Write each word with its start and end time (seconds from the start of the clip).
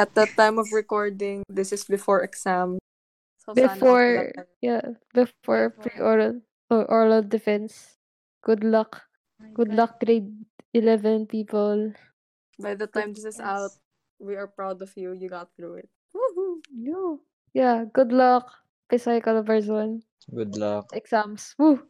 at 0.00 0.16
the 0.16 0.24
time 0.32 0.56
of 0.56 0.72
recording, 0.72 1.44
this 1.52 1.76
is 1.76 1.84
before 1.84 2.24
exam. 2.24 2.80
So 3.44 3.52
before, 3.52 4.32
yeah, 4.64 4.96
before 5.12 5.76
pre-oral 5.76 6.40
or 6.72 6.88
oral 6.88 7.20
defense. 7.20 8.00
Good 8.40 8.64
luck. 8.64 9.04
Oh 9.36 9.52
Good 9.52 9.76
God. 9.76 9.76
luck, 9.76 9.92
grade 10.00 10.32
11 10.72 11.28
people. 11.28 11.92
By 12.56 12.74
the 12.74 12.88
time 12.88 13.12
this 13.12 13.28
is 13.28 13.40
out, 13.40 13.76
we 14.16 14.36
are 14.36 14.48
proud 14.48 14.80
of 14.80 14.92
you. 14.96 15.12
You 15.12 15.28
got 15.28 15.52
through 15.56 15.84
it. 15.84 15.88
Woohoo! 16.16 16.64
Yeah. 16.72 17.16
Yeah, 17.52 17.78
good 17.92 18.12
luck. 18.12 18.48
Pisay 18.88 19.20
ka 19.20 19.36
person. 19.42 20.00
Good 20.32 20.56
luck. 20.56 20.88
Exams. 20.96 21.54
Woo! 21.58 21.84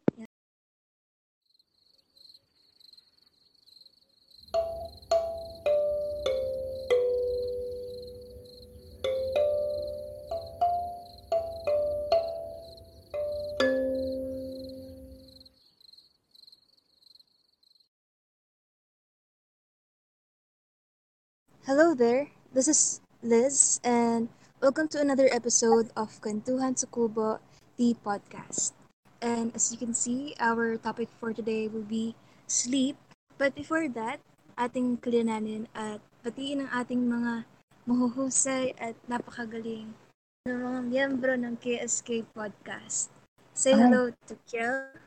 This 22.60 22.68
is 22.68 23.00
Liz, 23.24 23.80
and 23.80 24.28
welcome 24.60 24.84
to 24.92 25.00
another 25.00 25.32
episode 25.32 25.88
of 25.96 26.12
Kwentuhan 26.20 26.76
sa 26.76 26.84
Kubo, 26.92 27.40
the 27.80 27.96
podcast. 28.04 28.76
And 29.24 29.48
as 29.56 29.72
you 29.72 29.80
can 29.80 29.96
see, 29.96 30.36
our 30.36 30.76
topic 30.76 31.08
for 31.16 31.32
today 31.32 31.72
will 31.72 31.88
be 31.88 32.12
sleep. 32.44 33.00
But 33.40 33.56
before 33.56 33.88
that, 33.96 34.20
ating 34.60 35.00
kalinanin 35.00 35.72
at 35.72 36.04
batiin 36.20 36.68
ang 36.68 36.84
ating 36.84 37.08
mga 37.08 37.48
mahuhusay 37.88 38.76
at 38.76 38.92
napakagaling 39.08 39.96
na 40.44 40.60
mga 40.60 40.80
miyembro 40.84 41.32
ng 41.40 41.56
KSK 41.64 42.28
Podcast. 42.36 43.08
Say 43.56 43.72
hello 43.72 44.12
to 44.28 44.36
Kiel. 44.44 45.00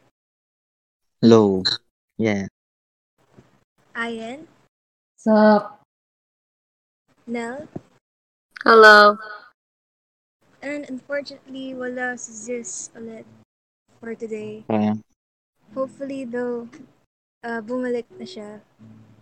Hello. 1.21 1.61
Yeah. 2.17 2.49
Ayan. 3.93 4.49
Sup? 5.21 5.82
Nell? 7.27 7.67
Hello. 8.63 9.17
And 10.59 10.83
unfortunately, 10.87 11.71
wala 11.71 12.19
si 12.19 12.31
Ziz 12.35 12.91
ulit 12.95 13.23
for 13.99 14.11
today. 14.11 14.67
Kaya. 14.67 14.99
Hopefully, 15.71 16.27
though, 16.27 16.67
uh, 17.43 17.63
bumalik 17.63 18.07
na 18.19 18.27
siya 18.27 18.59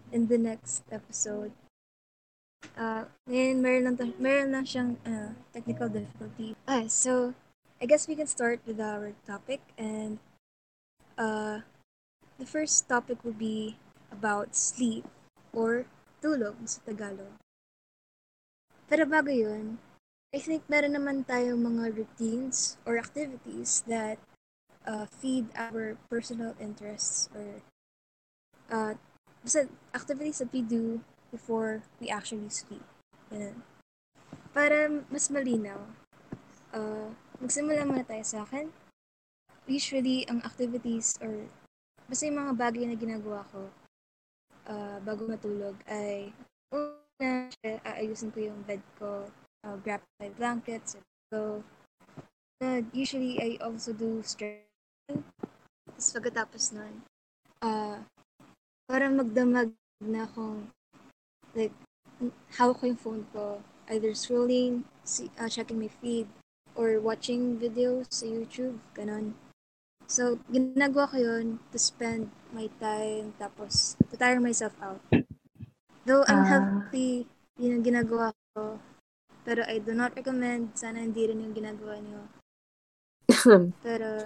in 0.10 0.26
the 0.26 0.38
next 0.38 0.82
episode. 0.90 1.54
Uh, 2.74 3.06
ngayon, 3.30 3.62
meron 3.62 3.84
lang, 3.86 3.96
to, 3.98 4.10
meron 4.18 4.50
lang 4.50 4.66
siyang 4.66 4.98
uh, 5.06 5.38
technical 5.54 5.86
difficulty. 5.86 6.58
Ah, 6.66 6.90
so, 6.90 7.38
I 7.78 7.86
guess 7.86 8.10
we 8.10 8.18
can 8.18 8.30
start 8.30 8.62
with 8.66 8.82
our 8.82 9.14
topic. 9.30 9.62
And 9.78 10.18
uh, 11.18 11.62
the 12.42 12.50
first 12.50 12.90
topic 12.90 13.22
will 13.22 13.38
be 13.38 13.78
about 14.10 14.58
sleep 14.58 15.06
or 15.54 15.86
tulog 16.22 16.58
sa 16.66 16.82
Tagalog. 16.82 17.38
Pero 18.92 19.08
bago 19.08 19.32
yun, 19.32 19.80
I 20.36 20.44
think 20.44 20.68
meron 20.68 21.00
naman 21.00 21.24
tayong 21.24 21.64
mga 21.64 21.96
routines 21.96 22.76
or 22.84 23.00
activities 23.00 23.88
that 23.88 24.20
uh, 24.84 25.08
feed 25.08 25.48
our 25.56 25.96
personal 26.12 26.60
interests 26.60 27.32
or 27.32 27.64
uh, 28.68 28.94
basta 29.48 29.72
activities 29.96 30.44
that 30.44 30.52
we 30.52 30.60
do 30.60 31.00
before 31.32 31.88
we 32.04 32.12
actually 32.12 32.52
sleep. 32.52 32.84
Ganun. 33.32 33.64
Para 34.52 34.92
mas 35.08 35.32
malinaw, 35.32 35.88
uh, 36.76 37.16
magsimula 37.40 37.88
muna 37.88 38.04
tayo 38.04 38.28
sa 38.28 38.44
akin. 38.44 38.76
Usually, 39.72 40.28
ang 40.28 40.44
activities 40.44 41.16
or 41.24 41.48
basta 42.12 42.28
yung 42.28 42.44
mga 42.44 42.60
bagay 42.60 42.84
na 42.92 43.00
ginagawa 43.00 43.48
ko 43.56 43.72
uh, 44.68 45.00
bago 45.00 45.32
matulog 45.32 45.80
ay 45.88 46.36
na 47.22 47.46
aayusin 47.86 48.34
ko 48.34 48.42
yung 48.42 48.66
bed 48.66 48.82
ko, 48.98 49.30
uh, 49.62 49.78
grab 49.86 50.02
my 50.18 50.34
blankets, 50.34 50.98
and 50.98 51.06
go. 51.30 51.62
Uh, 52.58 52.82
usually, 52.90 53.38
I 53.38 53.62
also 53.62 53.94
do 53.94 54.26
stretching. 54.26 54.66
Tapos 55.86 56.10
pagkatapos 56.18 56.64
nun, 56.74 57.06
uh, 57.62 58.02
parang 58.90 59.22
magdamag 59.22 59.70
na 60.02 60.26
akong, 60.26 60.66
like, 61.54 61.74
hawak 62.58 62.82
ko 62.82 62.84
yung 62.90 63.02
phone 63.02 63.24
ko, 63.30 63.62
either 63.94 64.18
scrolling, 64.18 64.90
see, 65.06 65.30
uh, 65.38 65.50
checking 65.50 65.78
my 65.78 65.90
feed, 66.02 66.26
or 66.74 66.98
watching 66.98 67.62
videos 67.62 68.10
sa 68.10 68.26
YouTube, 68.26 68.82
ganon. 68.98 69.38
So, 70.10 70.42
ginagawa 70.50 71.08
ko 71.08 71.18
yun 71.22 71.62
to 71.72 71.78
spend 71.78 72.34
my 72.52 72.68
time, 72.82 73.38
tapos 73.38 73.96
to 74.10 74.18
tire 74.18 74.42
myself 74.42 74.74
out. 74.82 75.00
Though 76.06 76.26
I'm 76.26 76.42
Ah. 76.44 76.50
healthy, 76.50 77.30
yun 77.62 77.80
ang 77.80 77.86
ginagawa 77.86 78.34
ko. 78.58 78.82
Pero 79.46 79.62
I 79.66 79.78
do 79.82 79.94
not 79.94 80.14
recommend. 80.18 80.74
Sana 80.78 81.02
hindi 81.02 81.26
rin 81.30 81.42
yung 81.42 81.54
ginagawa 81.54 81.98
niyo. 82.02 82.22
Pero, 83.86 84.26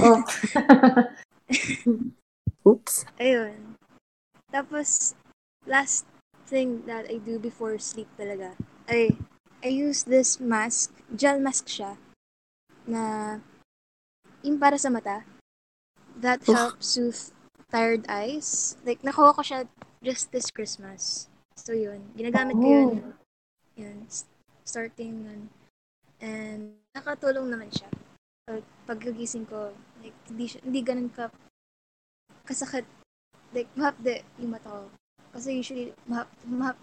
Oh. 0.00 0.20
Oops. 2.68 2.94
ayun. 3.20 3.76
Tapos, 4.48 5.12
last 5.68 6.08
thing 6.48 6.84
that 6.88 7.08
I 7.08 7.20
do 7.20 7.36
before 7.38 7.76
sleep 7.78 8.08
talaga, 8.16 8.56
ay, 8.88 9.16
I 9.64 9.68
use 9.68 10.04
this 10.04 10.40
mask, 10.40 10.92
gel 11.12 11.40
mask 11.40 11.68
siya, 11.68 11.96
na 12.84 13.38
yung 14.44 14.60
para 14.60 14.76
sa 14.76 14.92
mata. 14.92 15.24
That 16.20 16.44
helps 16.44 16.96
soothe 16.96 17.32
tired 17.72 18.04
eyes. 18.08 18.76
Like, 18.84 19.00
nakuha 19.02 19.34
ko 19.34 19.42
siya 19.42 19.64
just 20.04 20.28
this 20.30 20.52
Christmas. 20.52 21.32
So, 21.56 21.72
yun. 21.72 22.04
Ginagamit 22.12 22.60
ko 22.60 22.66
yun. 22.68 22.90
Oh. 23.00 23.16
Yun. 23.80 24.04
Starting 24.68 25.24
nun. 25.24 25.42
And, 26.20 26.76
nakatulong 26.92 27.48
naman 27.48 27.72
siya. 27.72 27.88
Pag, 28.44 28.62
pagkagising 28.84 29.48
ko, 29.48 29.72
like, 30.04 30.14
hindi, 30.28 30.52
siya, 30.52 30.60
hindi 30.60 30.80
ganun 30.84 31.08
ka 31.08 31.32
kasakit. 32.44 32.84
Like, 33.56 33.72
mahapde 33.72 34.20
yung 34.36 34.52
mata 34.52 34.68
ko. 34.68 34.92
Kasi 35.32 35.56
usually, 35.56 35.96
mahap, 36.04 36.28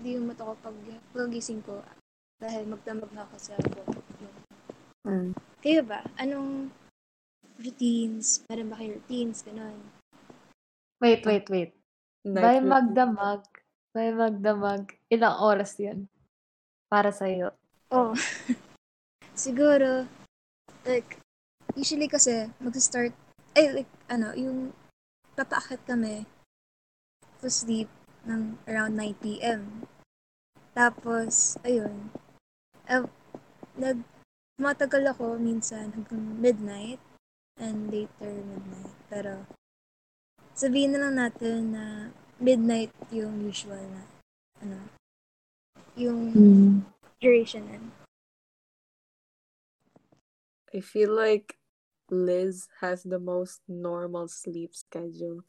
yung 0.01 0.25
mata 0.25 0.43
ko 0.43 0.57
pag 0.59 0.75
pagkagising 1.13 1.61
ko. 1.61 1.85
Dahil 2.41 2.65
magdamag 2.65 3.13
na 3.13 3.23
ako 3.29 3.35
sa 3.37 3.53
buhok. 3.61 4.01
Mm. 5.05 5.37
Kayo 5.61 5.81
ba? 5.85 6.01
Anong 6.17 6.73
routines? 7.61 8.41
Meron 8.49 8.73
ba 8.73 8.81
kayo 8.81 8.97
routines? 8.97 9.45
Ganon. 9.45 9.77
Wait, 11.01 11.21
wait, 11.25 11.45
wait. 11.49 11.71
By 12.21 12.61
magdamag, 12.61 13.41
by 13.97 14.13
magdamag, 14.13 14.93
ilang 15.09 15.41
oras 15.41 15.73
yun? 15.81 16.05
Para 16.85 17.09
sa'yo? 17.09 17.49
Oh. 17.89 18.13
Siguro, 19.33 20.05
like, 20.85 21.17
usually 21.73 22.05
kasi, 22.05 22.45
mag-start, 22.61 23.17
ay, 23.57 23.73
like, 23.73 23.91
ano, 24.05 24.37
yung 24.37 24.69
papaakit 25.33 25.81
kami 25.89 26.29
to 27.41 27.49
sleep 27.49 27.89
ng 28.29 28.61
around 28.69 28.93
9 28.93 29.17
p.m. 29.17 29.89
Tapos, 30.77 31.57
ayun, 31.65 32.13
uh, 32.85 33.09
nag, 33.73 34.05
matagal 34.61 35.09
ako 35.09 35.41
minsan 35.41 35.89
hanggang 35.89 36.37
midnight 36.37 37.01
and 37.57 37.89
later 37.89 38.29
midnight. 38.29 38.93
Pero, 39.09 39.49
sabihin 40.61 40.93
na 40.93 41.09
lang 41.09 41.17
natin 41.17 41.73
na 41.73 42.13
midnight 42.37 42.93
yung 43.09 43.41
usual 43.41 43.81
na, 43.81 44.05
ano, 44.61 44.77
yung 45.97 46.29
mm. 46.29 46.85
duration 47.17 47.65
na. 47.65 47.81
I 50.69 50.79
feel 50.85 51.09
like 51.17 51.57
Liz 52.13 52.69
has 52.79 53.01
the 53.01 53.17
most 53.17 53.65
normal 53.65 54.29
sleep 54.29 54.77
schedule. 54.77 55.41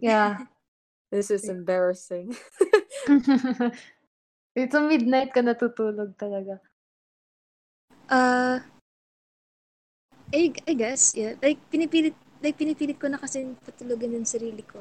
Yeah. 0.00 0.48
this 1.12 1.28
is 1.28 1.44
embarrassing. 1.44 2.32
Ito 4.56 4.76
midnight 4.88 5.30
ka 5.36 5.44
natutulog 5.44 6.16
talaga. 6.16 6.58
Uh, 8.10 8.58
I, 10.34 10.50
I 10.66 10.74
guess, 10.74 11.14
yeah. 11.14 11.38
Like, 11.38 11.62
pinipilit 11.70 12.18
like, 12.40 12.56
pinipilit 12.56 12.98
ko 13.00 13.08
na 13.08 13.20
kasi 13.20 13.44
patulogin 13.64 14.16
yung 14.16 14.28
sarili 14.28 14.64
ko. 14.64 14.80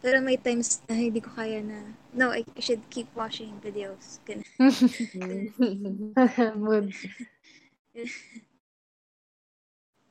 Pero 0.00 0.24
may 0.24 0.40
times 0.40 0.80
na 0.88 0.96
hindi 0.96 1.20
ko 1.20 1.28
kaya 1.36 1.60
na, 1.60 1.92
no, 2.16 2.32
I, 2.32 2.40
I 2.56 2.60
should 2.64 2.80
keep 2.88 3.12
watching 3.12 3.60
videos. 3.60 4.16
Mood. 6.56 6.96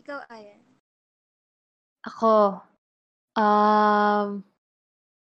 Ikaw, 0.06 0.20
Ayan. 0.30 0.62
Ako, 2.06 2.62
um, 3.36 4.46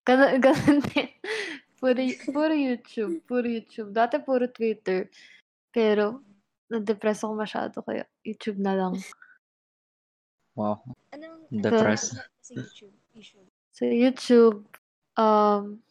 ganun, 0.06 0.38
ganun 0.44 0.80
din. 0.86 1.10
puro, 1.82 2.00
puro 2.30 2.54
YouTube. 2.54 3.20
Puro 3.26 3.46
YouTube. 3.46 3.90
Dati 3.90 4.22
puro 4.22 4.46
Twitter. 4.48 5.10
Pero, 5.74 6.22
na-depress 6.70 7.26
ako 7.26 7.34
masyado 7.36 7.76
kaya 7.82 8.06
YouTube 8.22 8.62
na 8.62 8.78
lang. 8.78 8.94
Wow. 10.54 10.86
Anong, 11.10 11.50
Depressed. 11.50 12.14
ano 12.14 12.30
sa 12.38 12.52
YouTube? 12.54 12.94
Usually. 13.14 13.50
Sa 13.74 13.84
YouTube, 13.90 14.58
um, 15.18 15.82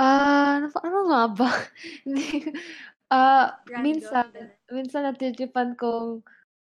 ah, 0.00 0.56
ano, 0.56 0.66
pa- 0.72 0.84
ano 0.88 0.98
nga 1.12 1.22
ba? 1.36 1.48
Hindi, 2.08 2.48
ah, 3.12 3.60
Random, 3.68 3.80
minsan, 3.84 4.26
minsan 4.72 5.04
natitipan 5.04 5.76
kong 5.76 6.24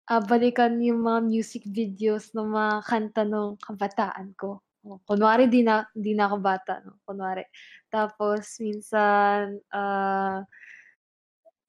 ah, 0.07 0.23
balikan 0.23 0.79
yung 0.79 1.03
mga 1.03 1.19
music 1.27 1.67
videos 1.67 2.31
ng 2.31 2.55
mga 2.55 2.75
kanta 2.87 3.23
ng 3.27 3.59
kabataan 3.59 4.31
ko. 4.39 4.63
O, 4.87 5.03
Kunwari, 5.03 5.51
di 5.51 5.67
na, 5.67 5.83
di 5.91 6.15
na 6.15 6.31
ako 6.31 6.37
bata, 6.39 6.79
no? 6.87 7.03
Kunwari. 7.03 7.43
Tapos, 7.91 8.55
minsan, 8.63 9.59
ah, 9.75 10.47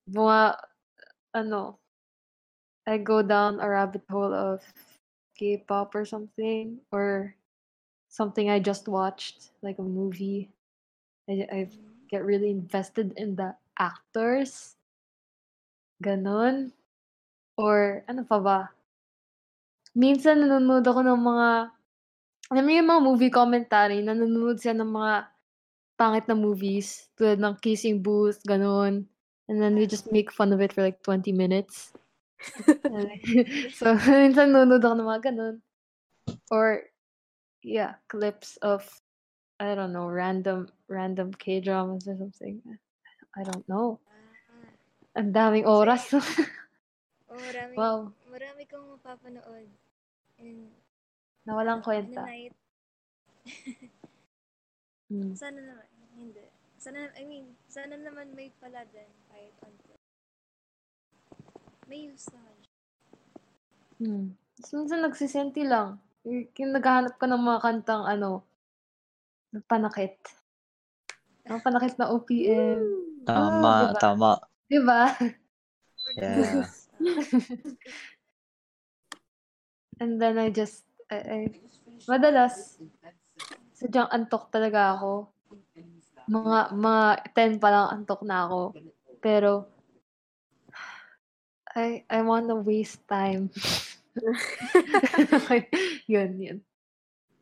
mga, 0.06 0.38
ano, 1.34 1.82
I 2.90 2.98
go 2.98 3.22
down 3.22 3.62
a 3.62 3.70
rabbit 3.70 4.02
hole 4.10 4.34
of 4.34 4.66
K-pop 5.38 5.94
or 5.94 6.02
something, 6.02 6.82
or 6.90 7.38
something 8.10 8.50
I 8.50 8.58
just 8.58 8.90
watched, 8.90 9.54
like 9.62 9.78
a 9.78 9.86
movie. 9.86 10.50
I, 11.30 11.46
I 11.46 11.60
get 12.10 12.26
really 12.26 12.50
invested 12.50 13.14
in 13.14 13.38
the 13.38 13.54
actors. 13.78 14.74
Ganon. 16.02 16.74
Or, 17.54 18.02
ano 18.10 18.26
pa 18.26 18.42
ba? 18.42 18.58
Minsan 19.94 20.42
nanonood 20.42 20.82
ako 20.82 21.06
ng 21.06 21.22
mga, 21.22 21.48
alam 22.50 22.64
mo 22.66 22.70
yung 22.74 22.90
mga 22.90 23.02
movie 23.06 23.30
commentary, 23.30 24.02
nanonood 24.02 24.58
siya 24.58 24.74
ng 24.74 24.90
mga 24.90 25.30
pangit 25.94 26.26
na 26.26 26.34
movies, 26.34 27.06
tulad 27.14 27.38
ng 27.38 27.54
Kissing 27.62 28.02
Booth, 28.02 28.42
ganon. 28.42 29.06
And 29.46 29.62
then 29.62 29.78
we 29.78 29.86
just 29.86 30.10
make 30.10 30.34
fun 30.34 30.50
of 30.50 30.58
it 30.58 30.74
for 30.74 30.82
like 30.82 30.98
20 31.06 31.30
minutes. 31.30 31.94
so, 33.78 33.94
minsan 34.08 34.52
nanonood 34.52 34.82
ako 34.82 34.94
ng 34.96 35.08
mga 35.08 35.22
ganon. 35.30 35.56
Or, 36.50 36.82
yeah, 37.62 38.00
clips 38.08 38.56
of, 38.64 38.86
I 39.60 39.74
don't 39.74 39.92
know, 39.92 40.08
random, 40.08 40.68
random 40.88 41.32
K-dramas 41.36 42.08
or 42.08 42.16
something. 42.16 42.62
I 43.36 43.42
don't 43.44 43.66
know. 43.68 44.00
Ang 45.14 45.34
daming 45.34 45.66
oras. 45.66 46.14
oh, 46.14 46.22
marami, 47.50 47.74
wow, 47.74 48.14
marami 48.30 48.62
kang 48.64 48.86
mapapanood. 48.94 49.68
And, 50.38 50.70
nawalang 51.44 51.82
ano, 51.82 51.86
kwenta. 51.86 52.22
night, 52.24 52.54
Hmm. 55.10 55.34
sana 55.34 55.58
naman, 55.58 55.86
hindi. 56.14 56.46
Sana, 56.78 57.10
I 57.18 57.26
mean, 57.26 57.58
sana 57.66 57.98
naman 57.98 58.30
may 58.38 58.54
pala 58.62 58.86
din 58.94 59.10
kahit 59.26 59.50
onte. 59.66 59.89
May 61.90 62.06
siya. 62.14 62.38
Hmm. 63.98 64.38
Tapos 64.54 64.70
minsan 64.78 65.02
nagsisenti 65.02 65.66
lang. 65.66 65.98
Yung 66.22 66.70
naghahanap 66.70 67.18
ka 67.18 67.26
ng 67.26 67.42
mga 67.42 67.60
kantang 67.66 68.06
ano, 68.06 68.46
panakit. 69.66 70.14
Ang 71.50 71.58
panakit 71.66 71.98
na 71.98 72.14
OPM. 72.14 72.78
Tama, 73.26 73.90
diba? 73.90 73.98
tama. 73.98 74.38
Diba? 74.70 75.02
Yeah. 76.14 76.62
ah, 76.62 76.70
And 80.00 80.22
then 80.22 80.38
I 80.38 80.54
just, 80.54 80.86
I, 81.10 81.18
I, 81.18 81.50
madalas, 82.06 82.78
sadyang 83.74 84.14
antok 84.14 84.46
talaga 84.54 84.94
ako. 84.94 85.26
Mga, 86.30 86.70
mga 86.70 87.04
10 87.34 87.58
pa 87.58 87.68
lang 87.74 87.86
antok 87.98 88.22
na 88.22 88.46
ako. 88.46 88.78
Pero, 89.18 89.79
I, 91.80 92.04
I 92.12 92.20
wanna 92.20 92.60
waste 92.60 93.00
time. 93.08 93.48
yun, 96.12 96.30
yun. 96.36 96.58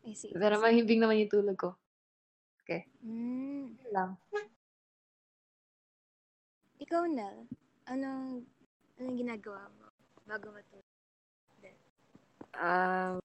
I 0.07 0.15
see. 0.15 0.31
Pero 0.31 0.63
mahimbing 0.63 1.03
naman 1.03 1.19
yung 1.19 1.33
tulog 1.35 1.59
ko. 1.59 1.71
Mm. 3.05 3.79
Yun 3.79 3.91
lang. 3.95 4.11
Ikaw, 6.79 7.03
Nel, 7.09 7.49
anong, 7.89 8.45
anong 9.01 9.17
ginagawa 9.19 9.67
mo 9.79 9.87
bago 10.29 10.53
matulog? 10.53 10.87
Um, 12.59 13.23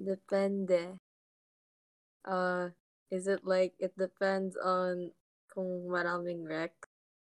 depende. 0.00 0.96
Uh, 2.24 2.72
is 3.12 3.28
it 3.28 3.44
like, 3.44 3.76
it 3.76 3.92
depends 3.96 4.56
on 4.56 5.12
kung 5.52 5.88
maraming 5.88 6.44
rec 6.44 6.72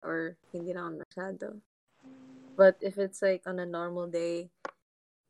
or 0.05 0.37
hindi 0.53 0.71
naman 0.77 1.01
masyado. 1.01 1.59
But 2.55 2.77
if 2.79 3.01
it's 3.01 3.19
like 3.25 3.43
on 3.49 3.59
a 3.59 3.65
normal 3.65 4.07
day, 4.07 4.53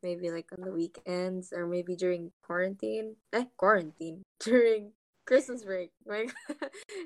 maybe 0.04 0.30
like 0.30 0.52
on 0.52 0.62
the 0.62 0.70
weekends 0.70 1.50
or 1.50 1.66
maybe 1.66 1.96
during 1.96 2.30
quarantine, 2.44 3.16
eh, 3.32 3.50
quarantine, 3.56 4.22
during 4.44 4.92
Christmas 5.26 5.64
break, 5.64 5.90
like 6.06 6.30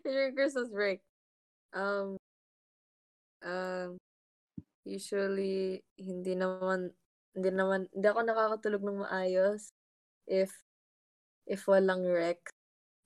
during 0.04 0.34
Christmas 0.34 0.68
break, 0.68 1.00
um, 1.72 2.18
um, 3.40 3.96
usually 4.84 5.80
hindi 5.96 6.36
naman, 6.36 6.92
hindi 7.32 7.50
naman, 7.54 7.88
hindi 7.94 8.06
ako 8.10 8.20
nakakatulog 8.26 8.82
ng 8.84 9.00
maayos 9.06 9.72
if, 10.28 10.52
if 11.46 11.64
walang 11.64 12.04
rec. 12.04 12.42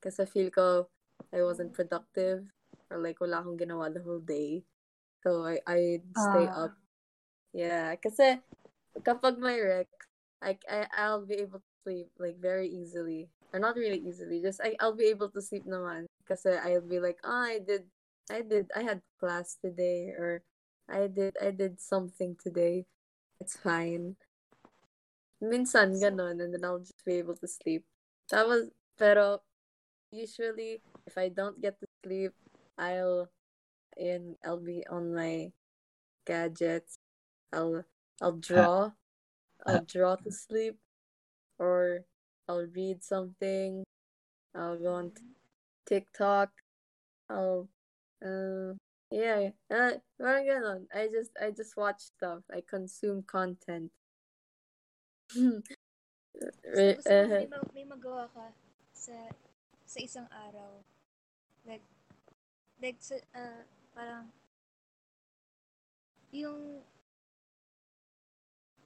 Kasi 0.03 0.27
feel 0.27 0.51
ko 0.51 0.91
I 1.31 1.47
wasn't 1.47 1.73
productive 1.73 2.51
or 2.91 2.99
like 3.01 3.21
wala 3.21 3.41
akong 3.41 3.59
ginawa 3.61 3.93
the 3.93 4.03
whole 4.03 4.23
day. 4.23 4.65
So 5.25 5.45
I 5.45 5.61
I'd 5.67 6.05
stay 6.17 6.47
Ah. 6.49 6.69
up. 6.69 6.73
Yeah, 7.55 7.95
kasi 7.97 8.43
kapag 9.07 9.39
may 9.39 9.61
rec, 9.63 9.89
I, 10.43 10.59
I 10.69 10.87
I'll 10.99 11.25
be 11.25 11.41
able 11.41 11.61
to 11.63 11.73
sleep 11.87 12.11
like 12.19 12.37
very 12.41 12.69
easily. 12.69 13.31
Or 13.55 13.63
not 13.63 13.79
really 13.79 14.03
easily, 14.03 14.43
just 14.43 14.61
I 14.61 14.75
I'll 14.83 14.97
be 14.99 15.09
able 15.15 15.31
to 15.31 15.41
sleep 15.41 15.65
naman. 15.65 16.11
Kasi 16.27 16.59
I'll 16.59 16.85
be 16.85 16.99
like, 16.99 17.19
oh, 17.25 17.45
I 17.47 17.63
did 17.63 17.87
I 18.31 18.43
did 18.43 18.69
I 18.75 18.83
had 18.83 19.01
class 19.21 19.57
today 19.63 20.11
or 20.19 20.43
I 20.91 21.07
did 21.07 21.37
I 21.41 21.51
did 21.55 21.81
something 21.81 22.37
today. 22.43 22.85
It's 23.41 23.57
fine. 23.57 24.17
Minsan 25.45 26.01
ganon 26.01 26.43
and 26.43 26.51
then 26.55 26.65
I'll 26.65 26.83
just 26.83 27.05
be 27.05 27.21
able 27.23 27.37
to 27.39 27.47
sleep. 27.49 27.85
That 28.33 28.49
was 28.49 28.71
pero 28.99 29.41
usually 30.11 30.81
if 31.07 31.15
I 31.19 31.29
don't 31.29 31.61
get 31.61 31.79
to 31.81 31.87
sleep, 32.03 32.33
I'll 32.79 33.29
in 33.97 34.37
I'll 34.45 34.61
be 34.61 34.85
on 34.91 35.15
my 35.15 35.53
gadgets. 36.27 36.97
I'll 37.53 37.85
I'll 38.21 38.39
draw. 38.39 38.93
I'll 39.67 39.85
draw 39.85 40.17
to 40.17 40.31
sleep 40.33 40.79
or 41.59 42.05
I'll 42.49 42.67
read 42.75 43.03
something. 43.05 43.85
I'll 44.55 44.79
go 44.79 44.95
on 44.95 45.11
t- 45.11 45.23
TikTok. 45.87 46.51
I'll 47.31 47.69
uh 48.25 48.75
yeah, 49.11 49.51
uh, 49.71 49.93
parang 50.19 50.47
ganon. 50.47 50.83
I 50.95 51.07
just 51.07 51.31
I 51.41 51.51
just 51.51 51.77
watch 51.77 52.01
stuff. 52.01 52.43
I 52.53 52.63
consume 52.67 53.23
content. 53.27 53.93
So, 56.35 56.51
Re- 56.75 56.99
gusto 56.99 57.15
mo 57.15 57.23
uh, 57.23 57.29
may, 57.39 57.47
ma- 57.47 57.71
may 57.75 57.87
magawa 57.87 58.25
ka 58.35 58.47
sa 58.91 59.15
sa 59.87 59.99
isang 60.03 60.27
araw. 60.35 60.83
Like, 61.63 61.87
like 62.85 63.01
ah, 63.33 63.65
parang, 63.97 64.29
yung, 66.37 66.85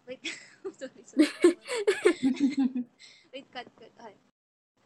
wait, 0.07 0.23
sorry, 0.79 1.03
sorry. 1.03 1.27
wait, 3.35 3.47
cut, 3.51 3.67
cut. 3.75 3.91
Ay. 3.99 4.15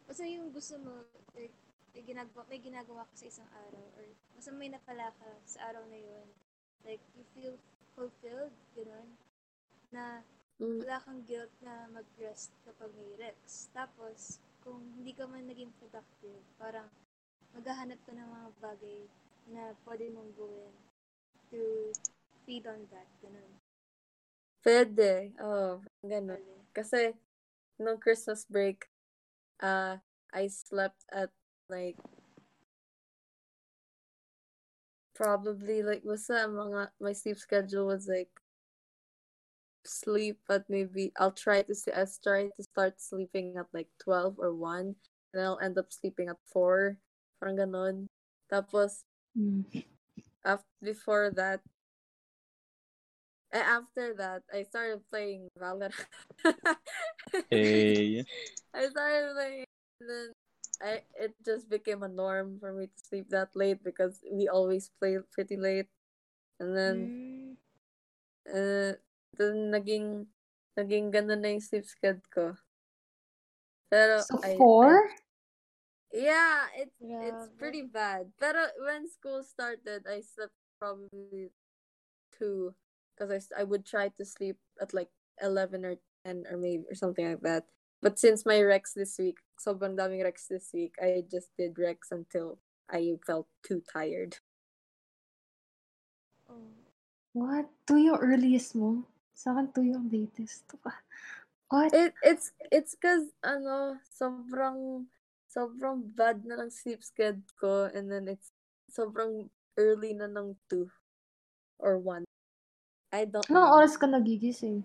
Basta 0.09 0.25
yung 0.25 0.49
gusto 0.49 0.81
mo, 0.81 1.05
like, 1.37 1.53
may 1.93 2.01
ginagawa, 2.01 2.41
may 2.49 2.57
ginagawa 2.57 3.05
ka 3.05 3.13
sa 3.13 3.29
isang 3.29 3.49
araw, 3.69 3.85
or 4.01 4.05
basta 4.33 4.49
may 4.49 4.73
napala 4.73 5.13
ka 5.13 5.29
sa 5.45 5.69
araw 5.69 5.85
na 5.93 5.99
yun. 6.01 6.27
Like, 6.81 7.05
you 7.13 7.21
feel 7.37 7.55
fulfilled, 7.93 8.57
gano'n, 8.73 9.13
na 9.93 10.25
Mm, 10.61 10.85
wala 10.85 11.01
kang 11.01 11.21
guilt 11.25 11.49
na 11.65 11.89
mag-rest 11.89 12.53
kapag 12.61 12.93
may 12.93 13.09
recs. 13.17 13.73
Tapos, 13.73 14.37
kung 14.61 14.79
hindi 14.95 15.11
ka 15.11 15.25
man 15.25 15.49
naging 15.49 15.73
productive, 15.81 16.39
parang 16.61 16.85
maghahanap 17.53 17.99
ka 18.05 18.11
ng 18.13 18.29
mga 18.29 18.49
bagay 18.59 18.99
na 19.53 19.63
pwede 19.85 20.09
mong 20.09 20.31
gawin 20.33 20.73
to 21.53 21.93
feed 22.45 22.65
on 22.65 22.81
that. 22.89 23.07
Ganun. 23.21 23.51
Pwede. 24.63 25.37
Oh, 25.37 25.83
ganon. 26.01 26.41
Pwede. 26.41 26.71
Kasi, 26.73 27.01
nung 27.77 28.01
Christmas 28.01 28.47
break, 28.49 28.89
uh, 29.61 30.01
I 30.33 30.49
slept 30.49 31.05
at 31.13 31.29
like 31.69 31.97
probably 35.13 35.85
like 35.85 36.01
basta 36.01 36.49
mga 36.49 36.89
my 36.97 37.13
sleep 37.13 37.37
schedule 37.37 37.85
was 37.85 38.09
like 38.09 38.33
sleep 39.85 40.39
but 40.47 40.65
maybe 40.69 41.13
I'll 41.19 41.35
try 41.35 41.61
to 41.61 41.71
s- 41.75 41.91
I'll 41.93 42.09
try 42.09 42.49
to 42.49 42.63
start 42.63 42.97
sleeping 42.97 43.53
at 43.57 43.69
like 43.73 43.89
12 44.01 44.39
or 44.39 44.53
1 44.53 44.95
and 45.33 45.37
I'll 45.41 45.59
end 45.61 45.77
up 45.77 45.93
sleeping 45.93 46.29
at 46.29 46.41
4. 46.49 46.97
Parang 47.43 47.59
ganon. 47.59 48.07
Tapos, 48.47 49.03
Mm. 49.35 49.67
after, 50.47 50.71
before 50.79 51.27
that, 51.35 51.59
eh, 53.51 53.59
after 53.59 54.15
that, 54.15 54.47
I 54.47 54.63
started 54.63 55.03
playing 55.11 55.51
Valorant. 55.59 55.91
Hey. 57.51 58.23
I 58.71 58.87
started 58.87 59.35
playing, 59.35 59.67
and 59.99 60.07
then 60.07 60.27
I 60.79 60.91
it 61.19 61.35
just 61.43 61.67
became 61.67 61.99
a 61.99 62.07
norm 62.07 62.63
for 62.63 62.71
me 62.71 62.87
to 62.87 62.99
sleep 63.03 63.27
that 63.35 63.51
late 63.59 63.83
because 63.83 64.23
we 64.31 64.47
always 64.47 64.87
play 64.95 65.19
pretty 65.35 65.59
late, 65.59 65.91
and 66.63 66.71
then 66.71 66.95
Mm. 67.11 67.59
uh, 68.47 68.95
then 69.35 69.55
naging 69.67 70.31
naging 70.79 71.11
ganun 71.11 71.43
na 71.43 71.51
yung 71.51 71.59
sleep 71.59 71.83
schedule 71.83 72.23
ko. 72.31 72.55
Pero 73.91 74.23
So, 74.23 74.39
I, 74.39 74.55
I 74.55 74.55
four? 74.55 75.11
Yeah, 76.13 76.69
it's 76.77 76.95
it's 77.01 77.49
Grabe. 77.49 77.57
pretty 77.57 77.83
bad. 77.83 78.29
Pero 78.37 78.69
uh, 78.69 78.73
when 78.85 79.09
school 79.09 79.41
started, 79.41 80.05
I 80.05 80.21
slept 80.21 80.53
probably 80.77 81.49
two 82.37 82.77
because 83.13 83.33
I, 83.33 83.61
I 83.61 83.63
would 83.65 83.85
try 83.85 84.13
to 84.13 84.23
sleep 84.25 84.57
at 84.81 84.93
like 84.93 85.09
11 85.41 85.85
or 85.85 85.95
10 86.25 86.45
or 86.49 86.57
maybe 86.57 86.85
or 86.89 86.95
something 86.95 87.25
like 87.25 87.41
that. 87.41 87.65
But 88.01 88.19
since 88.19 88.45
my 88.45 88.61
Rex 88.61 88.93
this 88.93 89.15
week, 89.17 89.37
sobrang 89.57 89.97
daming 89.97 90.23
Rex 90.23 90.45
this 90.47 90.69
week, 90.73 90.93
I 91.01 91.23
just 91.29 91.49
did 91.57 91.79
Rex 91.79 92.11
until 92.11 92.59
I 92.91 93.15
felt 93.25 93.47
too 93.65 93.81
tired. 93.81 94.37
Oh. 96.49 96.77
What? 97.33 97.71
Two 97.87 97.97
yung 97.97 98.19
earliest 98.19 98.75
mo? 98.75 99.07
Sa 99.33 99.57
akin, 99.57 99.73
two 99.73 99.87
yung 99.87 100.11
latest. 100.13 100.69
What? 101.73 101.89
It 101.89 102.13
it's 102.21 102.53
it's 102.69 102.93
cause 103.01 103.33
ano, 103.41 103.97
sobrang 104.05 105.09
sobrang 105.53 106.01
bad 106.17 106.41
na 106.41 106.57
ng 106.65 106.73
sleep 106.73 107.05
schedule 107.05 107.45
ko 107.61 107.85
and 107.93 108.09
then 108.09 108.25
it's 108.25 108.49
sobrang 108.89 109.45
early 109.77 110.17
na 110.17 110.25
ng 110.25 110.57
2 110.69 110.89
or 111.77 112.01
1. 112.01 112.25
I 113.13 113.29
don't 113.29 113.45
Anong 113.45 113.69
know. 113.69 113.77
oras 113.77 113.93
ka 113.93 114.09
nagigising? 114.09 114.81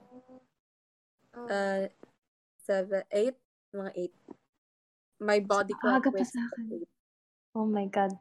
Oh. 1.32 1.48
Uh, 1.48 1.88
7, 2.68 3.00
8? 3.08 3.32
Mga 3.72 4.12
8. 5.16 5.24
My 5.24 5.40
body 5.40 5.72
clock 5.80 6.04
Aga 6.04 6.12
pa 6.12 6.24
sa 6.24 6.40
akin. 6.52 6.84
Oh 7.56 7.64
my 7.64 7.88
God. 7.88 8.12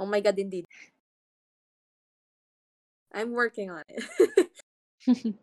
Oh 0.00 0.08
my 0.08 0.18
god, 0.24 0.38
indeed. 0.40 0.64
I'm 3.12 3.32
working 3.32 3.70
on 3.70 3.84
it. 3.88 4.04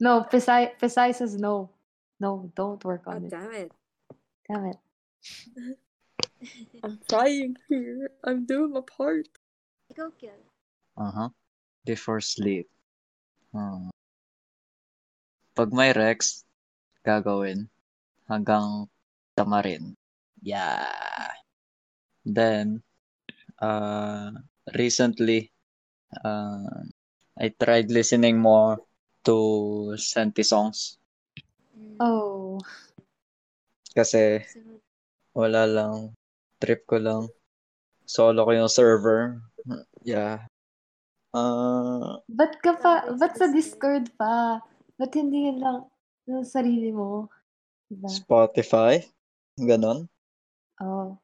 no, 0.00 0.24
Pesai, 0.26 0.72
Pesai 0.80 1.14
says 1.14 1.36
no. 1.36 1.70
No, 2.20 2.50
don't 2.54 2.82
work 2.84 3.04
oh, 3.06 3.12
on 3.16 3.26
it. 3.26 3.30
damn 3.30 3.52
it. 3.52 3.72
Damn 4.50 4.66
it. 4.66 4.82
I'm 6.82 6.98
trying 7.06 7.54
here. 7.70 8.10
I'm 8.26 8.50
doing 8.50 8.74
my 8.74 8.82
part. 8.82 9.30
Ikaw, 9.94 10.10
Kiel. 10.18 10.42
Uh-huh. 10.98 11.30
Before 11.86 12.18
sleep. 12.18 12.66
Hmm. 13.54 13.94
Pag 15.54 15.70
may 15.70 15.94
Rex, 15.94 16.42
gagawin 17.06 17.70
hanggang 18.26 18.90
tamarin. 19.38 19.94
Yeah. 20.42 21.30
Then, 22.26 22.82
uh, 23.62 24.34
recently, 24.74 25.54
uh, 26.26 26.90
I 27.38 27.54
tried 27.54 27.94
listening 27.94 28.42
more 28.42 28.82
to 29.30 29.94
Senti 29.94 30.42
songs. 30.42 30.98
Oh. 32.02 32.58
Kasi 33.96 34.42
wala 35.34 35.66
lang, 35.66 36.14
trip 36.58 36.86
ko 36.86 36.98
lang. 36.98 37.22
Solo 38.06 38.42
ko 38.42 38.50
yung 38.54 38.70
server. 38.70 39.38
Yeah. 40.02 40.46
Uh, 41.30 42.18
Ba't 42.26 42.58
ka 42.58 42.74
pa, 42.74 43.06
ba't 43.14 43.38
sa 43.38 43.46
Discord. 43.54 44.10
Pa? 44.18 44.58
Ba't 44.98 45.12
hindi 45.14 45.46
yun 45.46 45.62
lang 45.62 45.78
ng 46.26 46.42
sarili 46.42 46.90
mo? 46.90 47.30
Diba? 47.86 48.10
Spotify. 48.10 49.02
Ganon. 49.58 50.06
Oh. 50.82 51.18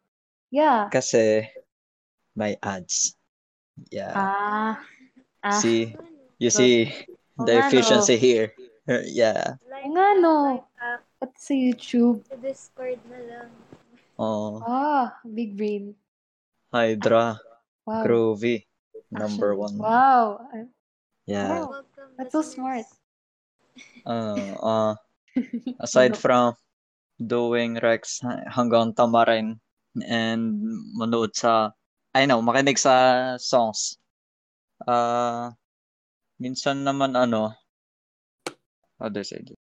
Yeah. 0.50 0.90
Kasi 0.90 1.46
may 2.34 2.54
ads. 2.62 3.14
Yeah. 3.90 4.14
Ah. 4.14 4.74
Ah. 5.42 5.58
See, 5.58 5.94
Ano? 5.94 6.06
you 6.38 6.50
So, 6.50 6.62
see 6.62 6.90
Oo 7.38 7.44
the 7.46 7.54
efficiency 7.60 8.16
here. 8.16 8.50
Yeah. 8.86 9.58
Live 9.66 9.90
Oo 9.90 9.94
nga, 9.98 10.06
no. 10.22 10.32
live 10.46 10.68
app. 10.78 11.02
Ba't 11.16 11.32
sa 11.40 11.56
YouTube? 11.56 12.20
Sa 12.28 12.36
Discord 12.36 13.00
na 13.08 13.20
lang. 13.24 13.48
Oh, 14.20 14.60
Ah, 14.64 15.16
big 15.24 15.56
brain. 15.56 15.96
Hydra, 16.72 17.40
Wow. 17.86 18.02
Groovy, 18.02 18.66
number 19.14 19.54
Actually, 19.54 19.62
one. 19.62 19.76
Wow. 19.78 20.24
Yeah. 21.24 21.64
Wow. 21.64 21.86
That's 22.18 22.34
so 22.34 22.42
smart. 22.42 22.84
Uh, 24.02 24.52
uh, 24.58 24.92
aside 25.84 26.18
from 26.18 26.58
doing 27.20 27.78
Rex 27.80 28.20
hanggang 28.50 28.92
tamarin 28.92 29.62
and 30.04 30.60
manood 30.98 31.32
sa, 31.32 31.72
I 32.12 32.26
know, 32.26 32.42
makinig 32.42 32.76
sa 32.76 33.36
songs. 33.40 33.96
Uh, 34.84 35.52
minsan 36.36 36.84
naman 36.84 37.16
ano, 37.16 37.56
how 39.00 39.08
do 39.08 39.20
I 39.20 39.24
say 39.24 39.40
this? 39.40 39.55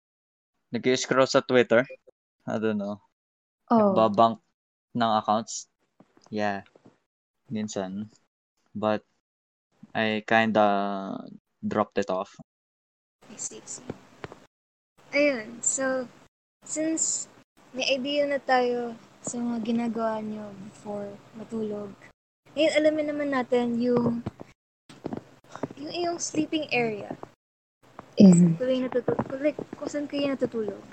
Nag-scroll 0.74 1.30
sa 1.30 1.38
Twitter. 1.38 1.86
I 2.50 2.58
don't 2.58 2.82
know. 2.82 2.98
Oh. 3.70 3.94
Nagbabank 3.94 4.42
ng 4.98 5.12
accounts. 5.22 5.70
Yeah. 6.34 6.66
Minsan. 7.46 8.10
But 8.74 9.06
I 9.94 10.26
kinda 10.26 10.66
dropped 11.62 12.02
it 12.02 12.10
off. 12.10 12.34
I 13.30 13.38
see, 13.38 13.62
I 13.62 13.68
see. 13.70 13.86
Ayun, 15.14 15.62
so, 15.62 16.10
since 16.66 17.30
may 17.70 17.86
idea 17.94 18.26
na 18.26 18.42
tayo 18.42 18.98
sa 19.22 19.38
mga 19.38 19.62
ginagawa 19.62 20.18
nyo 20.18 20.50
before 20.74 21.14
matulog, 21.38 21.94
ngayon 22.58 22.74
alamin 22.82 23.06
naman 23.14 23.30
natin 23.30 23.78
yung 23.78 24.26
yung 25.78 25.92
iyong 25.94 26.18
sleeping 26.18 26.66
area. 26.74 27.14
Mm. 28.14 28.54
Tuloy 28.58 28.78
natutulog. 28.86 29.26
Like, 29.42 29.58
kung 29.74 29.90
saan 29.90 30.06
kayo 30.06 30.30
natutulog. 30.30 30.84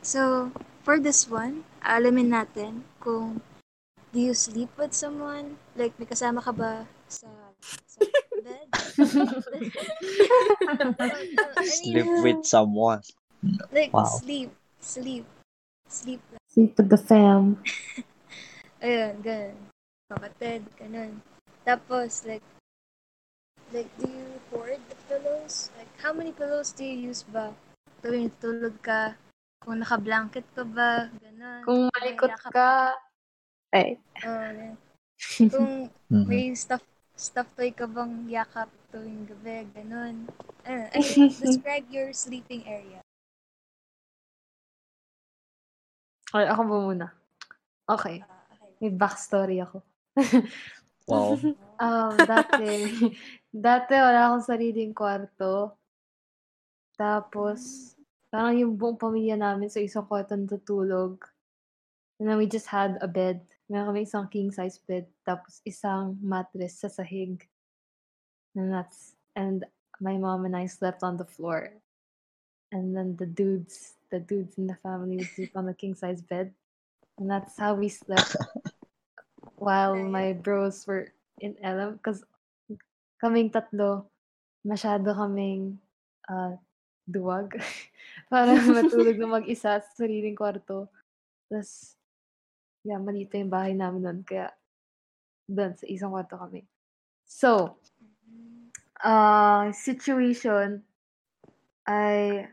So, 0.00 0.52
for 0.86 0.96
this 0.96 1.28
one, 1.28 1.66
alamin 1.84 2.32
natin 2.32 2.86
kung 3.02 3.44
do 4.14 4.18
you 4.22 4.32
sleep 4.32 4.72
with 4.80 4.96
someone? 4.96 5.60
Like, 5.76 5.92
may 6.00 6.08
kasama 6.08 6.40
ka 6.40 6.52
ba 6.54 6.88
sa, 7.04 7.28
sa 7.84 8.00
bed? 8.40 8.66
I 10.96 11.60
mean, 11.60 11.82
Sleep 11.84 12.08
with 12.24 12.42
someone. 12.48 13.04
Like, 13.68 13.92
Wow. 13.92 14.08
sleep. 14.08 14.50
Sleep. 14.80 15.26
Sleep. 15.88 16.22
Sleep 16.48 16.72
with 16.78 16.88
the 16.88 16.96
fam. 16.96 17.60
Ayun, 18.84 19.20
ganun. 19.20 19.56
Kapatid, 20.08 20.62
ganun. 20.80 21.20
Tapos, 21.66 22.24
like, 22.24 22.44
like, 23.74 23.90
do 23.98 24.06
you 24.08 24.40
hoard 24.48 24.78
the 24.88 24.96
pillows? 25.10 25.68
Like, 25.76 25.85
how 26.00 26.12
many 26.12 26.32
pillows 26.32 26.72
do 26.72 26.84
you 26.84 27.10
use 27.10 27.24
ba? 27.24 27.52
Tuwing 28.04 28.30
tulog 28.40 28.76
ka, 28.84 29.16
kung 29.64 29.80
naka-blanket 29.80 30.44
ka 30.52 30.62
ba, 30.62 31.08
ganun. 31.18 31.60
Kung 31.64 31.82
malikot 31.96 32.30
yakap 32.30 32.52
ka, 32.52 32.70
ay. 33.72 33.98
Ganun. 34.20 34.76
kung 35.52 35.90
Mhm. 36.12 36.28
may 36.28 36.54
stuff 36.54 36.84
stuff 37.16 37.48
toy 37.56 37.72
ka 37.72 37.88
bang 37.88 38.28
yakap 38.28 38.68
tuwing 38.92 39.24
gabi, 39.26 39.66
ganun. 39.74 40.28
Ayun, 40.68 40.86
I 40.92 40.96
mean, 41.02 41.32
describe 41.40 41.86
your 41.90 42.12
sleeping 42.12 42.62
area. 42.68 43.00
Okay, 46.30 46.46
ako 46.46 46.62
ba 46.68 46.76
muna? 46.82 47.06
Okay. 47.86 48.20
Ah, 48.20 48.44
okay. 48.52 48.70
May 48.82 48.90
backstory 48.92 49.58
ako. 49.62 49.80
Wow. 51.08 51.38
Um, 51.76 52.24
dati, 52.24 52.88
dati 53.52 53.92
wala 54.00 54.32
akong 54.32 54.48
sariling 54.48 54.96
kwarto. 54.96 55.76
Tapos, 56.96 57.92
parang 58.32 58.56
yung 58.56 58.74
buong 58.76 58.96
pamilya 58.96 59.36
namin 59.36 59.68
sa 59.68 59.80
isang 59.80 60.04
kwarto 60.04 60.32
natutulog. 60.32 61.20
And 62.16 62.28
then 62.28 62.40
we 62.40 62.48
just 62.48 62.66
had 62.66 62.96
a 63.04 63.08
bed. 63.08 63.44
Meron 63.68 63.92
kami 63.92 64.08
isang 64.08 64.32
king 64.32 64.48
size 64.48 64.80
bed. 64.80 65.04
Tapos 65.24 65.60
isang 65.68 66.16
mattress 66.24 66.80
sa 66.80 66.88
sahig. 66.88 67.44
And 68.56 68.72
that's, 68.72 69.16
and 69.36 69.68
my 70.00 70.16
mom 70.16 70.48
and 70.48 70.56
I 70.56 70.64
slept 70.64 71.04
on 71.04 71.20
the 71.20 71.28
floor. 71.28 71.76
And 72.72 72.96
then 72.96 73.20
the 73.20 73.28
dudes, 73.28 74.00
the 74.08 74.18
dudes 74.18 74.56
in 74.56 74.66
the 74.66 74.80
family 74.80 75.20
would 75.20 75.28
sleep 75.28 75.52
on 75.54 75.68
the 75.68 75.76
king 75.76 75.94
size 75.94 76.24
bed. 76.24 76.56
And 77.20 77.28
that's 77.28 77.56
how 77.60 77.76
we 77.76 77.92
slept 77.92 78.36
while 79.56 79.96
my 79.96 80.32
bros 80.32 80.88
were 80.88 81.12
in 81.40 81.56
LM. 81.60 82.00
Because 82.00 82.24
kaming 83.20 83.52
tatlo, 83.52 84.08
masyado 84.64 85.12
kaming 85.12 85.76
uh, 86.28 86.56
duwag. 87.06 87.54
para 88.30 88.58
matulog 88.76 89.16
na 89.18 89.28
mag-isa 89.38 89.78
sa 89.78 89.90
sariling 89.94 90.36
kwarto. 90.36 90.90
Tapos, 91.46 91.94
yeah, 92.82 92.98
maliit 92.98 93.30
yung 93.34 93.52
bahay 93.52 93.72
namin 93.74 94.02
nun. 94.02 94.20
Kaya, 94.26 94.50
doon, 95.46 95.78
sa 95.78 95.86
isang 95.86 96.10
kwarto 96.10 96.34
kami. 96.38 96.66
So, 97.26 97.78
uh, 99.02 99.70
situation 99.70 100.82
ay, 101.86 102.50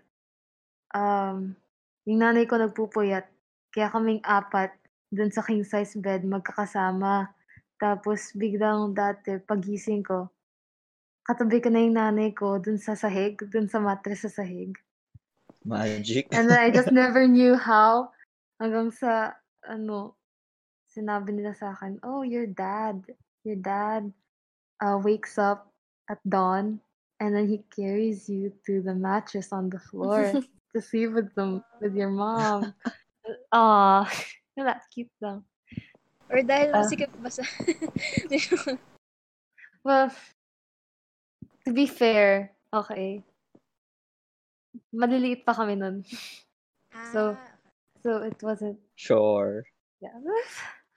um, 0.94 1.58
yung 2.06 2.20
nanay 2.22 2.46
ko 2.46 2.58
nagpupuyat. 2.62 3.26
Kaya 3.74 3.90
kaming 3.90 4.22
apat 4.22 4.70
dun 5.10 5.34
sa 5.34 5.42
king 5.42 5.66
size 5.66 5.98
bed 5.98 6.26
magkakasama. 6.26 7.34
Tapos 7.82 8.34
biglang 8.38 8.94
dati 8.94 9.42
pagising 9.42 10.06
ko, 10.06 10.30
katabi 11.24 11.64
ko 11.64 11.72
na 11.72 11.80
yung 11.84 11.96
nanay 11.96 12.36
ko 12.36 12.60
dun 12.60 12.78
sa 12.78 12.94
sahig, 12.96 13.40
dun 13.52 13.68
sa 13.72 13.80
mattress 13.80 14.28
sa 14.28 14.44
sahig. 14.44 14.76
Magic. 15.64 16.28
And 16.36 16.52
then 16.52 16.60
I 16.60 16.70
just 16.70 16.92
never 16.96 17.24
knew 17.28 17.56
how. 17.56 18.12
Hanggang 18.60 18.92
sa, 18.92 19.36
ano, 19.64 20.20
sinabi 20.92 21.32
nila 21.36 21.56
sa 21.56 21.72
akin, 21.72 22.04
oh, 22.04 22.22
your 22.28 22.46
dad, 22.48 23.02
your 23.48 23.56
dad 23.58 24.12
uh, 24.84 25.00
wakes 25.00 25.40
up 25.40 25.72
at 26.12 26.20
dawn 26.28 26.84
and 27.24 27.32
then 27.32 27.48
he 27.48 27.64
carries 27.72 28.28
you 28.28 28.52
to 28.68 28.84
the 28.84 28.94
mattress 28.94 29.56
on 29.56 29.72
the 29.72 29.80
floor 29.80 30.28
to 30.76 30.80
sleep 30.84 31.16
with 31.16 31.32
them, 31.36 31.64
with 31.80 31.96
your 31.96 32.12
mom. 32.12 32.76
Aw, 33.56 34.04
wala, 34.60 34.76
cute 34.92 35.12
lang. 35.24 35.48
Or 36.28 36.44
dahil 36.44 36.76
Ah. 36.76 36.84
masikip 36.84 37.12
ba 37.24 37.32
sa... 37.32 37.48
Well, 39.84 40.12
to 41.66 41.72
be 41.74 41.86
fair, 41.88 42.52
okay. 42.74 43.24
Maliliit 44.94 45.46
pa 45.46 45.54
kami 45.54 45.76
nun. 45.76 46.04
So, 47.12 47.34
Ah, 47.38 47.50
So 48.04 48.20
it 48.20 48.36
wasn't, 48.44 48.76
Sure. 49.00 49.64
yeah. 50.04 50.12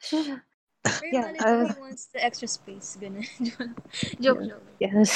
Pero 0.86 1.06
yeah, 1.06 1.30
yeah, 1.34 1.46
I 1.46 1.52
was- 1.62 1.78
wants 1.78 2.06
the 2.10 2.18
extra 2.18 2.50
space. 2.50 2.98
Ganun. 2.98 3.22
joke, 4.22 4.42
Yeah. 4.42 4.58
joke. 4.58 4.66
Yes. 4.82 5.10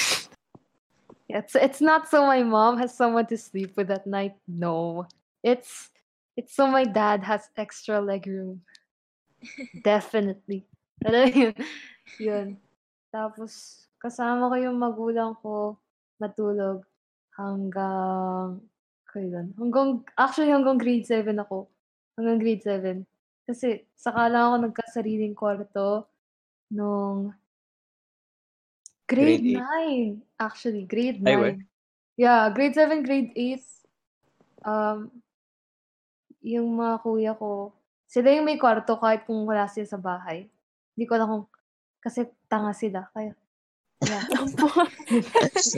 Yeah, 1.31 1.43
it's 1.47 1.55
it's 1.55 1.83
not 1.83 2.07
so 2.11 2.27
my 2.27 2.43
mom 2.43 2.79
has 2.79 2.95
someone 2.95 3.27
to 3.31 3.39
sleep 3.39 3.75
with 3.79 3.91
at 3.91 4.07
night. 4.07 4.35
No. 4.47 5.07
It's 5.43 5.91
it's 6.39 6.55
so 6.55 6.67
my 6.71 6.83
dad 6.87 7.23
has 7.27 7.51
extra 7.59 7.99
leg 8.03 8.27
room. 8.27 8.63
Definitely. 9.87 10.67
Pero 11.03 11.27
yun, 11.27 11.55
yun. 12.19 12.49
Tapos, 13.15 13.87
kasama 14.01 14.49
ko 14.49 14.57
yung 14.57 14.81
magulang 14.81 15.37
ko 15.45 15.77
matulog 16.17 16.83
hanggang, 17.37 18.65
kailan? 19.13 19.53
Hanggang, 19.61 20.01
actually 20.17 20.51
hanggang 20.51 20.81
grade 20.81 21.05
7 21.05 21.37
ako. 21.37 21.69
Hanggang 22.17 22.41
grade 22.41 22.65
7. 22.65 23.05
Kasi, 23.45 23.85
saka 23.95 24.27
lang 24.33 24.51
ako 24.51 24.57
nagkasariling 24.73 25.37
kwarto 25.37 26.09
nung 26.73 27.35
grade, 29.11 29.43
Grade 29.43 30.17
9. 30.23 30.39
Actually, 30.39 30.85
grade 30.87 31.21
9. 31.21 31.27
Ay. 31.27 31.59
Yeah, 32.17 32.49
grade 32.53 32.77
7, 32.77 33.03
grade 33.03 33.33
8. 33.35 33.61
Um, 34.65 35.11
yung 36.41 36.69
mga 36.77 36.95
kuya 37.05 37.33
ko, 37.37 37.73
sila 38.09 38.33
yung 38.33 38.49
may 38.49 38.61
kwarto 38.61 38.97
kahit 38.97 39.25
kung 39.29 39.45
wala 39.45 39.69
sila 39.69 39.87
sa 39.89 40.01
bahay. 40.01 40.49
Hindi 40.97 41.05
ko 41.09 41.13
alam 41.17 41.29
kung, 41.29 41.47
kasi 42.01 42.29
tanga 42.49 42.73
sila. 42.77 43.09
Kaya, 43.13 43.33
yeah. 44.05 44.25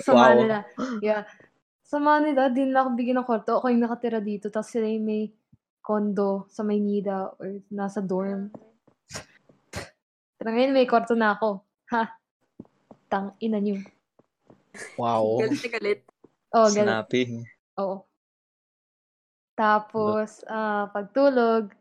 Sama 0.02 0.14
wow. 0.14 0.34
nila. 0.40 0.58
Yeah. 1.02 1.22
Sama 1.82 2.22
nila, 2.22 2.48
din 2.48 2.72
lang 2.72 2.88
ako 2.88 2.90
bigyan 2.96 3.18
ng 3.20 3.28
kwarto. 3.28 3.58
Ako 3.58 3.68
yung 3.68 3.84
nakatira 3.84 4.22
dito. 4.22 4.48
Tapos 4.48 4.72
sila 4.72 4.88
yung 4.88 5.04
may 5.04 5.28
condo 5.82 6.46
sa 6.48 6.62
Maynila 6.62 7.34
or 7.36 7.60
nasa 7.68 8.00
dorm. 8.00 8.48
Pero 10.38 10.48
ngayon 10.48 10.72
may 10.72 10.86
kwarto 10.86 11.18
na 11.18 11.36
ako. 11.36 11.60
Ha? 11.92 12.08
Tang 13.10 13.36
ina 13.42 13.60
niyo. 13.60 13.82
Wow. 14.96 15.42
Galit 15.44 15.60
na 15.60 15.70
galit. 15.70 16.00
Oh, 16.52 16.68
galit. 16.72 16.88
Snappy. 16.88 17.22
Oo. 17.76 17.96
Tapos, 19.52 20.40
ah, 20.48 20.88
pagtulog, 20.90 21.76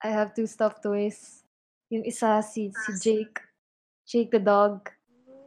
I 0.00 0.10
have 0.10 0.32
two 0.32 0.48
stuffed 0.48 0.80
toys. 0.80 1.44
Yung 1.92 2.08
isa, 2.08 2.40
si, 2.40 2.72
si 2.72 2.90
Jake. 2.98 3.38
Jake 4.08 4.32
the 4.32 4.40
dog. 4.40 4.88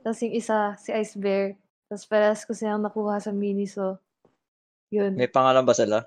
Tapos 0.06 0.22
yung 0.22 0.38
isa, 0.38 0.78
si 0.78 0.94
Ice 0.94 1.18
Bear. 1.18 1.58
Tapos 1.89 2.06
parehas 2.06 2.46
ko 2.46 2.54
silang 2.54 2.86
nakuha 2.86 3.18
sa 3.18 3.34
Miniso. 3.34 3.98
Yun. 4.94 5.18
May 5.18 5.26
pangalan 5.26 5.65
ba 5.65 5.74
sila? 5.74 6.06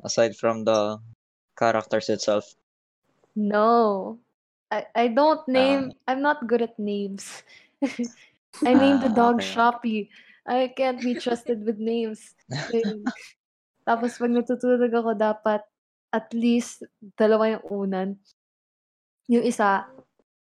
Aside 0.00 0.32
from 0.32 0.64
the 0.64 0.96
characters 1.52 2.08
itself. 2.08 2.56
No. 3.36 4.16
I, 4.72 4.88
I 4.96 5.06
don't 5.12 5.44
name, 5.44 5.92
I'm 6.08 6.24
not 6.24 6.48
good 6.48 6.64
at 6.64 6.80
names. 6.80 7.44
I 8.64 8.72
named 8.72 9.04
the 9.04 9.12
Ah, 9.12 9.20
dog 9.20 9.44
okay. 9.44 9.52
Shopee. 9.52 10.02
I 10.48 10.72
can't 10.72 11.04
be 11.04 11.12
trusted 11.12 11.60
with 11.68 11.76
names. 11.76 12.32
Tapos 13.88 14.16
pag 14.16 14.32
natutulog 14.32 14.88
ako, 14.88 15.12
dapat 15.12 15.60
at 16.08 16.32
least 16.32 16.88
dalawa 17.20 17.52
yung 17.52 17.64
unan. 17.68 18.08
Yung 19.28 19.44
isa, 19.44 19.84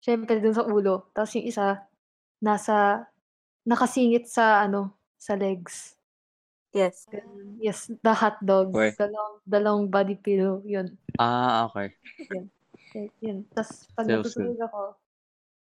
syempre 0.03 0.43
dun 0.43 0.55
sa 0.55 0.67
ulo. 0.67 1.07
Tapos 1.15 1.39
yung 1.39 1.47
isa, 1.47 1.87
nasa, 2.43 3.07
nakasingit 3.63 4.27
sa, 4.27 4.67
ano, 4.67 4.91
sa 5.15 5.39
legs. 5.39 5.95
Yes. 6.75 7.07
Yes, 7.61 7.87
the 8.03 8.11
hot 8.11 8.41
dog. 8.43 8.75
Weh. 8.75 8.91
Dalawang, 8.97 9.35
dalawang 9.47 9.85
body 9.87 10.19
pillow. 10.19 10.59
Yun. 10.67 10.91
Ah, 11.15 11.69
okay. 11.71 11.95
Eh, 12.97 13.07
Yun. 13.23 13.47
Tapos 13.55 13.87
pag 13.95 14.09
natutulog 14.09 14.59
ako, 14.59 14.81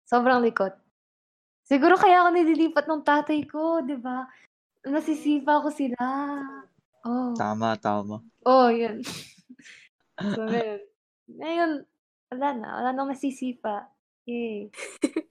sobrang 0.04 0.42
likot. 0.44 0.74
Siguro 1.66 1.98
kaya 1.98 2.22
ako 2.22 2.28
nililipat 2.34 2.86
ng 2.86 3.02
tatay 3.02 3.42
ko, 3.46 3.82
di 3.82 3.96
ba? 3.98 4.26
Nasisipa 4.86 5.62
ko 5.62 5.70
sila. 5.70 5.98
Oh. 7.06 7.34
Tama, 7.34 7.74
tama. 7.78 8.22
Oh, 8.46 8.70
yun. 8.70 9.02
so, 10.34 10.42
ngayon. 10.46 10.80
Ngayon, 11.26 11.70
wala 12.30 12.48
na. 12.54 12.68
Wala 12.82 12.90
nang 12.94 13.10
nasisipa. 13.10 13.90
Yay. 14.26 14.70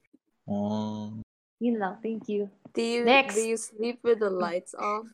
Oh. 0.46 1.25
Yun 1.60 1.80
lang. 1.80 1.96
Thank 2.04 2.28
you. 2.28 2.50
Do 2.76 2.82
you 2.84 3.04
Next. 3.04 3.34
do 3.34 3.42
you 3.48 3.56
sleep 3.56 4.00
with 4.04 4.20
the 4.20 4.28
lights 4.28 4.76
off? 4.76 5.08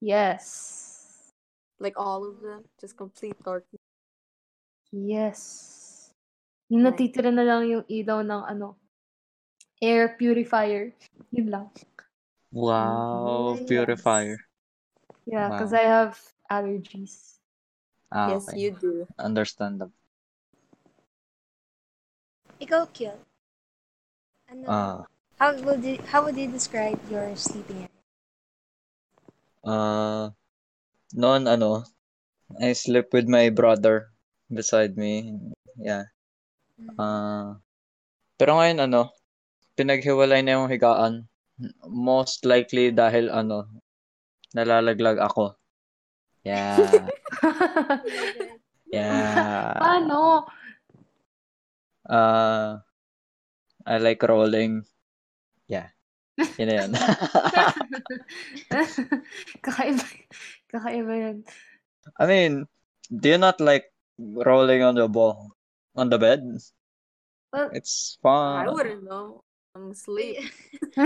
Yes. 0.00 1.32
Like 1.80 1.96
all 1.96 2.28
of 2.28 2.40
them? 2.44 2.64
Just 2.80 2.96
complete 2.96 3.36
darkness. 3.40 3.80
Yes. 4.92 5.40
Yung 6.68 6.84
Nice. 6.84 6.92
natitira 6.92 7.32
na 7.32 7.44
lang 7.44 7.64
yung 7.68 7.84
ilaw 7.88 8.20
ng 8.20 8.42
ano, 8.44 8.76
air 9.80 10.16
purifier. 10.20 10.92
Yun 11.32 11.48
lang. 11.48 11.66
Wow, 12.52 13.56
Nice. 13.56 13.64
purifier. 13.68 14.38
Yeah, 15.26 15.50
because 15.52 15.72
Wow. 15.72 15.80
I 15.80 15.84
have 15.84 16.12
allergies. 16.52 17.40
Ah, 18.12 18.36
yes, 18.36 18.46
okay. 18.48 18.60
you 18.60 18.70
do. 18.76 18.92
Understandable. 19.18 19.92
Ikaw, 22.62 22.88
Kiel. 22.94 23.18
Ano, 24.48 24.64
Ah, 24.70 24.96
how, 25.38 25.54
would 25.54 25.84
you, 25.84 25.98
how 26.08 26.24
would 26.24 26.36
you 26.36 26.48
describe 26.48 26.98
your 27.10 27.34
sleeping 27.36 27.76
area? 27.76 27.96
uh, 29.66 30.30
noon 31.12 31.50
ano, 31.50 31.82
I 32.62 32.72
sleep 32.72 33.10
with 33.10 33.26
my 33.26 33.50
brother 33.50 34.14
beside 34.46 34.94
me. 34.94 35.34
Yeah. 35.76 36.06
Ah, 36.96 37.58
pero 38.38 38.56
ngayon 38.56 38.86
ano, 38.86 39.10
pinaghiwalay 39.74 40.46
na 40.46 40.62
yung 40.62 40.70
higaan. 40.70 41.26
Most 41.88 42.46
likely 42.46 42.94
dahil 42.94 43.28
ano, 43.32 43.66
nalalaglag 44.54 45.18
ako. 45.18 45.58
Yeah. 46.46 47.10
Yeah. 48.86 49.74
Paano? 49.82 50.46
Uh, 52.06 52.78
I 53.82 53.98
like 53.98 54.22
rolling. 54.22 54.86
Yeah. 55.66 55.90
Yun 56.60 56.68
na 56.68 56.74
yun. 56.84 56.90
kakaiba, 59.64 60.04
kakaiba 60.68 61.14
yan. 61.16 61.36
I 62.20 62.24
mean, 62.28 62.52
do 63.08 63.34
you 63.34 63.40
not 63.40 63.58
like 63.58 63.88
rolling 64.18 64.84
on 64.84 64.94
the 64.94 65.08
ball 65.08 65.56
on 65.96 66.12
the 66.12 66.18
bed? 66.20 66.44
Well, 67.52 67.70
It's 67.72 68.18
I 68.20 68.22
fun. 68.22 68.74
wouldn't 68.74 69.04
know. 69.04 69.42
I'm 69.74 69.90
asleep. 69.92 70.44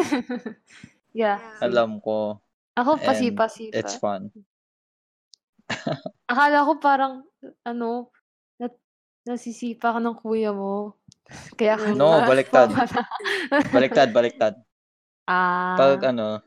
yeah. 1.14 1.38
Alam 1.62 2.01
ko. 2.03 2.40
Ako 2.79 2.99
And 2.99 3.03
pasipa-sipa. 3.07 3.75
It's 3.75 3.96
fun. 3.99 4.31
Akala 6.31 6.66
ko 6.66 6.73
parang, 6.79 7.14
ano, 7.66 8.11
nat 8.59 8.75
nasisipa 9.27 9.94
ka 9.94 9.99
ng 10.03 10.18
kuya 10.18 10.51
mo. 10.55 10.94
Kaya 11.54 11.78
ka 11.78 11.94
No, 11.94 12.26
baliktad. 12.26 12.74
Baliktad, 13.74 14.11
baliktad. 14.11 14.54
ah. 15.30 15.78
Pag 15.78 16.11
ano, 16.11 16.42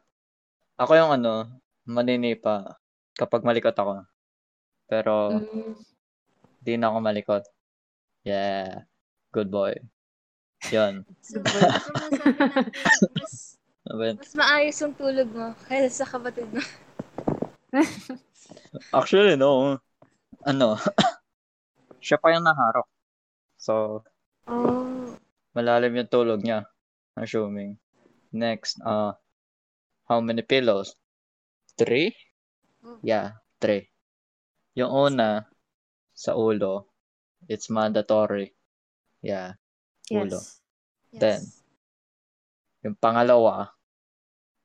ako 0.76 0.92
yung 1.00 1.12
ano, 1.16 1.48
maninipa 1.88 2.80
kapag 3.16 3.48
malikot 3.48 3.76
ako. 3.76 4.04
Pero 4.88 5.40
mm, 5.40 5.72
di 6.60 6.76
na 6.76 6.92
ako 6.92 6.98
malikot. 7.00 7.44
Yeah. 8.28 8.88
Good 9.32 9.50
boy. 9.50 9.74
Yun. 10.72 11.04
Masabi 11.04 11.58
natin, 11.60 11.92
mas, 13.20 13.36
mas 14.22 14.34
maayos 14.36 14.78
yung 14.80 14.96
tulog 14.96 15.28
mo 15.32 15.52
kaysa 15.68 16.04
sa 16.04 16.08
kapatid 16.08 16.48
mo. 16.52 16.64
Actually, 18.96 19.36
no. 19.36 19.80
Ano? 20.44 20.80
siya 22.04 22.20
pa 22.20 22.36
yung 22.36 22.44
naharap. 22.44 22.84
So, 23.56 24.04
Oh. 24.48 25.16
malalim 25.54 26.02
yung 26.02 26.12
tulog 26.12 26.42
niya. 26.42 26.66
Assuming. 27.14 27.78
Next, 28.34 28.82
uh, 28.82 29.14
how 30.10 30.20
many 30.20 30.42
pillows? 30.42 30.98
Three? 31.78 32.18
Oh. 32.82 32.98
Yeah, 33.06 33.38
three. 33.62 33.88
Yung 34.74 34.90
una, 34.90 35.46
sa 36.18 36.34
ulo, 36.34 36.90
it's 37.46 37.70
mandatory. 37.70 38.58
Yeah, 39.22 39.54
ulo. 40.10 40.42
Yes. 40.42 40.60
Yes. 41.14 41.22
Then, 41.22 41.42
Yung 42.84 43.00
pangalawa, 43.00 43.72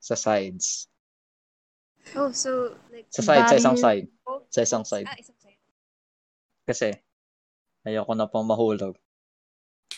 sa 0.02 0.18
sides. 0.18 0.90
Oh, 2.18 2.34
so, 2.34 2.74
like, 2.90 3.06
Sa 3.14 3.22
side, 3.22 3.46
sa 3.46 3.56
isang 3.60 3.78
side. 3.78 4.08
both 4.26 4.50
Sa 4.50 4.66
isang 4.66 4.82
side. 4.82 5.06
Ah, 5.06 5.14
isang 5.14 5.38
side. 5.38 5.60
Kasi, 6.66 6.90
ayoko 7.86 8.12
na 8.18 8.26
pong 8.26 8.50
mahulog. 8.50 8.98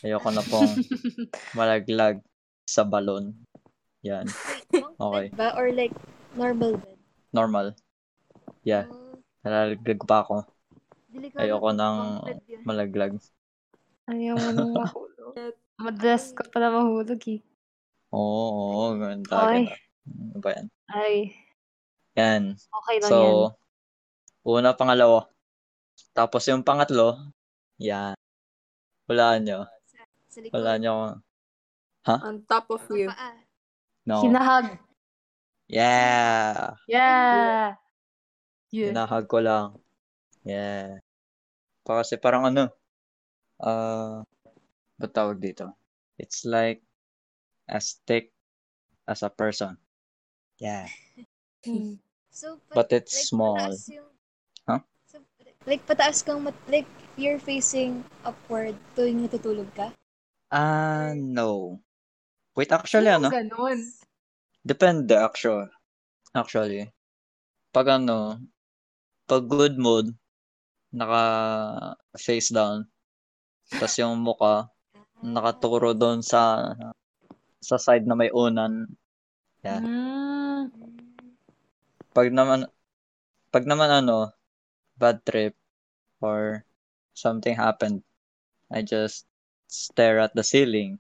Ayoko 0.04 0.28
na 0.32 0.42
pong 0.48 0.70
malaglag 1.58 2.16
sa 2.64 2.82
balon. 2.86 3.34
Yan, 4.06 4.26
Okay. 5.00 5.28
ba? 5.36 5.52
Or 5.56 5.68
like, 5.72 5.92
normal 6.36 6.76
bed? 6.80 6.98
normal. 7.32 7.74
Yeah, 8.64 8.84
Oh, 8.90 9.16
nalalaglag 9.44 10.00
pa 10.04 10.24
ako. 10.24 10.36
Ayoko 11.40 11.68
pag 11.72 11.78
ng 11.80 11.96
bunk 11.96 12.24
bed 12.24 12.38
yun. 12.48 12.62
malaglag. 12.66 13.12
Ayaw 14.10 14.34
mo 14.36 14.50
nang 14.52 14.72
mahulog. 14.74 15.34
Madalas 15.84 16.24
ka 16.36 16.42
pala 16.52 16.68
mahulog 16.68 17.20
eh. 17.28 17.40
Oo, 18.10 18.46
oo, 18.74 18.86
ganda, 19.00 19.36
Ay. 19.48 19.64
Ano 20.06 20.38
ba 20.42 20.50
yan? 20.56 20.66
Ay, 20.90 21.32
Yan. 22.18 22.58
okay 22.74 22.96
lang 23.02 23.14
yan. 23.16 23.38
So, 23.46 23.54
una, 24.44 24.74
pangalawa. 24.76 25.28
Tapos 26.16 26.44
yung 26.50 26.64
pangatlo, 26.66 27.18
yan. 27.80 28.14
Walaan 29.08 29.42
nyo. 29.46 29.60
Sa 30.30 30.38
likod. 30.38 30.54
Walaan 30.54 30.80
nyo. 30.80 30.94
On 32.06 32.36
top 32.46 32.70
of 32.70 32.86
you. 32.94 33.10
No. 34.06 34.22
Hinahag. 34.24 34.78
Yeah. 35.68 36.78
Yeah. 36.88 37.76
Yeah. 38.70 38.88
Hinahag 38.94 39.26
ko 39.26 39.42
lang. 39.42 39.76
Yeah. 40.46 41.02
Pa 41.84 42.00
kasi 42.00 42.16
parang 42.16 42.46
ano, 42.46 42.70
ah, 43.60 44.22
ba't 44.96 45.12
tawag 45.12 45.42
dito? 45.42 45.74
It's 46.16 46.46
like 46.46 46.80
as 47.66 47.98
thick 48.06 48.30
as 49.10 49.26
a 49.26 49.30
person. 49.30 49.76
Yeah. 50.62 50.86
So, 52.30 52.62
But 52.70 52.88
pat- 52.88 53.02
it's 53.04 53.12
like, 53.12 53.26
small. 53.26 53.68
yung... 53.90 54.06
Huh? 54.64 54.80
So, 55.04 55.18
like, 55.66 55.82
pataas 55.84 56.22
kang, 56.22 56.46
mat- 56.46 56.64
like, 56.70 56.86
you're 57.18 57.42
facing 57.42 58.06
upward 58.22 58.78
tuwing 58.94 59.26
natutulog 59.26 59.66
ka? 59.74 59.90
Ah, 60.50 61.14
no. 61.14 61.78
Wait, 62.58 62.74
actually, 62.74 63.06
ano? 63.06 63.30
Ganon. 63.30 63.78
Depende, 64.66 65.14
actually. 65.14 65.70
Actually. 66.34 66.90
Pag 67.70 68.02
ano, 68.02 68.42
pag 69.30 69.46
good 69.46 69.78
mood, 69.78 70.10
naka 70.90 71.22
face 72.18 72.50
down. 72.50 72.82
Tapos 73.70 73.94
yung 74.02 74.18
muka, 74.18 74.66
nakaturo 75.22 75.94
doon 75.94 76.18
sa 76.18 76.74
sa 77.62 77.78
side 77.78 78.02
na 78.10 78.18
may 78.18 78.34
unan. 78.34 78.90
Yeah. 79.62 79.78
Mm. 79.86 80.74
Pag 82.10 82.34
naman 82.34 82.66
pag 83.54 83.64
naman 83.70 84.02
ano, 84.02 84.34
bad 84.98 85.22
trip 85.22 85.54
or 86.18 86.66
something 87.14 87.54
happened, 87.54 88.02
I 88.66 88.82
just 88.82 89.29
stare 89.70 90.18
at 90.18 90.34
the 90.34 90.42
ceiling. 90.42 90.98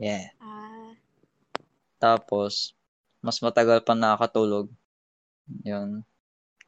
Yeah. 0.00 0.32
Ah, 0.40 0.96
Tapos 2.00 2.72
mas 3.20 3.40
matagal 3.44 3.84
pa 3.84 3.92
nakakatulog. 3.92 4.72
Yun. 5.62 6.00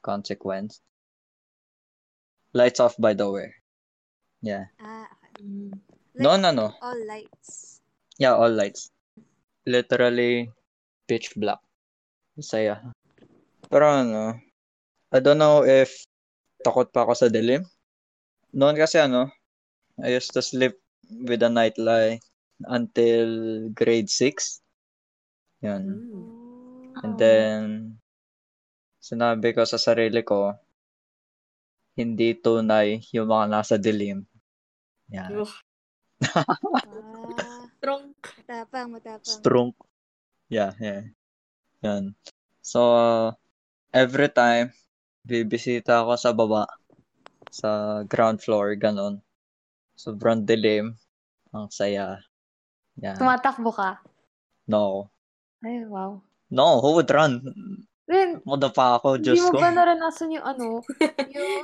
Consequence. 0.04 0.84
Lights 2.52 2.80
off 2.80 2.94
by 3.00 3.16
the 3.16 3.24
way. 3.28 3.48
Yeah. 4.44 4.68
ah, 4.78 5.08
okay. 5.32 5.44
Mm. 5.44 5.72
Like, 6.16 6.22
Noon 6.24 6.42
ano, 6.48 6.66
all 6.80 6.96
lights. 7.04 7.80
yeah, 8.16 8.32
all 8.32 8.48
lights. 8.48 8.88
Literally 9.68 10.48
pitch 11.04 11.36
black. 11.36 11.60
Saya. 12.40 12.80
Pero 13.68 13.84
ano, 13.84 14.40
I 15.12 15.18
don't 15.20 15.36
know 15.36 15.60
if 15.64 15.92
takot 16.64 16.88
pa 16.88 17.04
ako 17.04 17.12
sa 17.12 17.28
dilim. 17.28 17.68
Noon 18.56 18.80
kasi 18.80 18.96
ano, 18.96 19.28
I 20.00 20.16
used 20.16 20.32
to 20.32 20.40
sleep 20.40 20.80
with 21.10 21.42
a 21.42 21.50
nightlight 21.50 22.22
until 22.64 23.28
grade 23.70 24.10
6. 24.10 24.60
Yun. 25.62 25.84
Mm. 25.84 27.04
And 27.04 27.14
then, 27.20 27.62
sinabi 29.00 29.52
ko 29.52 29.68
sa 29.68 29.76
sarili 29.76 30.24
ko, 30.24 30.56
hindi 31.96 32.36
tunay 32.36 33.00
yung 33.12 33.28
mga 33.28 33.46
nasa 33.48 33.76
dilim. 33.80 34.24
Yan. 35.12 35.30
Ah, 35.32 35.48
Strong. 37.76 38.02
matapang, 38.16 38.88
matapang. 38.92 39.24
Strong. 39.28 39.70
Yeah, 40.48 40.72
yeah. 40.80 41.12
Yan. 41.84 42.16
So, 42.64 42.80
uh, 42.96 43.26
every 43.92 44.32
time, 44.32 44.72
bibisita 45.22 46.02
ako 46.02 46.12
sa 46.18 46.30
baba, 46.32 46.64
sa 47.52 48.02
ground 48.08 48.42
floor, 48.42 48.74
ganon. 48.80 49.25
Sobrang 49.96 50.44
dilim. 50.44 50.94
Ang 51.50 51.72
saya. 51.72 52.20
Yan. 53.00 53.16
Tumatakbo 53.16 53.72
ka. 53.72 54.00
No. 54.68 55.08
Ay, 55.60 55.84
wow. 55.84 56.20
No, 56.46 56.78
who 56.78 56.94
would 56.94 57.10
run? 57.10 57.42
Then, 58.06 58.38
Moda 58.46 58.70
pa 58.70 59.00
ako, 59.00 59.18
hindi 59.18 59.34
Diyos 59.34 59.50
mo 59.50 59.58
ko. 59.58 59.58
ba 59.58 59.74
naranasan 59.74 60.30
yung 60.30 60.46
ano, 60.46 60.78
yung, 61.34 61.62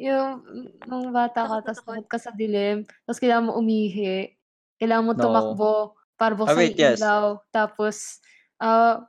yung, 0.00 0.28
nung 0.88 1.12
bata 1.12 1.44
ka, 1.44 1.60
tapos 1.60 1.84
takot 1.84 2.06
ka 2.08 2.16
sa 2.16 2.32
dilim, 2.32 2.88
tapos 3.04 3.20
kailangan 3.20 3.52
mo 3.52 3.60
umihi, 3.60 4.32
kailangan 4.80 5.04
mo 5.04 5.12
No. 5.12 5.20
tumakbo, 5.20 5.72
para 6.16 6.32
Ah, 6.32 6.38
buksan 6.40 6.56
wait, 6.56 6.72
yung 6.72 6.80
yes. 6.80 6.96
ilaw, 6.96 7.24
tapos, 7.52 8.24
ah, 8.56 9.04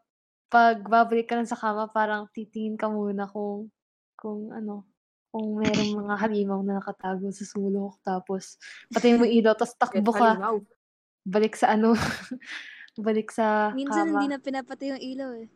pag 0.51 0.84
babalik 0.84 1.32
ka 1.32 1.39
lang 1.39 1.47
sa 1.47 1.56
kama, 1.56 1.88
parang 1.88 2.27
titingin 2.36 2.75
ka 2.75 2.91
muna 2.91 3.32
kung, 3.32 3.71
kung 4.19 4.51
ano, 4.51 4.84
kung 5.31 5.57
merong 5.57 5.91
mga 5.97 6.15
halimaw 6.17 6.59
na 6.59 6.77
nakatago 6.77 7.31
sa 7.31 7.43
sulok, 7.43 7.95
tapos, 8.01 8.59
patayin 8.91 9.15
mo 9.15 9.23
yung 9.23 9.35
ilaw, 9.39 9.55
tapos 9.55 9.73
takbo 9.73 10.11
ka, 10.11 10.35
Halimaw. 10.35 10.59
balik 11.23 11.55
sa 11.55 11.71
ano, 11.71 11.95
balik 12.99 13.31
sa 13.31 13.71
Minsan 13.71 14.05
kama. 14.05 14.13
hindi 14.13 14.27
na 14.27 14.37
pinapatay 14.37 14.87
yung 14.89 15.01
ilaw 15.01 15.31
eh. 15.37 15.47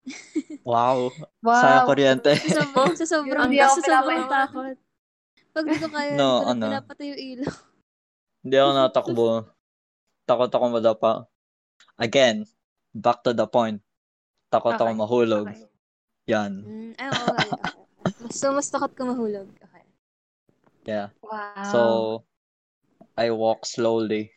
Wow. 0.62 1.14
Wow! 1.40 1.56
Sayang 1.56 1.86
kuryente. 1.86 2.32
Sa, 2.36 2.64
sob- 2.64 2.96
sa 2.96 3.06
sobrang, 3.08 3.46
Hindi 3.46 3.60
ako 3.60 3.76
sa 3.78 3.82
sobrang 3.82 4.02
pinapatay. 4.20 4.34
takot. 4.34 4.76
Pag 5.50 5.64
di 5.64 5.76
ko 5.76 5.88
kaya, 5.88 6.12
No, 6.14 6.28
hindi 6.28 6.36
ko 6.36 6.44
na 6.44 6.50
ano. 6.50 6.64
pinapatay 6.66 7.06
yung 7.06 7.20
ilaw. 7.28 7.52
Hindi 8.40 8.56
ako 8.56 8.70
natakbo. 8.72 9.26
Takot 10.24 10.50
ako 10.50 10.64
madapa. 10.70 11.12
Again, 11.96 12.36
back 12.90 13.20
to 13.20 13.30
the 13.30 13.44
point. 13.44 13.78
Takot 14.48 14.74
ako 14.74 14.84
Okay, 14.86 14.98
mahulog. 14.98 15.46
okay. 15.46 15.68
Yan. 16.26 16.52
Mm, 16.60 16.92
ah, 16.96 17.10
okay, 17.12 17.50
so, 18.30 18.54
mas 18.54 18.70
takot 18.70 18.94
ka 18.94 19.02
mahulog. 19.04 19.50
Okay. 19.60 19.84
Yeah. 20.86 21.12
Wow. 21.20 21.66
So, 21.70 21.80
I 23.18 23.30
walk 23.34 23.68
slowly 23.68 24.32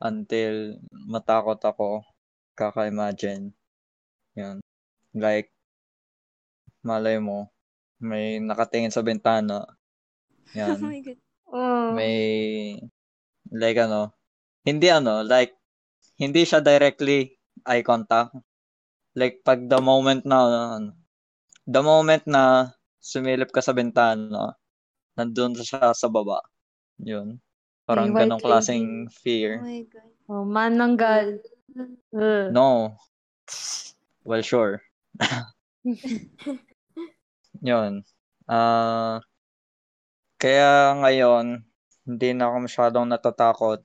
until 0.00 0.80
matakot 0.94 1.60
ako. 1.60 2.06
Kaka-imagine. 2.54 3.52
Yan. 4.38 4.62
Like, 5.14 5.50
malay 6.86 7.18
mo, 7.18 7.50
may 7.98 8.38
nakatingin 8.38 8.94
sa 8.94 9.02
bintana. 9.02 9.66
oh 10.54 10.58
Yan. 10.58 10.78
my 10.80 11.00
God. 11.02 11.18
Oh. 11.54 11.94
may 11.94 12.74
like 13.54 13.78
ano 13.78 14.10
hindi 14.66 14.90
ano 14.90 15.22
like 15.22 15.54
hindi 16.18 16.42
siya 16.42 16.58
directly 16.58 17.38
eye 17.62 17.86
contact 17.86 18.34
like 19.14 19.38
pag 19.46 19.70
the 19.70 19.78
moment 19.78 20.26
na 20.26 20.38
ano, 20.82 20.90
the 21.62 21.78
moment 21.78 22.26
na 22.26 22.74
sumilip 23.04 23.52
ka 23.52 23.60
sa 23.60 23.76
bintana 23.76 24.56
nandun 25.12 25.52
siya 25.60 25.92
sa 25.92 26.08
baba 26.08 26.40
yun 26.96 27.36
parang 27.84 28.16
white 28.16 28.24
ganong 28.24 28.40
klaseng 28.40 29.04
Oh 29.04 29.12
fear 29.12 29.60
my 29.60 29.84
God. 29.92 30.12
Oh, 30.24 30.40
mananggal. 30.48 31.36
Uh. 32.16 32.48
no 32.48 32.96
well 34.24 34.40
sure 34.40 34.80
yun 37.60 38.00
ah 38.48 39.20
kaya 40.40 40.96
ngayon 40.96 41.60
hindi 42.08 42.28
na 42.32 42.48
ako 42.48 42.56
masyadong 42.68 43.06
natatakot 43.08 43.80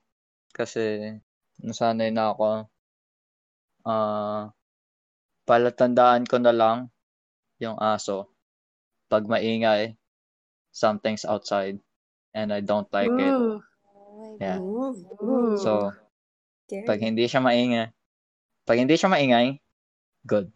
kasi 0.52 1.16
nasanay 1.64 2.12
na 2.12 2.36
ako. 2.36 2.68
Ah, 3.88 3.92
uh, 3.92 4.44
palatandaan 5.48 6.28
ko 6.28 6.38
na 6.38 6.52
lang 6.52 6.92
yung 7.64 7.80
aso 7.80 8.28
pag 9.10 9.26
maingay 9.26 9.98
something's 10.72 11.26
outside 11.26 11.82
and 12.34 12.54
I 12.54 12.62
don't 12.62 12.88
like 12.94 13.10
Ooh. 13.10 13.18
it. 13.18 13.34
Oh 13.34 14.38
yeah. 14.40 14.58
Ooh. 14.62 15.58
So, 15.58 15.92
Scary. 16.70 16.86
pag 16.86 17.02
hindi 17.02 17.26
siya 17.26 17.42
maingay, 17.42 17.90
pag 18.64 18.78
hindi 18.78 18.96
siya 18.96 19.10
maingay, 19.10 19.60
good. 20.24 20.54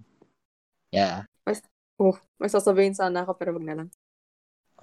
Yeah. 0.93 1.25
Mas, 1.43 1.65
oh, 1.97 2.15
may 2.37 2.47
sasabihin 2.47 2.93
sana 2.93 3.25
ako 3.25 3.33
pero 3.33 3.57
wag 3.57 3.65
na 3.65 3.75
lang. 3.83 3.89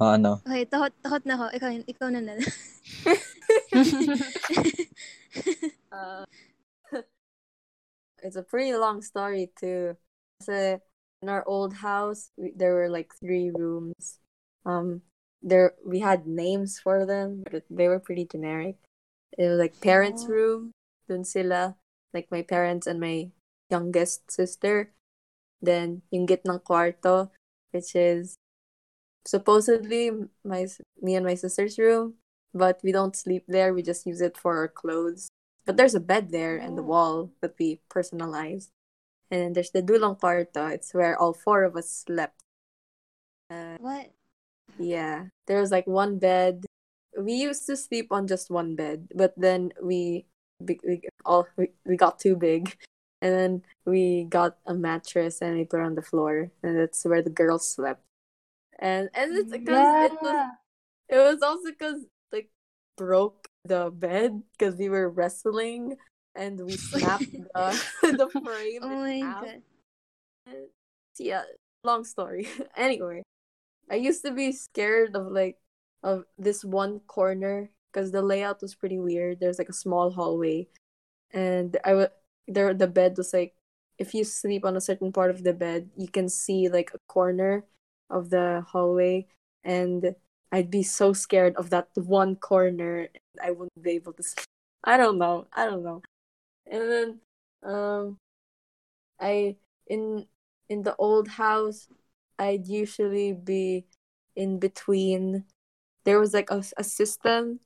Oh, 0.01 0.17
ano? 0.17 0.41
Okay, 0.49 0.65
takot, 0.65 0.97
takot 1.05 1.23
na 1.29 1.37
ako. 1.37 1.47
Ikaw, 1.55 1.71
ikaw 1.87 2.09
na 2.09 2.21
na. 2.25 2.35
uh, 5.93 6.25
it's 8.25 8.41
a 8.41 8.43
pretty 8.43 8.73
long 8.75 9.05
story 9.05 9.53
too. 9.55 9.93
Kasi 10.41 10.81
in 11.23 11.29
our 11.29 11.45
old 11.47 11.75
house, 11.75 12.31
we, 12.37 12.53
there 12.57 12.75
were 12.75 12.89
like 12.89 13.13
three 13.21 13.51
rooms. 13.51 14.19
Um, 14.65 15.03
there 15.43 15.75
we 15.85 16.01
had 16.01 16.27
names 16.27 16.79
for 16.79 17.07
them, 17.07 17.45
but 17.51 17.65
they 17.71 17.89
were 17.89 18.01
pretty 18.01 18.27
generic. 18.27 18.77
It 19.39 19.49
was 19.49 19.59
like 19.59 19.81
parents' 19.81 20.25
oh. 20.27 20.33
room, 20.33 20.73
dun 21.09 21.25
sila, 21.25 21.77
like 22.13 22.29
my 22.31 22.43
parents 22.43 22.87
and 22.87 23.01
my 23.01 23.31
youngest 23.71 24.31
sister. 24.31 24.93
Then 25.63 26.03
yung 26.11 26.27
gitnang 26.27 26.65
kwarto, 26.65 27.31
which 27.73 27.95
is 27.95 28.37
supposedly 29.25 30.11
my 30.45 30.67
me 31.01 31.15
and 31.15 31.25
my 31.25 31.35
sister's 31.35 31.79
room, 31.79 32.15
but 32.53 32.81
we 32.83 32.93
don't 32.93 33.17
sleep 33.17 33.45
there. 33.47 33.73
We 33.73 33.83
just 33.83 34.07
use 34.07 34.21
it 34.21 34.37
for 34.37 34.57
our 34.57 34.69
clothes. 34.69 35.29
But 35.67 35.77
there's 35.77 35.95
a 35.95 36.01
bed 36.01 36.33
there 36.33 36.57
and 36.57 36.77
the 36.77 36.83
oh. 36.83 36.91
wall 36.93 37.31
that 37.41 37.55
we 37.59 37.81
personalize. 37.93 38.69
And 39.31 39.41
then 39.41 39.53
there's 39.53 39.71
the 39.71 39.83
dulong 39.83 40.19
kwarto. 40.19 40.73
It's 40.73 40.93
where 40.93 41.19
all 41.19 41.33
four 41.33 41.65
of 41.65 41.77
us 41.77 42.05
slept. 42.07 42.43
Uh, 43.49 43.77
what? 43.79 44.11
Yeah, 44.79 45.27
there 45.47 45.61
was 45.61 45.71
like 45.71 45.87
one 45.87 46.19
bed. 46.19 46.65
We 47.19 47.35
used 47.35 47.67
to 47.67 47.77
sleep 47.77 48.09
on 48.11 48.27
just 48.27 48.51
one 48.51 48.77
bed, 48.77 49.09
but 49.15 49.35
then 49.37 49.73
we 49.83 50.27
we 50.61 51.03
all 51.25 51.47
we, 51.57 51.71
we 51.85 51.97
got 51.97 52.19
too 52.19 52.37
big, 52.37 52.77
and 53.23 53.35
then 53.35 53.63
we 53.85 54.25
got 54.25 54.59
a 54.67 54.75
mattress 54.75 55.43
and 55.43 55.59
we 55.59 55.65
put 55.65 55.81
on 55.81 55.95
the 55.95 56.03
floor, 56.03 56.51
and 56.63 56.79
that's 56.79 57.05
where 57.05 57.23
the 57.23 57.31
girls 57.31 57.67
slept 57.69 58.03
and 58.81 59.11
and 59.15 59.37
it's 59.37 59.53
because 59.53 59.69
yeah. 59.69 60.07
it 60.07 60.13
was 60.21 60.51
it 61.11 61.17
was 61.19 61.43
also 61.43 61.71
because 61.71 62.05
like 62.33 62.51
broke 62.97 63.47
the 63.65 63.91
bed 63.91 64.43
because 64.59 64.75
we 64.77 64.89
were 64.89 65.09
wrestling 65.09 65.97
and 66.35 66.61
we 66.65 66.73
snapped 66.77 67.31
the 67.33 67.85
the 68.03 68.29
frame. 68.29 68.81
Oh 68.83 68.89
my 68.89 69.21
god! 69.21 69.63
Yeah, 71.19 71.43
long 71.85 72.05
story. 72.05 72.49
anyway, 72.77 73.23
I 73.91 73.97
used 73.97 74.25
to 74.25 74.33
be 74.33 74.53
scared 74.53 75.17
of 75.17 75.33
like 75.33 75.59
of 76.03 76.25
this 76.39 76.65
one 76.65 77.01
corner 77.07 77.71
because 77.93 78.11
the 78.11 78.23
layout 78.23 78.63
was 78.63 78.75
pretty 78.75 78.99
weird. 78.99 79.41
There's 79.41 79.59
like 79.59 79.69
a 79.69 79.75
small 79.75 80.11
hallway, 80.11 80.69
and 81.33 81.77
I 81.85 81.95
would 81.95 82.11
there 82.49 82.75
the 82.75 82.89
bed 82.89 83.17
was 83.17 83.33
like 83.33 83.55
if 83.99 84.15
you 84.15 84.25
sleep 84.25 84.65
on 84.65 84.77
a 84.77 84.81
certain 84.81 85.13
part 85.13 85.31
of 85.31 85.45
the 85.45 85.53
bed, 85.53 85.91
you 85.97 86.09
can 86.09 86.29
see 86.29 86.69
like 86.69 86.91
a 86.95 86.99
corner 87.07 87.65
of 88.09 88.31
the 88.31 88.65
hallway 88.67 89.27
and 89.63 90.15
I'd 90.51 90.71
be 90.71 90.83
so 90.83 91.13
scared 91.13 91.55
of 91.57 91.71
that 91.71 91.89
one 91.95 92.37
corner 92.37 93.09
I 93.43 93.51
wouldn't 93.51 93.83
be 93.83 93.93
able 93.93 94.15
to 94.15 94.23
sleep. 94.23 94.47
I 94.83 94.97
don't 94.97 95.19
know. 95.19 95.47
I 95.53 95.67
don't 95.67 95.85
know. 95.85 96.03
And 96.71 96.83
then 96.91 97.09
um 97.67 98.19
I 99.21 99.57
in 99.87 100.27
in 100.69 100.83
the 100.83 100.97
old 100.97 101.29
house 101.29 101.89
I'd 102.39 102.67
usually 102.67 103.35
be 103.35 103.85
in 104.37 104.59
between 104.59 105.45
there 106.05 106.19
was 106.19 106.33
like 106.33 106.51
a, 106.51 106.65
a 106.79 106.85
system 106.85 107.61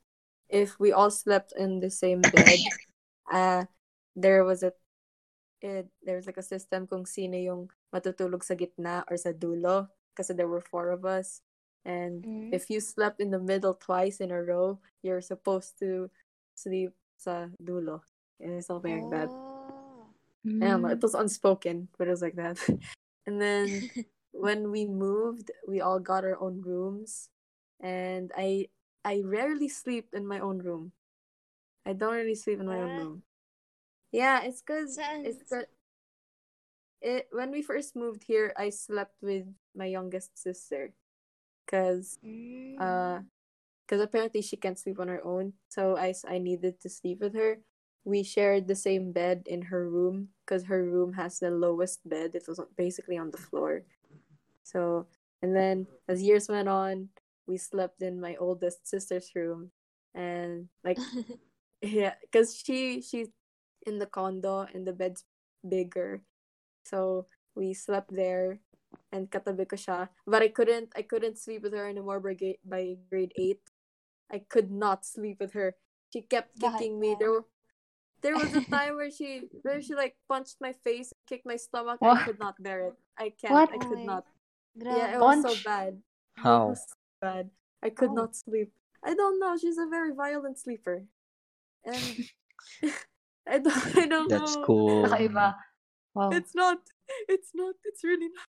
if 0.49 0.81
we 0.81 0.91
all 0.91 1.11
slept 1.11 1.53
in 1.57 1.79
the 1.79 1.91
same 1.91 2.21
bed 2.35 2.59
uh 3.31 3.65
there 4.17 4.43
was 4.43 4.63
a 4.63 4.73
it, 5.65 5.89
there 6.03 6.17
was 6.17 6.27
like 6.27 6.37
a 6.37 6.45
system 6.45 6.87
kung 6.87 7.07
sino 7.07 7.41
yung 7.41 7.71
matutulog 7.89 8.45
sa 8.45 8.55
gitna 8.55 9.05
or 9.09 9.17
sa 9.17 9.33
dulo 9.33 9.89
because 10.13 10.29
there 10.29 10.49
were 10.49 10.61
four 10.61 10.91
of 10.93 11.05
us. 11.05 11.41
And 11.85 12.23
mm-hmm. 12.25 12.55
if 12.55 12.69
you 12.69 12.81
slept 12.81 13.21
in 13.21 13.31
the 13.31 13.41
middle 13.41 13.75
twice 13.75 14.21
in 14.21 14.31
a 14.31 14.41
row, 14.41 14.79
you're 15.03 15.25
supposed 15.25 15.79
to 15.81 16.13
sleep 16.55 16.93
sa 17.17 17.49
dulo. 17.57 18.05
And 18.41 18.53
it's 18.53 18.67
something 18.67 18.93
oh. 18.93 19.09
like 19.09 19.11
that. 19.11 19.31
Mm. 20.47 20.89
I. 20.89 20.93
It 20.93 21.03
was 21.03 21.15
unspoken, 21.15 21.89
but 21.99 22.09
it 22.09 22.11
was 22.11 22.23
like 22.23 22.37
that. 22.37 22.59
and 23.27 23.41
then 23.41 23.91
when 24.33 24.71
we 24.71 24.87
moved, 24.87 25.51
we 25.67 25.81
all 25.81 25.99
got 25.99 26.25
our 26.25 26.41
own 26.41 26.61
rooms. 26.61 27.29
And 27.81 28.31
I 28.37 28.69
I 29.05 29.23
rarely 29.25 29.69
sleep 29.69 30.09
in 30.13 30.27
my 30.27 30.41
own 30.41 30.59
room. 30.59 30.93
I 31.87 31.93
don't 31.93 32.15
really 32.15 32.35
sleep 32.35 32.61
in 32.61 32.67
my 32.67 32.81
own 32.81 32.97
room. 32.97 33.23
Yeah, 34.13 34.43
it's 34.43 34.63
because 34.63 34.99
it's 35.01 35.43
good 35.51 35.67
it 37.05 37.29
when 37.31 37.53
we 37.53 37.61
first 37.61 37.95
moved 37.95 38.25
here, 38.25 38.53
I 38.57 38.71
slept 38.71 39.21
with 39.21 39.45
my 39.77 39.85
youngest 39.85 40.41
sister, 40.41 40.93
cause 41.69 42.19
mm. 42.25 42.81
uh, 42.81 43.21
cause 43.87 44.01
apparently 44.01 44.41
she 44.41 44.57
can't 44.57 44.79
sleep 44.81 44.99
on 44.99 45.09
her 45.09 45.23
own, 45.23 45.53
so 45.69 45.97
I 45.97 46.15
I 46.27 46.39
needed 46.39 46.81
to 46.81 46.89
sleep 46.89 47.21
with 47.21 47.37
her. 47.37 47.61
We 48.05 48.23
shared 48.23 48.69
the 48.69 48.77
same 48.77 49.13
bed 49.13 49.45
in 49.47 49.63
her 49.73 49.89
room, 49.89 50.29
cause 50.47 50.65
her 50.65 50.85
room 50.85 51.15
has 51.15 51.41
the 51.41 51.51
lowest 51.51 52.07
bed. 52.09 52.35
It 52.35 52.45
was 52.49 52.61
basically 52.77 53.17
on 53.17 53.31
the 53.31 53.41
floor. 53.41 53.83
So 54.65 55.07
and 55.43 55.57
then 55.57 55.87
as 56.09 56.23
years 56.23 56.49
went 56.49 56.69
on, 56.69 57.09
we 57.47 57.57
slept 57.59 58.03
in 58.03 58.21
my 58.21 58.37
oldest 58.37 58.87
sister's 58.89 59.33
room, 59.35 59.71
and 60.15 60.69
like 60.85 60.99
yeah, 61.83 62.15
cause 62.33 62.57
she 62.57 63.01
she's 63.01 63.29
in 63.87 63.99
the 63.99 64.07
condo 64.07 64.67
and 64.73 64.87
the 64.87 64.93
bed's 64.93 65.25
bigger 65.67 66.21
so 66.85 67.27
we 67.57 67.73
slept 67.75 68.13
there 68.15 68.61
and 69.13 69.29
katabi 69.31 69.67
ko 69.69 69.77
siya. 69.77 70.09
But 70.29 70.43
I 70.45 70.49
couldn't 70.53 70.93
I 70.95 71.03
couldn't 71.03 71.41
sleep 71.41 71.65
with 71.65 71.73
her 71.73 71.89
anymore 71.89 72.21
by, 72.21 72.37
by 72.65 72.97
grade 73.09 73.33
8. 73.37 73.59
I 74.33 74.39
could 74.49 74.71
not 74.71 75.05
sleep 75.05 75.41
with 75.41 75.53
her. 75.53 75.75
She 76.13 76.23
kept 76.23 76.61
kicking 76.61 77.01
me. 77.01 77.17
There 77.19 77.33
were 77.33 77.49
there 78.25 78.35
was 78.35 78.57
a 78.57 78.65
time 78.73 78.97
where 78.97 79.13
she 79.13 79.53
where 79.63 79.85
she 79.85 79.95
like 79.95 80.17
punched 80.27 80.57
my 80.59 80.73
face, 80.73 81.13
kicked 81.29 81.45
my 81.45 81.61
stomach. 81.61 82.01
What? 82.01 82.17
I 82.17 82.25
could 82.25 82.41
not 82.41 82.57
bear 82.59 82.89
it. 82.89 82.97
I 83.21 83.31
can't. 83.37 83.53
What? 83.53 83.71
I 83.71 83.79
could 83.79 84.01
not. 84.01 84.25
Yeah, 84.75 85.15
it 85.15 85.21
was 85.21 85.45
so 85.45 85.55
bad. 85.63 86.01
How? 86.41 86.73
It 86.73 86.81
was 86.81 86.83
so 86.89 86.97
bad. 87.21 87.51
I 87.85 87.91
could 87.93 88.17
oh. 88.17 88.25
not 88.25 88.35
sleep. 88.35 88.73
I 89.05 89.13
don't 89.15 89.39
know. 89.39 89.55
She's 89.61 89.77
a 89.77 89.87
very 89.87 90.17
violent 90.17 90.59
sleeper, 90.59 91.05
and 91.85 92.25
I 93.47 93.61
don't. 93.61 93.97
I 93.97 94.07
don't 94.09 94.33
That's 94.33 94.57
know. 94.57 94.65
That's 94.65 94.67
cool. 94.67 95.05
Wow. 96.17 96.31
It's 96.33 96.57
not. 96.57 96.79
It's 97.29 97.53
not. 97.53 97.77
It's 97.85 98.03
really 98.03 98.33
not. 98.33 98.49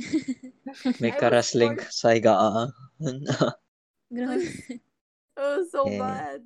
May 1.00 1.12
karasling 1.16 1.80
sa 1.88 2.12
higaan. 2.12 2.70
Ah. 3.40 3.52
it 4.12 4.80
was 5.40 5.72
so 5.72 5.88
yeah. 5.88 5.98
bad. 5.98 6.40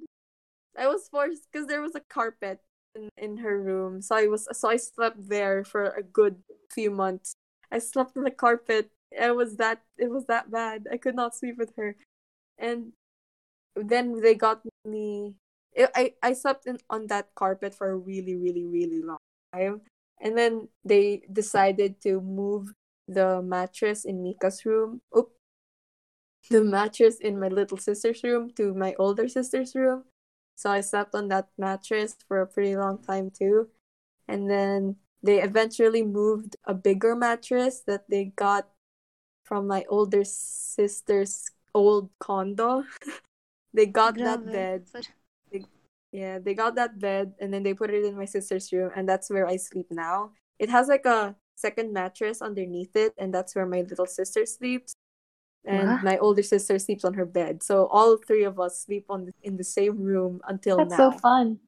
I 0.78 0.86
was 0.88 1.08
forced 1.08 1.46
because 1.50 1.66
there 1.68 1.80
was 1.80 1.94
a 1.94 2.00
carpet 2.00 2.60
in, 2.94 3.08
in 3.16 3.36
her 3.38 3.60
room, 3.60 4.02
so 4.02 4.16
I 4.16 4.26
was 4.26 4.48
so 4.52 4.70
I 4.70 4.76
slept 4.76 5.28
there 5.28 5.64
for 5.64 5.84
a 5.90 6.02
good 6.02 6.36
few 6.70 6.90
months. 6.90 7.34
I 7.70 7.78
slept 7.78 8.16
on 8.16 8.24
the 8.24 8.30
carpet. 8.30 8.90
It 9.12 9.34
was 9.34 9.56
that 9.56 9.82
it 9.98 10.10
was 10.10 10.26
that 10.26 10.50
bad. 10.50 10.86
I 10.92 10.96
could 10.96 11.14
not 11.14 11.34
sleep 11.34 11.56
with 11.58 11.74
her, 11.76 11.96
and 12.58 12.92
then 13.76 14.20
they 14.20 14.34
got 14.34 14.62
me. 14.84 15.34
I 15.78 16.14
I 16.22 16.32
slept 16.34 16.66
in 16.66 16.78
on 16.90 17.06
that 17.08 17.34
carpet 17.34 17.74
for 17.74 17.90
a 17.90 17.96
really 17.96 18.36
really 18.36 18.64
really 18.66 19.02
long 19.02 19.18
time, 19.52 19.82
and 20.20 20.36
then 20.38 20.68
they 20.84 21.22
decided 21.32 22.00
to 22.02 22.20
move 22.20 22.72
the 23.08 23.42
mattress 23.42 24.04
in 24.04 24.22
Mika's 24.22 24.64
room. 24.66 25.00
Oop. 25.16 25.32
The 26.48 26.62
mattress 26.64 27.18
in 27.18 27.40
my 27.40 27.48
little 27.48 27.76
sister's 27.76 28.22
room 28.22 28.50
to 28.52 28.72
my 28.72 28.94
older 28.98 29.28
sister's 29.28 29.74
room. 29.74 30.04
So 30.56 30.70
I 30.70 30.80
slept 30.80 31.14
on 31.14 31.28
that 31.28 31.48
mattress 31.58 32.16
for 32.26 32.40
a 32.40 32.46
pretty 32.46 32.76
long 32.76 32.98
time 32.98 33.30
too. 33.30 33.68
And 34.28 34.50
then 34.50 34.96
they 35.22 35.42
eventually 35.42 36.02
moved 36.02 36.56
a 36.64 36.74
bigger 36.74 37.16
mattress 37.16 37.80
that 37.86 38.08
they 38.08 38.26
got 38.36 38.68
from 39.44 39.66
my 39.66 39.84
older 39.88 40.22
sister's 40.24 41.50
old 41.74 42.10
condo. 42.20 42.84
they 43.74 43.86
got 43.86 44.16
that 44.16 44.50
bed. 44.50 44.86
Yeah, 46.12 46.38
they 46.38 46.54
got 46.54 46.76
that 46.76 47.00
bed 47.00 47.34
and 47.40 47.52
then 47.52 47.64
they 47.64 47.74
put 47.74 47.90
it 47.90 48.04
in 48.04 48.16
my 48.16 48.24
sister's 48.24 48.72
room 48.72 48.90
and 48.94 49.08
that's 49.08 49.30
where 49.30 49.48
I 49.48 49.56
sleep 49.56 49.86
now. 49.90 50.30
It 50.60 50.70
has 50.70 50.86
like 50.86 51.06
a 51.06 51.34
second 51.56 51.92
mattress 51.92 52.40
underneath 52.40 52.94
it 52.94 53.14
and 53.18 53.34
that's 53.34 53.54
where 53.56 53.66
my 53.66 53.82
little 53.82 54.06
sister 54.06 54.46
sleeps. 54.46 54.94
And 55.64 56.02
my 56.02 56.18
older 56.18 56.42
sister 56.42 56.78
sleeps 56.78 57.04
on 57.04 57.14
her 57.14 57.24
bed. 57.26 57.62
So 57.62 57.86
all 57.86 58.16
three 58.16 58.44
of 58.44 58.60
us 58.60 58.80
sleep 58.80 59.06
on 59.08 59.32
in 59.42 59.56
the 59.56 59.64
same 59.64 59.98
room 60.02 60.40
until 60.46 60.76
That's 60.78 60.90
now. 60.90 61.10
so 61.12 61.18
fun. 61.18 61.58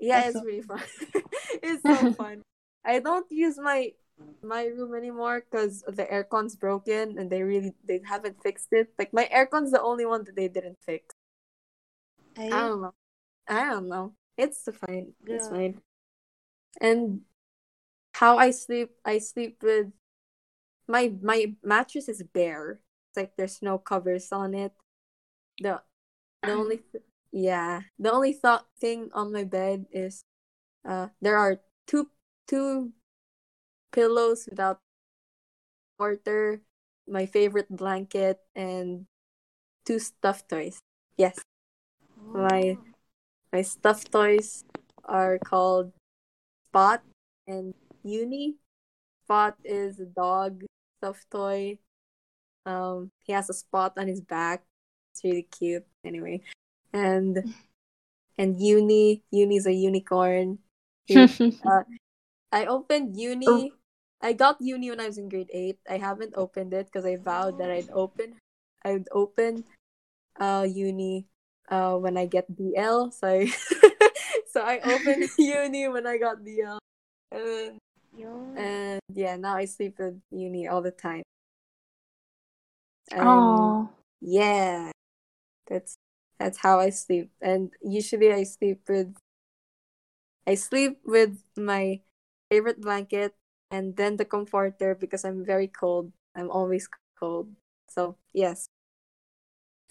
Yeah, 0.00 0.20
That's 0.20 0.28
it's 0.28 0.38
so- 0.40 0.44
really 0.44 0.62
fun. 0.62 0.82
it's 1.62 1.82
so 1.82 2.12
fun. 2.20 2.42
I 2.84 3.00
don't 3.00 3.26
use 3.30 3.58
my 3.58 3.92
my 4.42 4.64
room 4.66 4.94
anymore 4.94 5.44
because 5.44 5.82
the 5.86 6.04
aircon's 6.06 6.56
broken 6.56 7.18
and 7.18 7.28
they 7.28 7.42
really 7.42 7.74
they 7.84 8.00
haven't 8.04 8.42
fixed 8.42 8.68
it. 8.72 8.88
Like 8.98 9.12
my 9.12 9.28
aircon's 9.32 9.72
the 9.72 9.82
only 9.82 10.06
one 10.06 10.24
that 10.24 10.36
they 10.36 10.48
didn't 10.48 10.78
fix. 10.84 11.14
Ay, 12.38 12.46
I 12.46 12.60
don't 12.68 12.80
know. 12.80 12.94
I 13.48 13.64
don't 13.70 13.88
know. 13.88 14.14
It's 14.38 14.68
fine. 14.86 15.12
It's 15.26 15.48
fine. 15.48 15.80
And 16.80 17.22
how 18.14 18.38
I 18.38 18.50
sleep, 18.50 18.90
I 19.04 19.18
sleep 19.18 19.62
with 19.62 19.92
my 20.88 21.12
my 21.20 21.54
mattress 21.62 22.08
is 22.08 22.22
bare. 22.22 22.80
Like 23.16 23.36
there's 23.36 23.62
no 23.62 23.78
covers 23.78 24.30
on 24.32 24.54
it. 24.54 24.72
The 25.60 25.80
the 26.42 26.52
only 26.60 26.78
th- 26.92 27.04
yeah, 27.32 27.82
the 27.98 28.12
only 28.12 28.32
thought 28.32 28.66
thing 28.78 29.10
on 29.12 29.32
my 29.32 29.44
bed 29.44 29.86
is 29.90 30.22
uh 30.84 31.08
there 31.20 31.36
are 31.36 31.60
two 31.86 32.10
two 32.46 32.92
pillows 33.92 34.46
without 34.48 34.78
water, 35.98 36.60
my 37.08 37.26
favorite 37.26 37.68
blanket 37.70 38.40
and 38.54 39.06
two 39.84 39.98
stuffed 39.98 40.48
toys. 40.48 40.78
Yes. 41.16 41.40
My 42.32 42.76
my 43.52 43.62
stuffed 43.62 44.12
toys 44.12 44.64
are 45.04 45.38
called 45.38 45.92
Spot 46.68 47.00
and 47.46 47.74
Uni. 48.04 48.56
Spot 49.24 49.56
is 49.64 49.98
a 50.00 50.06
dog 50.06 50.64
stuffed 50.98 51.30
toy. 51.30 51.78
Um, 52.66 53.10
he 53.22 53.32
has 53.32 53.48
a 53.48 53.54
spot 53.54 53.94
on 53.96 54.08
his 54.08 54.20
back. 54.20 54.66
It's 55.12 55.22
really 55.24 55.46
cute. 55.46 55.86
Anyway, 56.04 56.42
and 56.92 57.54
and 58.38 58.60
Uni, 58.60 59.22
Uni's 59.30 59.66
a 59.66 59.72
unicorn. 59.72 60.58
He- 61.06 61.22
I 62.52 62.66
opened 62.66 63.16
Uni. 63.16 63.46
Oh. 63.46 63.70
I 64.22 64.32
got 64.32 64.56
Uni 64.60 64.90
when 64.90 65.00
I 65.00 65.06
was 65.06 65.18
in 65.18 65.28
grade 65.28 65.50
eight. 65.52 65.78
I 65.88 65.98
haven't 65.98 66.34
opened 66.36 66.72
it 66.74 66.86
because 66.86 67.04
I 67.04 67.16
vowed 67.16 67.58
that 67.58 67.70
I'd 67.70 67.90
open. 67.92 68.34
I'd 68.84 69.06
open, 69.12 69.64
uh, 70.40 70.66
Uni, 70.66 71.26
uh, 71.68 71.96
when 71.96 72.16
I 72.16 72.24
get 72.26 72.48
DL. 72.50 73.12
So 73.12 73.28
I, 73.28 73.46
so 74.50 74.62
I 74.62 74.80
opened 74.80 75.28
Uni 75.38 75.88
when 75.88 76.06
I 76.06 76.16
got 76.18 76.40
DL, 76.42 76.78
and 77.30 77.44
then, 77.46 77.78
and 78.56 79.00
yeah, 79.12 79.36
now 79.36 79.54
I 79.56 79.66
sleep 79.66 79.98
with 79.98 80.18
Uni 80.30 80.66
all 80.66 80.80
the 80.80 80.92
time. 80.96 81.22
And 83.10 83.28
Oh, 83.28 83.90
yeah, 84.20 84.90
that's 85.66 85.96
that's 86.38 86.58
how 86.58 86.80
I 86.80 86.90
sleep. 86.90 87.30
And 87.40 87.70
usually 87.82 88.32
I 88.32 88.44
sleep 88.44 88.82
with 88.88 89.14
I 90.46 90.54
sleep 90.54 91.00
with 91.04 91.38
my 91.56 92.00
favorite 92.50 92.80
blanket 92.80 93.34
and 93.70 93.96
then 93.96 94.16
the 94.16 94.24
comforter 94.24 94.94
because 94.94 95.24
I'm 95.24 95.44
very 95.44 95.66
cold. 95.66 96.12
I'm 96.34 96.50
always 96.50 96.88
cold. 97.18 97.50
So 97.88 98.16
yes. 98.32 98.68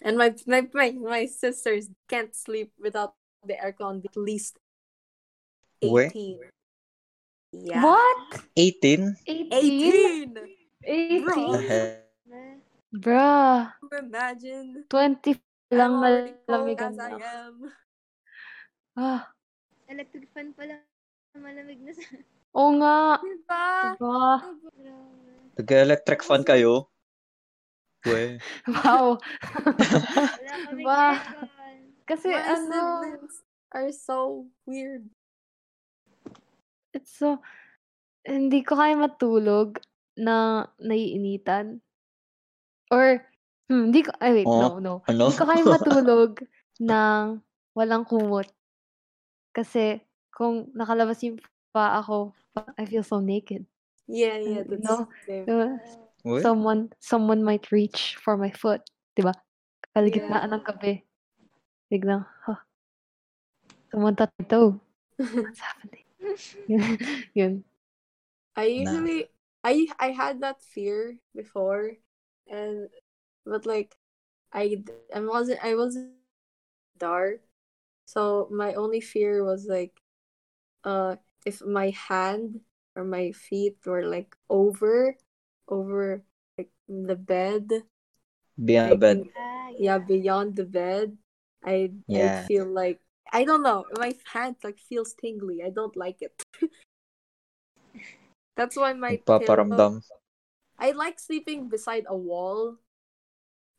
And 0.02 0.16
my 0.16 0.34
my 0.46 0.68
my, 0.72 0.90
my 0.92 1.26
sisters 1.26 1.88
can't 2.08 2.34
sleep 2.34 2.72
without 2.78 3.14
the 3.44 3.54
aircon 3.54 4.04
at 4.04 4.16
least 4.16 4.58
Wait. 5.82 6.12
18. 6.12 6.40
Yeah. 7.52 7.82
what? 7.82 8.42
18? 8.56 9.16
18? 9.26 10.36
18? 10.84 11.96
Bruh. 12.94 13.66
Imagine. 13.90 14.86
20 14.86 15.34
I'm 15.66 15.74
lang 15.74 15.92
malamig 15.98 16.78
as 16.78 16.94
ang 16.94 16.98
I 17.02 17.12
am. 17.18 17.56
Ah, 18.96 19.22
Electric 19.90 20.30
fan 20.30 20.54
pala. 20.54 20.78
Malamig 21.34 21.82
na 21.82 21.92
sa... 21.92 22.02
oo 22.54 22.70
nga. 22.80 23.18
Diba? 23.20 23.66
Diba? 23.98 24.26
Nag-electric 25.58 26.20
fan 26.22 26.42
kayo? 26.46 26.86
We. 28.06 28.38
Wow. 28.70 29.18
Wala 30.38 30.54
kaming 30.70 30.86
Ba? 30.86 31.18
aircon. 31.18 31.78
Kasi 32.06 32.30
My 32.30 32.42
ano, 32.54 32.82
are 33.74 33.90
so 33.90 34.46
weird. 34.62 35.10
it's 36.94 37.10
so, 37.18 37.42
hindi 38.22 38.62
ko 38.62 38.78
kaya 38.78 38.94
matulog 38.94 39.82
na 40.14 40.70
naiinitan. 40.78 41.82
Or, 42.90 43.22
hmm, 43.68 43.90
hindi 43.90 44.06
ko, 44.06 44.10
ay 44.22 44.42
wait, 44.42 44.48
Oh, 44.48 44.60
no, 44.60 44.68
no. 44.78 44.94
Ano? 45.10 45.26
Hindi 45.26 45.38
ko 45.38 45.44
kaya 45.46 45.64
matulog 45.74 46.32
ng 46.78 47.24
walang 47.74 48.04
kumot. 48.06 48.48
Kasi, 49.50 50.00
kung 50.30 50.70
nakalabas 50.76 51.22
yung 51.24 51.40
pa 51.72 51.98
ako, 52.00 52.36
I 52.78 52.84
feel 52.88 53.04
so 53.04 53.20
naked. 53.20 53.64
Yeah, 54.06 54.38
yeah, 54.38 54.62
that's 54.62 54.86
no. 54.86 55.10
same. 55.26 55.44
Diba? 55.44 55.76
Someone, 56.42 56.92
someone 57.00 57.42
might 57.42 57.70
reach 57.74 58.16
for 58.22 58.38
my 58.38 58.52
foot. 58.54 58.84
Diba? 59.18 59.34
Kalagitnaan 59.96 60.52
ng 60.52 60.64
gabi. 60.64 61.02
Biglang, 61.90 62.26
huh, 62.44 62.60
someone 63.90 64.14
touched 64.14 64.36
my 64.38 64.46
toe. 64.46 64.80
What's 65.16 65.60
happening? 65.60 66.06
yun. 66.66 66.98
yun. 67.38 67.54
I 68.56 68.64
usually 68.72 69.28
I 69.62 69.86
I 70.00 70.10
had 70.16 70.40
that 70.40 70.64
fear 70.64 71.20
before 71.36 72.00
and 72.50 72.88
but 73.44 73.66
like 73.66 73.96
I 74.52 74.82
I 75.14 75.20
wasn't 75.20 75.60
I 75.64 75.74
wasn't 75.74 76.12
dark. 76.98 77.40
So 78.06 78.48
my 78.50 78.74
only 78.74 79.00
fear 79.00 79.44
was 79.44 79.66
like 79.66 79.92
uh 80.84 81.16
if 81.44 81.62
my 81.64 81.90
hand 81.90 82.60
or 82.96 83.04
my 83.04 83.32
feet 83.32 83.78
were 83.86 84.04
like 84.06 84.36
over 84.48 85.16
over 85.68 86.22
like 86.58 86.70
the 86.88 87.16
bed 87.16 87.68
Beyond 88.64 88.90
the 88.92 88.96
bed. 88.96 89.16
in- 89.18 89.30
Ah, 89.36 89.68
yeah 89.78 89.98
beyond 89.98 90.56
the 90.56 90.64
bed 90.64 91.16
I'd, 91.64 91.98
Yeah. 92.06 92.24
I'd 92.24 92.38
feel 92.46 92.66
like 92.66 93.00
I 93.32 93.44
don't 93.44 93.62
know 93.62 93.86
my 93.98 94.14
hand 94.32 94.56
like 94.64 94.78
feels 94.78 95.14
tingly 95.14 95.62
I 95.62 95.70
don't 95.70 95.96
like 95.96 96.22
it 96.22 96.32
that's 98.56 98.76
why 98.76 98.92
my 98.92 99.20
pillow 99.26 99.26
Nagpaparamdam. 99.26 100.02
I 100.78 100.92
like 100.92 101.18
sleeping 101.18 101.68
beside 101.68 102.04
a 102.08 102.16
wall. 102.16 102.76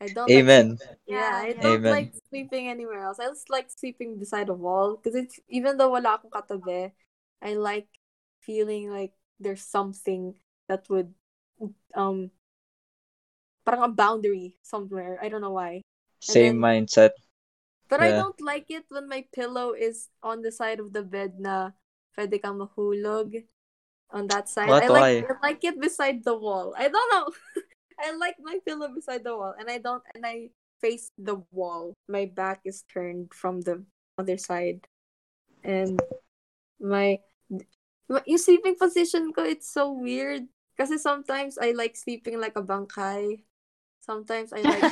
I 0.02 0.08
don't 0.14 0.30
like 0.30 0.38
Amen. 0.46 0.78
sleep- 0.78 1.02
yeah 1.10 1.34
I 1.42 1.54
don't 1.58 1.82
Amen. 1.82 1.94
like 1.94 2.14
sleeping 2.30 2.70
anywhere 2.70 3.02
else. 3.02 3.18
I 3.18 3.26
just 3.34 3.50
like 3.50 3.70
sleeping 3.74 4.20
beside 4.22 4.50
a 4.50 4.54
wall 4.54 4.98
because 4.98 5.16
it's 5.18 5.40
even 5.50 5.78
though 5.78 5.90
wala 5.90 6.18
akong 6.22 6.30
katabi 6.34 6.94
I 7.42 7.54
like 7.58 7.90
feeling 8.46 8.90
like 8.94 9.14
there's 9.42 9.66
something 9.66 10.38
that 10.70 10.86
would 10.90 11.14
um 11.98 12.30
parang 13.66 13.90
a 13.90 13.94
boundary 13.94 14.56
somewhere. 14.62 15.18
I 15.22 15.30
don't 15.30 15.42
know 15.42 15.58
why. 15.58 15.82
Same 16.22 16.62
then- 16.62 16.86
mindset. 16.86 17.14
But 17.90 18.04
I 18.04 18.12
don't 18.12 18.42
like 18.44 18.68
it 18.68 18.84
when 18.92 19.08
my 19.08 19.24
pillow 19.32 19.72
is 19.72 20.12
on 20.20 20.44
the 20.44 20.52
side 20.52 20.84
of 20.84 20.92
the 20.92 21.08
bed 21.08 21.40
na 21.40 21.72
pwede 22.20 22.36
kang 22.44 22.60
mahulog 22.60 23.32
on 24.12 24.28
that 24.28 24.50
side. 24.50 24.70
What? 24.70 24.84
I 24.84 24.88
like 24.88 25.28
Why? 25.28 25.36
I 25.36 25.48
like 25.48 25.64
it 25.64 25.80
beside 25.80 26.24
the 26.24 26.36
wall. 26.36 26.74
I 26.78 26.88
don't 26.88 27.12
know. 27.12 27.28
I 28.00 28.16
like 28.16 28.36
my 28.40 28.60
pillow 28.66 28.90
beside 28.94 29.24
the 29.24 29.36
wall 29.36 29.56
and 29.58 29.70
I 29.70 29.80
don't 29.80 30.04
and 30.14 30.26
I 30.26 30.50
face 30.82 31.10
the 31.18 31.42
wall. 31.52 31.94
My 32.08 32.30
back 32.30 32.62
is 32.64 32.84
turned 32.94 33.34
from 33.34 33.62
the 33.62 33.84
other 34.18 34.38
side. 34.38 34.88
And 35.64 36.00
my 36.80 37.20
my- 38.08 38.24
yung 38.26 38.38
sleeping 38.38 38.76
position 38.78 39.34
ko 39.34 39.44
it's 39.44 39.70
so 39.70 39.92
weird. 39.92 40.46
Kasi 40.78 41.02
sometimes 41.02 41.58
I 41.58 41.74
like 41.74 41.98
sleeping 41.98 42.40
like 42.40 42.56
a 42.56 42.62
bangkay. 42.62 43.42
Sometimes 44.06 44.54
I 44.54 44.62
like 44.62 44.86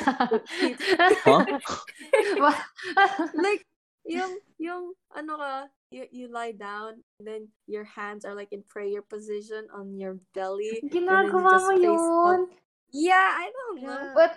sleep 0.59 0.77
Huh? 1.23 1.45
like 3.37 3.63
yung 4.05 4.33
yung 4.57 4.93
ano 5.13 5.33
ka 5.37 5.53
you, 5.91 6.05
you 6.11 6.27
lie 6.31 6.51
down 6.51 7.03
and 7.19 7.27
then 7.27 7.47
your 7.67 7.83
hands 7.83 8.25
are 8.25 8.35
like 8.35 8.49
in 8.51 8.63
prayer 8.67 9.01
position 9.01 9.67
on 9.73 9.97
your 9.97 10.17
belly 10.33 10.79
and 10.81 10.91
then 10.91 11.01
you 11.01 11.07
Ginagawa 11.07 11.55
mo 11.61 11.73
yun? 11.77 12.41
up. 12.41 12.49
yeah 12.91 13.29
i 13.37 13.47
don't 13.53 13.77
know 13.81 14.01
Grabe. 14.13 14.15
What? 14.15 14.33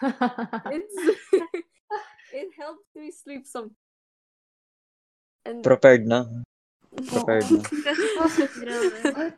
it's 0.74 0.94
it 2.32 2.48
helps 2.56 2.86
me 2.96 3.10
sleep 3.10 3.46
some 3.46 3.76
and 5.44 5.64
Prepared 5.64 6.04
na. 6.04 6.28
Prepared 7.08 7.48
na. 7.48 7.64
Grabe. 8.60 9.32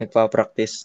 Nagpa-practice. 0.00 0.84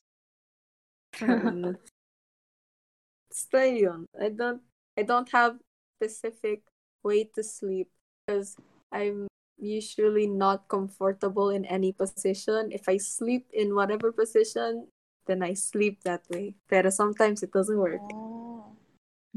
stay 3.31 3.85
on 3.85 4.05
i 4.19 4.29
don't 4.29 4.61
i 4.97 5.03
don't 5.03 5.29
have 5.31 5.57
specific 5.97 6.61
way 7.03 7.23
to 7.23 7.43
sleep 7.43 7.89
because 8.25 8.55
i'm 8.91 9.27
usually 9.59 10.25
not 10.27 10.67
comfortable 10.67 11.49
in 11.49 11.65
any 11.65 11.91
position 11.91 12.71
if 12.71 12.87
i 12.87 12.95
sleep 12.97 13.45
in 13.53 13.75
whatever 13.75 14.11
position 14.11 14.87
then 15.29 15.45
I 15.45 15.53
sleep 15.53 16.01
that 16.03 16.25
way. 16.33 16.55
But 16.67 16.91
sometimes 16.91 17.43
it 17.45 17.53
doesn't 17.53 17.77
work. 17.77 18.01
Oh. 18.11 18.73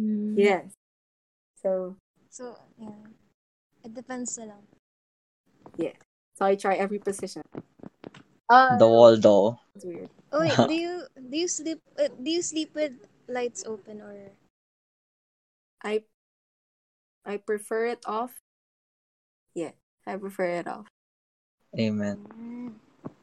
Mm. 0.00 0.32
Yes. 0.34 0.72
So 1.60 2.00
So, 2.32 2.56
yeah. 2.80 2.96
It 3.84 3.92
depends 3.92 4.40
na 4.40 4.56
Yeah. 5.76 5.92
so 6.32 6.48
I 6.48 6.56
try 6.56 6.80
every 6.80 6.98
position. 6.98 7.44
Uh, 8.48 8.80
The 8.80 8.88
wall 8.88 9.20
though. 9.20 9.60
It's 9.76 9.84
weird. 9.84 10.08
Oh, 10.32 10.40
wait, 10.40 10.56
do 10.70 10.72
you 10.74 11.04
do 11.28 11.36
you 11.36 11.48
sleep 11.48 11.84
uh, 12.00 12.08
do 12.08 12.30
you 12.32 12.40
sleep 12.40 12.72
with 12.72 12.96
lights 13.28 13.68
open 13.68 14.00
or 14.00 14.16
I 15.84 16.08
I 17.28 17.36
prefer 17.36 17.92
it 17.92 18.00
off. 18.08 18.32
Yeah, 19.54 19.72
I 20.06 20.16
prefer 20.16 20.60
it 20.60 20.66
off. 20.66 20.86
Amen. 21.78 22.18
Mm. 22.28 22.72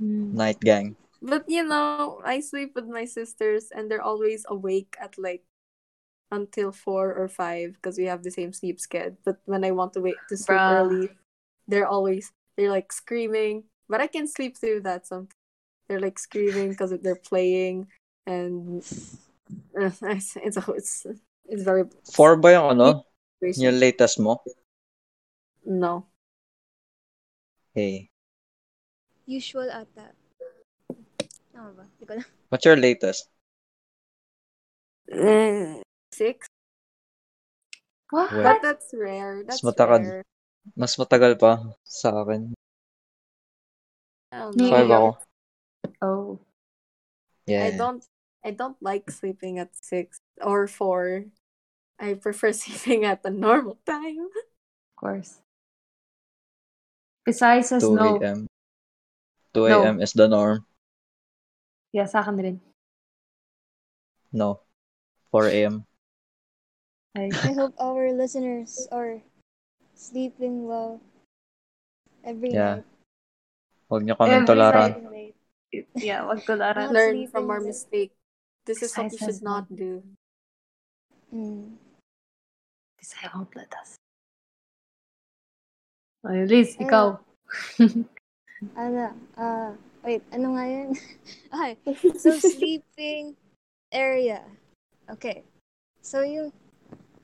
Mm. 0.01 0.33
Night 0.33 0.59
gang. 0.59 0.95
But 1.21 1.45
you 1.47 1.63
know, 1.63 2.21
I 2.23 2.39
sleep 2.39 2.73
with 2.75 2.87
my 2.87 3.05
sisters 3.05 3.71
and 3.75 3.91
they're 3.91 4.01
always 4.01 4.45
awake 4.47 4.95
at 4.99 5.17
like 5.17 5.43
until 6.31 6.71
four 6.71 7.13
or 7.13 7.27
five 7.27 7.73
because 7.73 7.97
we 7.97 8.05
have 8.05 8.23
the 8.23 8.31
same 8.31 8.53
sleep 8.53 8.79
schedule. 8.79 9.17
But 9.25 9.41
when 9.45 9.63
I 9.65 9.71
want 9.71 9.93
to 9.93 10.01
wait 10.01 10.21
to 10.29 10.37
sleep 10.37 10.59
Bruh. 10.59 10.71
early, 10.71 11.09
they're 11.67 11.87
always 11.87 12.31
they're 12.55 12.71
like 12.71 12.91
screaming. 12.93 13.65
But 13.89 14.01
I 14.01 14.07
can 14.07 14.27
sleep 14.27 14.57
through 14.57 14.81
that 14.81 15.07
sometimes. 15.07 15.35
They're 15.87 15.99
like 15.99 16.19
screaming 16.19 16.69
because 16.69 16.93
they're 17.01 17.15
playing 17.17 17.87
and 18.25 18.85
uh, 19.73 19.89
it's 20.13 20.37
it's 20.37 20.57
a, 20.57 20.63
it's 20.71 21.05
it's 21.45 21.63
very 21.63 21.83
Four 22.13 22.37
ba 22.37 22.53
yung 22.53 22.77
ano? 22.77 23.03
situation. 23.41 23.61
Yung 23.65 23.77
latest 23.81 24.21
mo? 24.21 24.37
No. 25.65 26.05
Hey. 27.79 28.11
usual 29.23 29.71
ata? 29.71 30.11
Tama 31.55 31.71
ba? 31.79 31.87
Hindi 31.95 32.03
ko 32.03 32.11
alam. 32.19 32.27
What's 32.51 32.65
your 32.67 32.75
latest? 32.75 33.31
Eh, 35.07 35.79
Six. 36.11 36.43
What? 38.11 38.35
Well, 38.35 38.43
But 38.43 38.59
that's 38.59 38.91
rare. 38.91 39.47
That's 39.47 39.63
matakad. 39.63 40.03
rare. 40.03 40.23
Mas 40.75 40.99
matagal 40.99 41.39
pa 41.39 41.71
sa 41.87 42.19
akin. 42.19 42.51
Know. 44.35 44.51
Five 44.67 44.91
ako. 44.91 45.09
Oh. 46.03 46.35
Yeah. 47.47 47.63
I 47.63 47.79
don't 47.79 48.03
I 48.43 48.51
don't 48.51 48.75
like 48.83 49.07
sleeping 49.07 49.55
at 49.55 49.71
six 49.71 50.19
or 50.43 50.67
four. 50.67 51.31
I 51.95 52.19
prefer 52.19 52.51
sleeping 52.59 53.07
at 53.07 53.23
a 53.23 53.31
normal 53.31 53.79
time. 53.87 54.27
Of 54.27 54.95
course. 54.99 55.39
Besides 57.29 57.69
us, 57.77 57.85
2 57.85 57.93
no. 57.93 58.17
a.m. 58.17 58.49
2 59.53 59.69
No. 59.69 59.85
a.m. 59.85 60.01
is 60.01 60.17
the 60.17 60.25
norm. 60.25 60.65
Yeah, 61.93 62.09
sa 62.09 62.25
akin 62.25 62.37
rin. 62.41 62.57
No. 64.33 64.65
4 65.29 65.45
a.m. 65.53 65.85
Ay, 67.13 67.29
I 67.29 67.53
hope 67.53 67.77
our 67.77 68.09
listeners 68.13 68.89
are 68.89 69.21
sleeping 69.93 70.65
well 70.65 71.01
every 72.25 72.53
Yeah. 72.57 72.81
night. 72.81 72.89
Huwag 73.89 74.01
niyo 74.05 74.17
kaming 74.17 74.45
Every 74.45 74.49
tularan. 74.49 74.89
Sleeping 74.93 75.09
late. 75.13 75.37
yeah, 76.01 76.25
wag 76.25 76.41
tularan. 76.45 76.89
Learn 76.93 77.13
sleeping 77.13 77.29
from 77.33 77.45
our 77.49 77.61
late. 77.61 77.69
mistake. 77.69 78.11
This 78.65 78.81
is 78.81 78.93
what 78.93 79.09
you 79.09 79.17
Exercise 79.17 79.37
should 79.37 79.41
not 79.45 79.65
do. 79.69 80.01
Mm. 81.29 81.77
Bisaya 82.97 83.33
won't 83.33 83.53
let 83.53 83.69
us. 83.77 83.97
Ay, 86.19 86.43
Liz, 86.43 86.75
Ayun. 86.75 86.83
ikaw. 86.83 87.07
Ano? 88.75 89.15
Ah, 89.39 89.71
wait, 90.03 90.19
ano 90.35 90.47
nga 90.59 90.65
yun? 90.67 90.89
okay. 91.55 91.73
So, 92.19 92.35
sleeping 92.35 93.39
area. 93.87 94.43
Okay. 95.07 95.47
So, 96.03 96.19
yung, 96.27 96.51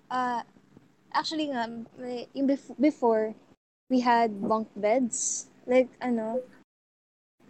uh, 0.08 0.41
actually 1.12 1.52
nga, 1.52 1.68
may, 2.00 2.32
yung 2.32 2.48
bef- 2.48 2.80
before, 2.80 3.36
we 3.91 4.00
had 4.00 4.32
bunk 4.48 4.72
beds. 4.80 5.52
Like, 5.68 5.91
ano, 6.00 6.39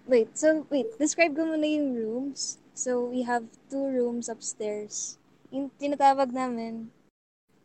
wait, 0.10 0.34
so, 0.34 0.66
wait, 0.74 0.98
describe 0.98 1.38
ko 1.38 1.46
muna 1.46 1.70
yung 1.70 1.94
rooms. 1.94 2.58
So, 2.74 3.06
we 3.06 3.22
have 3.22 3.46
two 3.70 3.86
rooms 3.86 4.34
upstairs. 4.34 5.22
Yung 5.54 5.70
tinatawag 5.78 6.34
namin 6.34 6.90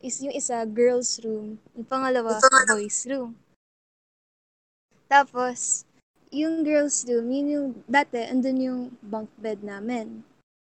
is 0.04 0.20
yung 0.20 0.36
isa, 0.36 0.68
girls 0.68 1.16
room. 1.24 1.56
Yung 1.72 1.88
pangalawa, 1.88 2.36
boys 2.68 3.08
room. 3.08 3.40
Tapos, 5.10 5.82
yung 6.30 6.62
girls 6.62 7.02
room, 7.10 7.34
yun 7.34 7.48
yung, 7.50 7.68
dati, 7.90 8.22
andun 8.22 8.62
yung 8.62 8.82
bunk 9.02 9.26
bed 9.42 9.66
namin. 9.66 10.22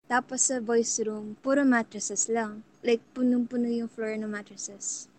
Tapos 0.07 0.47
sa 0.47 0.62
boys 0.62 0.95
room, 1.03 1.34
puro 1.43 1.66
mattresses 1.66 2.30
lang. 2.30 2.62
Like, 2.86 3.03
punong-puno 3.18 3.66
yung 3.66 3.91
floor 3.91 4.14
ng 4.14 4.30
mattresses. 4.30 5.11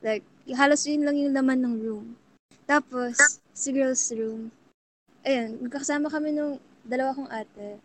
Like, 0.00 0.24
halos 0.48 0.88
yun 0.88 1.04
lang 1.04 1.20
yung 1.20 1.36
laman 1.36 1.60
ng 1.60 1.76
room. 1.84 2.06
Tapos, 2.64 3.38
sa 3.52 3.68
girls 3.70 4.08
room, 4.16 4.48
ayun, 5.20 5.60
magkakasama 5.68 6.08
kami 6.08 6.32
nung 6.32 6.56
dalawa 6.80 7.12
kong 7.12 7.30
ate. 7.30 7.76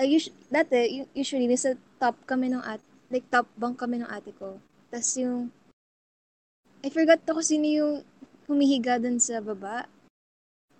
Uh, 0.00 0.08
us- 0.08 0.32
dati, 0.48 1.04
usually, 1.12 1.44
nasa 1.44 1.76
top 2.00 2.16
kami 2.24 2.48
ng 2.48 2.64
ate, 2.64 2.82
like 3.12 3.28
top 3.28 3.44
bunk 3.60 3.76
kami 3.76 4.00
ng 4.00 4.08
ate 4.08 4.32
ko. 4.40 4.56
Tapos 4.88 5.12
yung, 5.20 5.52
I 6.80 6.88
forgot 6.88 7.20
to 7.28 7.36
kung 7.36 7.44
sino 7.46 7.68
yung 7.68 7.94
humihiga 8.52 9.00
dun 9.00 9.16
sa 9.16 9.40
baba. 9.40 9.88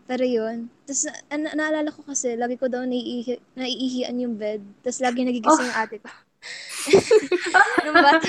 Pero 0.04 0.24
yun. 0.26 0.68
Tapos, 0.84 1.08
na- 1.08 1.40
na- 1.40 1.56
naalala 1.56 1.88
ko 1.88 2.04
kasi, 2.04 2.36
lagi 2.36 2.58
ko 2.58 2.66
daw 2.68 2.82
naiihi, 2.84 3.38
naiihian 3.56 4.18
yung 4.18 4.36
bed. 4.36 4.60
Tapos, 4.82 5.00
lagi 5.00 5.24
nagigising 5.24 5.68
yung 5.68 5.78
ate 5.78 5.96
ko. 6.02 6.08
nung 7.86 7.96
bata, 7.96 8.28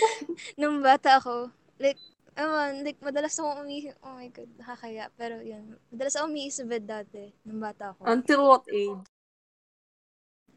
nung 0.60 0.78
bata 0.80 1.10
ako, 1.20 1.52
like, 1.76 2.00
ewan, 2.32 2.80
like, 2.80 2.96
madalas 3.04 3.36
akong 3.36 3.60
umihi, 3.60 3.92
oh 4.00 4.16
my 4.16 4.32
god, 4.32 4.48
nakakaya. 4.56 5.12
Pero 5.14 5.36
yun, 5.44 5.76
madalas 5.92 6.16
akong 6.16 6.32
umihi 6.32 6.48
sa 6.48 6.64
bed 6.64 6.84
dati, 6.88 7.28
nung 7.44 7.60
bata 7.60 7.92
ako. 7.92 8.08
Until 8.08 8.40
what 8.48 8.64
age? 8.72 9.04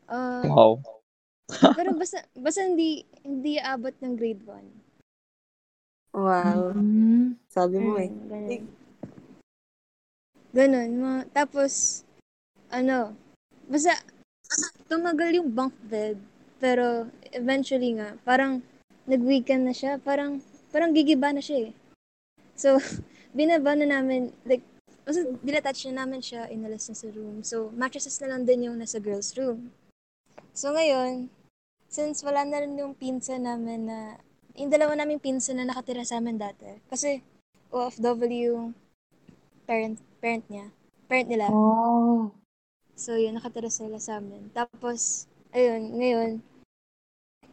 Ah, 0.08 0.46
Wow. 0.48 0.80
pero 1.78 1.94
basta, 1.94 2.24
basta 2.34 2.64
hindi, 2.64 3.04
hindi 3.22 3.60
abot 3.60 3.94
ng 4.02 4.16
grade 4.16 4.42
1. 4.42 4.85
Wow. 6.16 6.72
Mm. 6.72 7.36
Sabi 7.52 7.76
mo 7.76 8.00
eh. 8.00 8.08
Mm, 8.08 8.24
ganun. 8.32 8.64
Ganun. 10.56 10.90
Ma- 10.96 11.28
tapos, 11.36 12.04
ano, 12.72 13.12
basta, 13.68 14.00
tumagal 14.88 15.36
yung 15.36 15.52
bunk 15.52 15.76
bed. 15.92 16.16
Pero, 16.64 17.12
eventually 17.36 18.00
nga, 18.00 18.16
parang, 18.24 18.64
nag-weekend 19.04 19.68
na 19.68 19.76
siya. 19.76 20.00
Parang, 20.00 20.40
parang 20.72 20.96
gigiba 20.96 21.36
na 21.36 21.44
siya 21.44 21.68
eh. 21.68 21.72
So, 22.56 22.80
binaba 23.36 23.76
na 23.76 24.00
namin, 24.00 24.32
like, 24.48 24.64
basta 25.04 25.28
dinatouch 25.44 25.92
na 25.92 26.08
namin 26.08 26.24
siya, 26.24 26.48
inalas 26.48 26.88
na 26.88 26.96
sa 26.96 27.12
room. 27.12 27.44
So, 27.44 27.76
mattresses 27.76 28.16
na 28.24 28.32
lang 28.32 28.48
din 28.48 28.72
yung 28.72 28.80
nasa 28.80 29.04
girls' 29.04 29.36
room. 29.36 29.76
So, 30.56 30.72
ngayon, 30.72 31.28
since 31.92 32.24
wala 32.24 32.48
na 32.48 32.64
rin 32.64 32.80
yung 32.80 32.96
pinsa 32.96 33.36
namin 33.36 33.92
na, 33.92 34.00
yung 34.56 34.72
dalawa 34.72 34.96
naming 34.96 35.20
pinsa 35.22 35.52
na 35.52 35.68
nakatira 35.68 36.08
sa 36.08 36.20
amin 36.20 36.40
dati. 36.40 36.68
Kasi, 36.88 37.20
OFW 37.72 38.52
yung 38.56 38.72
parent, 39.68 40.00
parent 40.24 40.46
niya. 40.48 40.72
Parent 41.12 41.28
nila. 41.28 41.52
Oh. 41.52 42.32
So, 42.96 43.20
yun, 43.20 43.36
nakatira 43.36 43.68
sila 43.68 44.00
sa 44.00 44.24
amin. 44.24 44.48
Tapos, 44.56 45.28
ayun, 45.52 45.92
ngayon, 46.00 46.30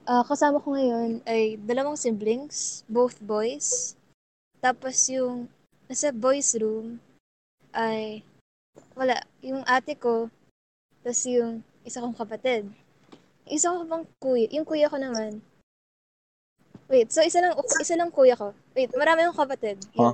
ah 0.03 0.26
kasama 0.26 0.59
ko 0.59 0.74
ngayon 0.74 1.22
ay 1.30 1.55
dalawang 1.62 1.94
siblings, 1.94 2.82
both 2.90 3.22
boys. 3.22 3.94
Tapos 4.59 4.98
yung 5.11 5.46
nasa 5.86 6.11
boys 6.11 6.55
room 6.59 6.98
ay 7.70 8.26
wala, 8.98 9.22
yung 9.42 9.62
ate 9.62 9.94
ko, 9.94 10.26
tapos 11.07 11.22
yung 11.26 11.62
isa 11.86 12.03
kong 12.03 12.18
kapatid. 12.18 12.66
Isa 13.46 13.74
ko 13.74 13.86
pang 13.86 14.07
kuya, 14.22 14.46
yung 14.55 14.66
kuya 14.66 14.90
ko 14.90 14.98
naman. 14.98 15.42
Wait, 16.93 17.09
so 17.09 17.24
isa 17.24 17.40
lang 17.40 17.57
isa 17.57 17.97
lang 17.97 18.12
kuya 18.12 18.36
ko. 18.36 18.53
Wait, 18.76 18.93
marami 18.93 19.24
akong 19.24 19.49
kapatid. 19.49 19.80
Yun. 19.97 20.12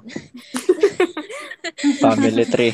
Family 2.07 2.47
tree. 2.47 2.71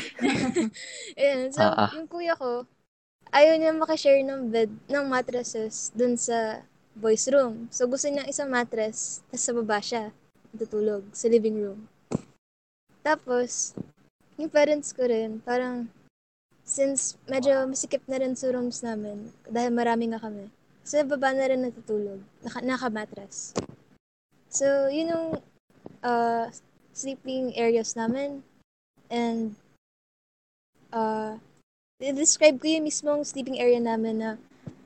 Ayun, 1.17 1.49
so, 1.49 1.65
Ah, 1.65 1.89
ah. 1.89 1.91
yung 1.97 2.05
kuya 2.05 2.37
ko, 2.37 2.69
ayaw 3.33 3.57
niya 3.57 3.73
makashare 3.73 4.21
ng 4.21 4.53
bed, 4.53 4.69
ng 4.93 5.05
mattresses 5.09 5.89
dun 5.97 6.13
sa 6.21 6.61
boys 6.93 7.25
room. 7.33 7.65
So, 7.73 7.89
gusto 7.89 8.05
niya 8.05 8.29
isang 8.29 8.53
mattress, 8.53 9.25
tapos 9.33 9.41
sa 9.41 9.51
baba 9.57 9.81
siya, 9.81 10.13
tutulog, 10.53 11.01
sa 11.09 11.25
living 11.25 11.57
room. 11.57 11.89
Tapos, 13.01 13.73
yung 14.37 14.53
parents 14.53 14.93
ko 14.93 15.09
rin, 15.09 15.41
parang, 15.41 15.89
since 16.61 17.17
medyo 17.25 17.65
masikip 17.65 18.05
na 18.05 18.21
rin 18.21 18.37
sa 18.37 18.53
rooms 18.53 18.85
namin, 18.85 19.33
dahil 19.49 19.73
marami 19.73 20.13
nga 20.13 20.21
kami, 20.21 20.53
sa 20.85 21.01
baba 21.01 21.33
na 21.33 21.49
rin 21.49 21.65
natutulog, 21.65 22.21
naka, 22.45 22.61
naka-mattress. 22.61 23.57
So, 24.55 24.87
yun 24.87 25.11
yung 25.11 25.27
uh, 25.99 26.47
sleeping 26.95 27.51
areas 27.59 27.91
namin. 27.99 28.39
And, 29.11 29.59
uh, 30.95 31.35
i-describe 31.99 32.55
ko 32.63 32.65
yung 32.71 32.87
mismong 32.87 33.27
sleeping 33.27 33.59
area 33.59 33.83
namin 33.83 34.23
na, 34.23 34.31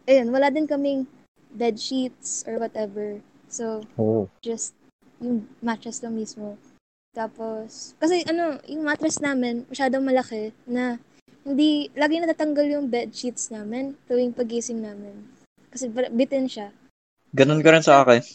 ayun, 0.09 0.33
wala 0.33 0.49
din 0.49 0.65
kaming 0.65 1.05
bed 1.53 1.77
sheets 1.77 2.41
or 2.49 2.57
whatever. 2.57 3.21
So, 3.45 3.85
Oh. 3.93 4.25
just 4.41 4.73
yung 5.21 5.45
mattress 5.61 6.01
lang 6.01 6.17
mismo. 6.17 6.57
Tapos, 7.13 7.93
kasi 8.01 8.25
ano, 8.25 8.57
yung 8.65 8.81
mattress 8.81 9.21
namin, 9.21 9.69
masyadong 9.69 10.01
malaki 10.01 10.49
na 10.65 10.97
hindi, 11.45 11.93
lagi 11.93 12.17
natatanggal 12.17 12.73
yung 12.73 12.89
bed 12.89 13.13
sheets 13.13 13.53
namin 13.53 13.93
tuwing 14.09 14.33
pagising 14.33 14.81
namin. 14.81 15.29
Kasi 15.69 15.93
bitin 15.93 16.49
siya. 16.49 16.73
Ganun 17.37 17.61
ka 17.61 17.69
rin 17.69 17.85
sa 17.85 18.01
akin. 18.01 18.25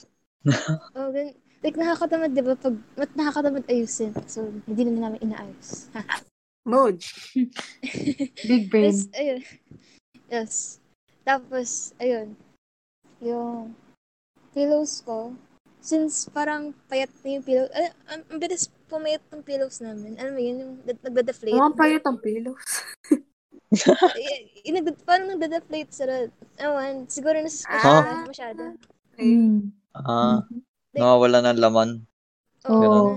Oh, 0.96 1.08
gan 1.10 1.32
like 1.64 1.80
nakakatamad, 1.80 2.36
di 2.36 2.44
ba? 2.44 2.52
Pag, 2.54 2.76
mat 2.94 3.10
nakakatamad 3.16 3.64
ayusin. 3.66 4.12
So, 4.28 4.52
hindi 4.68 4.84
na 4.84 5.08
namin 5.08 5.24
inaayos. 5.24 5.88
Mood. 6.68 7.00
Big 8.48 8.68
brain. 8.68 8.92
Tapos, 8.92 9.08
ayun. 9.16 9.40
Yes. 10.28 10.52
Tapos, 11.24 11.68
ayun. 11.96 12.36
Yung 13.20 13.72
pillows 14.52 15.00
ko, 15.00 15.32
since 15.80 16.28
parang 16.28 16.72
payat 16.88 17.08
na 17.24 17.36
yung 17.36 17.44
pillow, 17.44 17.68
ay, 17.72 17.92
ang 18.08 18.24
ang 18.28 18.38
bilis 18.40 18.68
pumayat 18.88 19.20
ng 19.32 19.44
pillows 19.44 19.80
namin. 19.80 20.16
Alam 20.16 20.32
mo 20.36 20.40
yun, 20.40 20.56
yung 20.60 20.72
nag- 20.84 21.00
nagda-deflate. 21.00 21.56
Mga 21.56 21.76
payat 21.76 22.04
ang 22.04 22.18
pillows. 22.20 22.68
Eh, 24.14 24.36
eh, 24.64 24.72
nagda- 24.72 25.00
parang 25.04 25.28
nagda-deflate 25.32 25.92
sila. 25.92 26.28
Ewan, 26.56 27.08
siguro 27.08 27.36
nasa 27.40 27.64
Ah. 27.72 28.24
masyado. 28.24 28.76
Mm. 29.16 29.72
Ah, 29.94 30.42
nawawala 30.90 31.38
ng 31.40 31.58
laman. 31.62 31.90
Oo. 32.66 32.82
Ganun. 32.82 33.14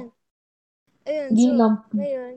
Ayun, 1.08 1.30
Di 1.34 1.44
so, 1.44 1.56
lang. 1.56 1.74
ngayon, 1.96 2.34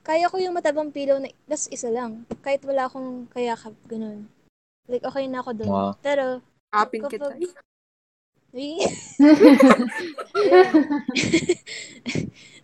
kaya 0.00 0.30
ko 0.30 0.38
yung 0.38 0.54
matabang 0.54 0.94
pillow 0.94 1.18
na, 1.18 1.28
das 1.44 1.66
isa 1.68 1.90
lang. 1.90 2.24
Kahit 2.40 2.62
wala 2.62 2.86
akong 2.86 3.26
kayakap, 3.28 3.74
ganun. 3.84 4.30
Like, 4.86 5.02
okay 5.02 5.26
na 5.26 5.42
ako 5.42 5.50
doon. 5.52 5.68
Wow. 5.68 5.92
Pero, 5.98 6.40
Apin 6.70 7.02
Kapag- 7.02 7.42
kita. 7.42 7.58
Ayun. 8.56 8.88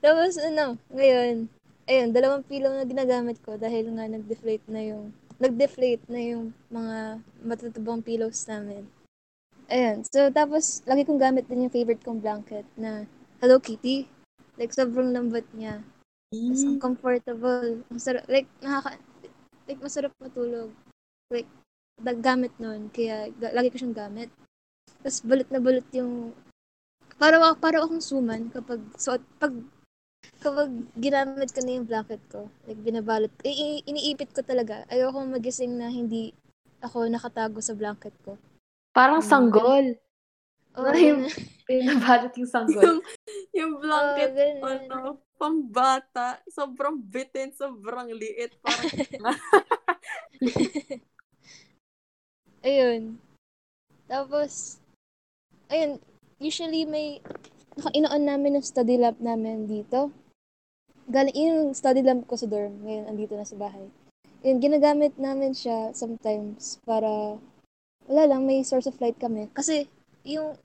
Tapos 0.02 0.32
ano, 0.38 0.78
ngayon, 0.88 1.50
ayun, 1.84 2.08
dalawang 2.14 2.46
pillow 2.46 2.72
na 2.72 2.86
ginagamit 2.86 3.36
ko 3.42 3.58
dahil 3.58 3.90
nga 3.92 4.06
nag-deflate 4.08 4.66
na 4.70 4.82
yung 4.82 5.12
nag-deflate 5.42 6.04
na 6.06 6.20
yung 6.22 6.54
mga 6.70 7.18
matutabang 7.42 8.00
pillows 8.00 8.46
namin. 8.46 8.86
Ayun. 9.72 10.04
So, 10.04 10.28
tapos, 10.28 10.84
lagi 10.84 11.08
kong 11.08 11.16
gamit 11.16 11.48
din 11.48 11.64
yung 11.64 11.72
favorite 11.72 12.04
kong 12.04 12.20
blanket 12.20 12.68
na 12.76 13.08
Hello 13.40 13.56
Kitty. 13.56 14.04
Like, 14.60 14.76
sobrang 14.76 15.16
lambot 15.16 15.48
niya. 15.56 15.80
Tapos, 16.28 16.60
ang 16.60 16.76
comfortable. 16.76 17.80
Ang 17.88 18.00
sarap. 18.00 18.28
Like, 18.28 18.46
nakaka... 18.60 19.00
Like, 19.64 19.80
masarap 19.80 20.12
matulog. 20.20 20.68
Like, 21.32 21.48
gamit 22.20 22.52
nun. 22.60 22.92
Kaya, 22.92 23.32
ga- 23.32 23.56
lagi 23.56 23.72
ko 23.72 23.80
siyang 23.80 23.96
gamit. 23.96 24.28
Tapos 25.02 25.18
balot 25.26 25.48
na 25.50 25.58
balot 25.58 25.88
yung 25.98 26.30
para 27.18 27.38
para 27.58 27.82
akong 27.82 28.02
suman 28.02 28.50
kapag 28.54 28.78
suot 28.94 29.22
pag 29.38 29.54
kapag 30.38 30.70
ginamit 30.94 31.50
ko 31.50 31.60
na 31.62 31.74
yung 31.74 31.86
blanket 31.90 32.22
ko. 32.30 32.46
Like 32.66 32.78
binabalot. 32.78 33.30
I- 33.42 33.82
iniipit 33.82 34.30
ko 34.30 34.46
talaga. 34.46 34.86
Ayoko 34.86 35.26
magising 35.26 35.74
na 35.74 35.90
hindi 35.90 36.30
ako 36.82 37.10
nakatago 37.10 37.58
sa 37.58 37.74
blanket 37.74 38.14
ko. 38.22 38.38
Parang 38.92 39.24
sanggol. 39.24 39.96
Oh, 40.72 40.88
Ano 40.88 40.96
yung- 40.96 41.28
Pinabalot 41.68 42.32
yung 42.36 42.50
sanggol. 42.50 42.80
yung, 42.84 43.00
yung 43.56 43.72
blanket, 43.80 44.32
Oh, 44.60 44.68
ano, 44.68 44.96
pambata, 45.36 46.40
sobrang 46.48 47.00
bitin, 47.00 47.52
sobrang 47.52 48.12
liit. 48.12 48.52
Parang, 48.60 48.84
Ayun. 52.62 53.18
Tapos, 54.06 54.78
ayun, 55.66 55.98
usually 56.38 56.86
may, 56.86 57.18
inoon 57.90 58.22
namin 58.22 58.60
yung 58.60 58.66
study 58.66 59.00
lab 59.00 59.18
namin 59.18 59.66
dito. 59.66 60.12
Galing, 61.10 61.34
yun 61.34 61.52
yung 61.58 61.74
study 61.74 62.04
lab 62.04 62.22
ko 62.28 62.38
sa 62.38 62.46
dorm. 62.46 62.86
Ngayon, 62.86 63.08
andito 63.10 63.34
na 63.34 63.48
sa 63.48 63.58
bahay. 63.58 63.90
Yun, 64.46 64.62
ginagamit 64.62 65.16
namin 65.18 65.54
siya 65.54 65.90
sometimes 65.94 66.78
para, 66.86 67.38
wala 68.06 68.34
lang, 68.34 68.46
may 68.46 68.62
source 68.62 68.86
of 68.88 68.98
light 68.98 69.18
kami. 69.18 69.50
Kasi, 69.54 69.86
yung, 70.26 70.58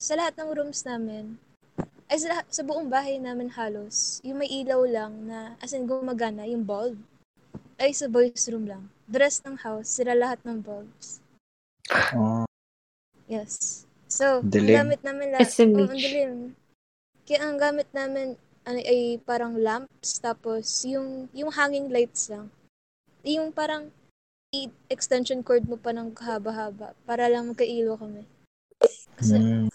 sa 0.00 0.16
lahat 0.16 0.38
ng 0.38 0.50
rooms 0.54 0.82
namin, 0.86 1.36
ay 2.10 2.18
sa, 2.18 2.26
lahat, 2.34 2.46
sa 2.50 2.62
buong 2.66 2.90
bahay 2.90 3.22
namin 3.22 3.52
halos, 3.54 4.18
yung 4.26 4.42
may 4.42 4.50
ilaw 4.50 4.82
lang 4.86 5.30
na, 5.30 5.54
as 5.62 5.70
in, 5.70 5.86
gumagana, 5.86 6.42
yung 6.48 6.66
bulb, 6.66 6.98
ay 7.78 7.94
sa 7.94 8.10
boys 8.10 8.44
room 8.50 8.66
lang. 8.66 8.90
The 9.06 9.22
rest 9.22 9.46
ng 9.46 9.62
house, 9.62 9.88
sila 9.88 10.12
lahat 10.12 10.42
ng 10.42 10.58
bulbs. 10.60 11.22
Oh, 12.14 12.44
Yes. 13.30 13.86
So, 14.10 14.42
Dilim. 14.42 14.74
ang 14.74 14.78
gamit 14.90 15.00
namin 15.06 15.26
lahat. 15.30 15.46
SMH. 15.54 15.78
Oo, 15.78 15.86
ang 15.86 16.02
dilim. 16.02 16.34
Kaya 17.22 17.38
ang 17.46 17.56
gamit 17.62 17.88
namin 17.94 18.34
ano, 18.66 18.78
ay 18.82 19.22
parang 19.22 19.54
lamps, 19.54 20.18
tapos 20.18 20.82
yung, 20.82 21.30
yung 21.30 21.54
hanging 21.54 21.86
lights 21.94 22.26
lang. 22.26 22.50
Yung 23.22 23.54
parang 23.54 23.94
extension 24.90 25.46
cord 25.46 25.70
mo 25.70 25.78
pa 25.78 25.94
ng 25.94 26.10
haba-haba 26.18 26.98
para 27.06 27.30
lang 27.30 27.54
magkailo 27.54 27.94
kami. 27.94 28.26
Kasi 29.14 29.38
mm. 29.38 29.70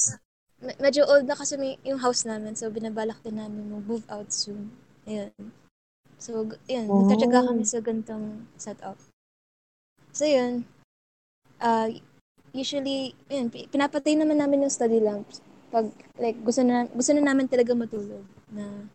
me- 0.63 0.79
medyo 0.83 1.07
old 1.07 1.23
na 1.23 1.37
kasi 1.39 1.55
may, 1.55 1.79
yung 1.87 2.03
house 2.03 2.27
namin, 2.27 2.59
so 2.59 2.67
binabalak 2.67 3.19
din 3.23 3.39
namin 3.39 3.71
mag-move 3.71 4.03
out 4.11 4.35
soon. 4.35 4.75
Ayun. 5.07 5.31
So, 6.19 6.43
yun, 6.67 6.91
Oh. 6.91 7.07
nagtatsaga 7.07 7.51
kami 7.51 7.63
sa 7.63 7.79
gantong 7.79 8.47
setup. 8.59 8.99
So, 10.11 10.27
yun. 10.27 10.67
Uh, 11.59 11.99
usually, 12.51 13.15
yun, 13.31 13.47
pi- 13.51 13.67
pinapatay 13.71 14.15
naman 14.15 14.39
namin 14.39 14.67
yung 14.67 14.73
study 14.73 14.99
lamps. 14.99 15.39
Pag, 15.71 15.91
like, 16.19 16.39
gusto 16.43 16.63
na, 16.63 16.87
gusto 16.91 17.11
na 17.15 17.23
namin 17.23 17.47
talaga 17.47 17.75
matulog 17.75 18.23
na 18.51 18.87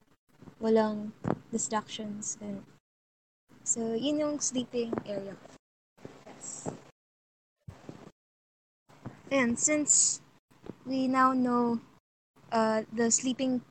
walang 0.60 1.12
distractions. 1.52 2.36
Ganun. 2.40 2.64
So, 3.64 3.96
yun 3.96 4.20
yung 4.20 4.36
sleeping 4.40 4.92
area. 5.04 5.36
Yes. 5.36 5.59
And 9.30 9.58
since 9.58 10.20
we 10.84 11.06
now 11.06 11.32
know 11.32 11.78
uh, 12.50 12.82
the 12.92 13.10
sleeping, 13.10 13.62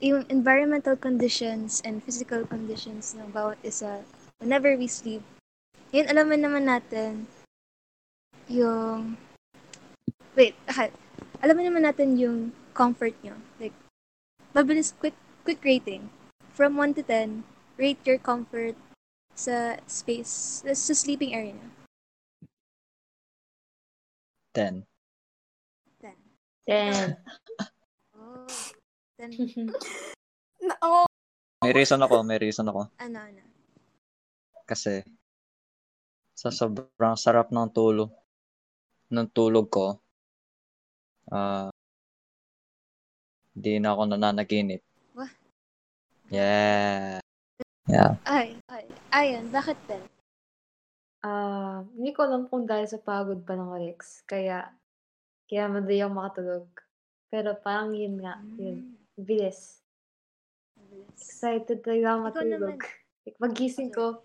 environmental 0.00 0.96
conditions 0.96 1.80
and 1.84 2.04
physical 2.04 2.44
conditions 2.44 3.16
ng 3.16 3.32
bawat 3.32 3.56
isa 3.64 4.04
whenever 4.40 4.76
we 4.76 4.88
sleep, 4.88 5.24
yun 5.92 6.08
alaman 6.08 6.44
naman 6.44 6.64
natin 6.68 7.24
yung, 8.48 9.16
wait, 10.36 10.52
ah, 10.68 10.92
alaman 11.40 11.72
naman 11.72 11.84
natin 11.88 12.20
yung 12.20 12.52
comfort 12.76 13.16
nyo. 13.24 13.40
Like, 13.56 13.76
mabilis, 14.52 14.92
quick, 14.92 15.16
quick 15.44 15.64
rating. 15.64 16.12
From 16.52 16.76
1 16.76 17.00
to 17.00 17.02
10, 17.02 17.44
rate 17.80 18.04
your 18.04 18.20
comfort 18.20 18.76
sa 19.32 19.80
space, 19.88 20.60
sa 20.60 20.92
sleeping 20.92 21.32
area 21.32 21.56
nyo. 21.56 21.79
10. 24.54 24.82
10. 26.00 26.14
Ten. 26.66 27.16
Oh, 28.20 28.44
10. 29.16 29.32
na, 30.66 30.74
oh, 30.84 31.08
May 31.64 31.72
reason 31.72 32.00
ako, 32.02 32.20
may 32.20 32.36
reason 32.36 32.68
ako. 32.68 32.90
ano, 32.98 33.18
ano. 33.20 33.42
Kasi 34.68 35.00
sa 36.36 36.48
sobrang 36.52 37.16
sarap 37.16 37.52
ng 37.52 37.68
tulog 37.72 38.12
ng 39.10 39.28
tulog 39.34 39.66
ko, 39.68 39.98
ah 41.32 41.68
di 43.50 43.76
na 43.76 43.92
ako 43.92 44.02
nananaginip. 44.14 44.80
Wah. 45.16 45.30
Yeah. 46.30 47.18
Yeah. 47.90 48.16
Ay, 48.24 48.54
ay, 48.70 48.86
ayun, 49.10 49.50
bakit 49.50 49.76
10? 49.88 50.19
Ah, 51.20 51.84
hindi 51.96 52.16
ko 52.16 52.24
alam 52.24 52.48
kung 52.48 52.64
dahil 52.64 52.88
sa 52.88 52.96
pagod 52.96 53.44
pa 53.44 53.52
ng 53.52 53.76
Rex. 53.76 54.24
Kaya, 54.24 54.72
kaya 55.44 55.68
madali 55.68 56.00
ako 56.00 56.12
makatulog. 56.16 56.66
Pero 57.28 57.52
parang 57.60 57.92
yun 57.92 58.16
nga, 58.24 58.40
yun. 58.56 58.96
Bilis. 59.14 59.84
Mabilis. 60.80 61.12
Excited 61.20 61.84
talaga 61.84 62.06
ako 62.08 62.18
Ikaw 62.18 62.24
matulog. 62.24 62.52
naman. 62.56 62.78
Like, 63.20 63.36
magising 63.38 63.92
ko, 63.92 64.24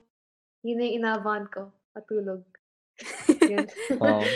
yun 0.63 0.79
na 0.79 0.87
yung 0.87 0.97
inaabangan 1.03 1.45
ko. 1.51 1.61
Matulog. 1.91 2.43
yun. 3.51 3.67
Wow. 3.99 4.23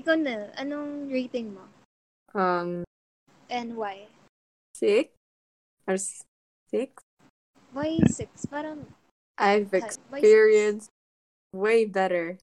Ikaw 0.00 0.14
na, 0.18 0.50
anong 0.58 1.10
rating 1.10 1.54
mo? 1.54 1.64
um, 2.34 2.82
And 3.50 3.74
why? 3.74 4.06
six? 4.74 5.10
Or 5.86 5.94
s- 5.98 6.22
six? 6.70 7.02
Why 7.72 7.98
6? 8.02 8.46
Parang, 8.46 8.86
I've 9.38 9.70
six? 9.70 9.98
experienced 10.10 10.90
way 11.52 11.84
better. 11.84 12.38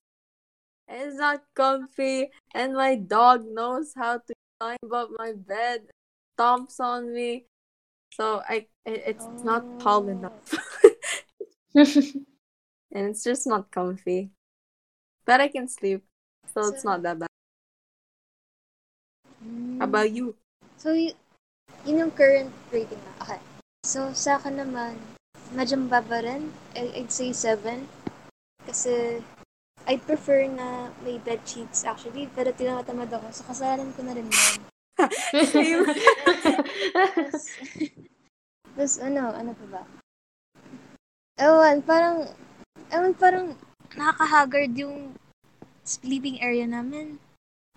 It's 0.88 1.20
not 1.20 1.44
comfy, 1.54 2.32
and 2.56 2.74
my 2.74 2.96
dog 2.96 3.44
knows 3.44 3.92
how 3.96 4.24
to 4.24 4.34
climb 4.60 4.88
up 4.94 5.10
my 5.20 5.34
bed, 5.36 5.92
stomps 6.40 6.80
on 6.80 7.14
me. 7.14 7.46
So 8.16 8.42
I 8.48 8.72
it, 8.88 9.04
it's 9.20 9.28
not 9.44 9.68
tall 9.84 10.08
Oh. 10.08 10.16
enough. 10.16 10.48
and 11.76 13.04
it's 13.12 13.24
just 13.24 13.46
not 13.46 13.70
comfy. 13.70 14.32
But 15.26 15.42
I 15.42 15.50
can 15.50 15.68
sleep. 15.68 16.08
So 16.56 16.72
it's 16.72 16.88
not 16.88 17.04
that 17.04 17.20
bad. 17.20 17.28
Mm. 19.44 19.80
How 19.80 19.86
about 19.86 20.12
you? 20.12 20.36
So, 20.78 20.94
you, 20.94 21.12
yun 21.86 22.08
yung 22.08 22.14
current 22.16 22.54
rating 22.72 22.98
na. 23.04 23.12
Okay. 23.28 23.40
So, 23.84 24.14
sa 24.16 24.40
akin 24.40 24.56
naman, 24.58 24.96
medyo 25.54 25.80
mababa 25.80 26.24
rin. 26.24 26.52
I'd 26.76 27.12
say 27.12 27.32
7. 27.32 27.88
Kasi, 28.68 29.24
I 29.88 29.96
prefer 29.96 30.48
na 30.52 30.92
may 31.06 31.22
bed 31.22 31.48
sheets 31.48 31.88
actually. 31.88 32.28
Pero 32.36 32.52
tinatamad 32.52 33.12
ako. 33.12 33.32
So, 33.32 33.48
kasalanan 33.48 33.96
ko 33.96 34.04
na 34.04 34.16
rin 34.18 34.28
yun. 34.28 34.60
Tapos, 34.98 37.44
tapos 38.74 38.94
ano, 38.98 39.30
ano 39.30 39.52
pa 39.54 39.66
ba? 39.70 39.84
Ewan, 41.38 41.86
parang, 41.86 42.26
ewan, 42.90 43.14
parang 43.14 43.54
nakaka-haggard 43.94 44.74
yung 44.74 45.14
sleeping 45.86 46.42
area 46.42 46.66
namin. 46.66 47.22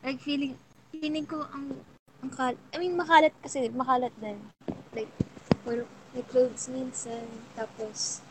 Like, 0.01 0.17
feeling, 0.25 0.57
feeling 0.89 1.29
ko 1.29 1.45
ang, 1.53 1.77
ang 2.25 2.33
kal 2.33 2.57
I 2.73 2.81
mean, 2.81 2.97
makalat 2.97 3.37
kasi, 3.45 3.69
makalat 3.69 4.17
din. 4.17 4.41
Like, 4.97 5.13
or, 5.69 5.85
may 6.11 6.25
clothes 6.27 6.67
minsan, 6.67 7.23
tapos, 7.55 8.25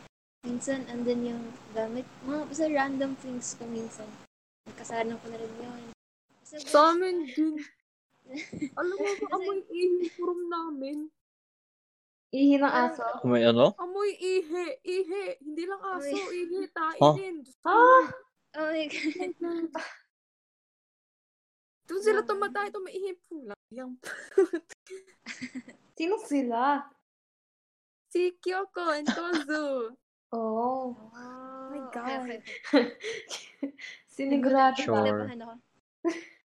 minsan, 0.44 0.84
andun 0.92 1.36
yung 1.36 1.44
gamit, 1.72 2.04
mga 2.28 2.44
basta 2.48 2.66
random 2.68 3.12
things 3.24 3.56
ko 3.56 3.64
minsan. 3.68 4.08
Kasalanan 4.76 5.18
ko 5.24 5.32
na 5.32 5.40
rin 5.40 5.54
yun. 5.64 5.84
Kasi, 6.44 6.60
Sa 6.68 6.92
amin 6.94 7.26
din. 7.26 7.56
Alam 8.80 8.94
mo 8.94 9.10
ba, 9.10 9.28
amoy 9.36 9.60
ihi 9.74 10.06
room 10.22 10.46
namin. 10.48 11.10
Ihi 12.30 12.62
ng 12.62 12.70
aso. 12.70 13.02
May 13.26 13.42
ano? 13.42 13.74
Amoy 13.82 14.14
ihi. 14.14 14.78
Ihi. 14.86 15.42
Hindi 15.42 15.64
lang 15.66 15.82
aso. 15.82 16.14
Amoy. 16.14 16.38
Ihi. 16.38 16.60
Tain 16.70 17.00
Huh? 17.02 17.16
ko. 17.18 17.74
Ah! 17.74 18.06
oh 18.62 18.70
my 18.70 18.86
God. 18.86 19.74
Doon 21.90 22.02
sila 22.06 22.22
tumatay. 22.22 22.70
Tumaihi 22.70 23.18
po 23.26 23.42
lang. 23.42 23.58
Yung... 23.74 23.98
Sino 25.98 26.22
sila? 26.22 26.86
Si 28.10 28.34
Kyoko 28.41 28.97
and 28.97 29.05
Kozu. 29.07 29.89
Oh. 30.30 30.93
Oh 31.18 31.74
my 31.74 31.82
God. 31.89 32.22
okay. 32.22 32.38
Sinigurado 34.14 34.78
Sure. 34.78 35.26
ako. 35.26 35.57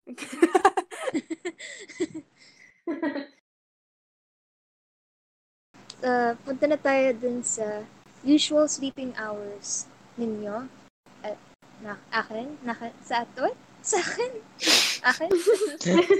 uh, 6.05 6.37
punta 6.45 6.69
na 6.69 6.77
tayo 6.77 7.17
dun 7.17 7.41
sa 7.41 7.89
usual 8.21 8.69
sleeping 8.69 9.17
hours 9.17 9.89
ninyo. 10.21 10.69
At 11.25 11.41
na, 11.81 11.97
akin? 12.13 12.61
Na, 12.61 12.77
sa 13.01 13.25
ato? 13.25 13.57
Sa 13.81 13.97
akin? 13.97 14.45
Akin? 15.09 15.33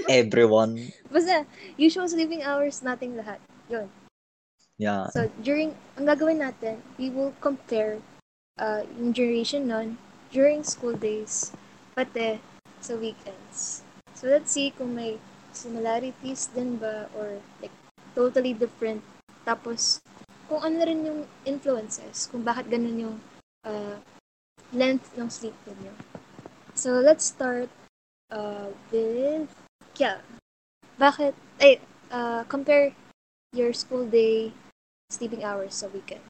Everyone. 0.09 0.81
Basta, 1.13 1.45
usual 1.77 2.09
sleeping 2.09 2.41
hours 2.41 2.81
nating 2.81 3.13
lahat. 3.13 3.37
Yun. 3.69 3.85
Yeah. 4.81 5.13
So, 5.13 5.29
during, 5.45 5.77
ang 5.93 6.09
gagawin 6.09 6.41
natin, 6.41 6.81
we 6.97 7.13
will 7.13 7.37
compare 7.37 8.01
uh, 8.57 8.81
yung 8.97 9.13
duration 9.13 9.69
nun 9.69 10.01
during 10.33 10.65
school 10.65 10.97
days, 10.97 11.53
pati 11.93 12.41
sa 12.81 12.97
weekends. 12.97 13.85
So, 14.17 14.25
let's 14.25 14.49
see 14.49 14.73
kung 14.73 14.97
may 14.97 15.21
similarities 15.53 16.49
din 16.49 16.81
ba 16.81 17.05
or 17.13 17.37
like 17.61 17.69
totally 18.17 18.57
different. 18.57 19.05
Tapos, 19.45 20.01
kung 20.49 20.65
ano 20.65 20.81
rin 20.81 21.05
yung 21.05 21.21
influences, 21.45 22.25
kung 22.25 22.41
bakit 22.41 22.65
ganun 22.65 22.97
yung 22.97 23.17
uh, 23.61 24.01
length 24.73 25.13
ng 25.13 25.29
sleep 25.29 25.53
ninyo. 25.69 25.93
So, 26.73 26.97
let's 26.97 27.29
start 27.29 27.69
uh, 28.33 28.73
with 28.89 29.45
Kya. 29.93 30.25
Bakit, 30.97 31.37
ay, 31.61 31.77
uh, 32.09 32.49
compare 32.49 32.97
your 33.53 33.77
school 33.77 34.09
day 34.09 34.49
sleeping 35.11 35.43
hours 35.43 35.75
sa 35.83 35.91
weekend. 35.91 36.23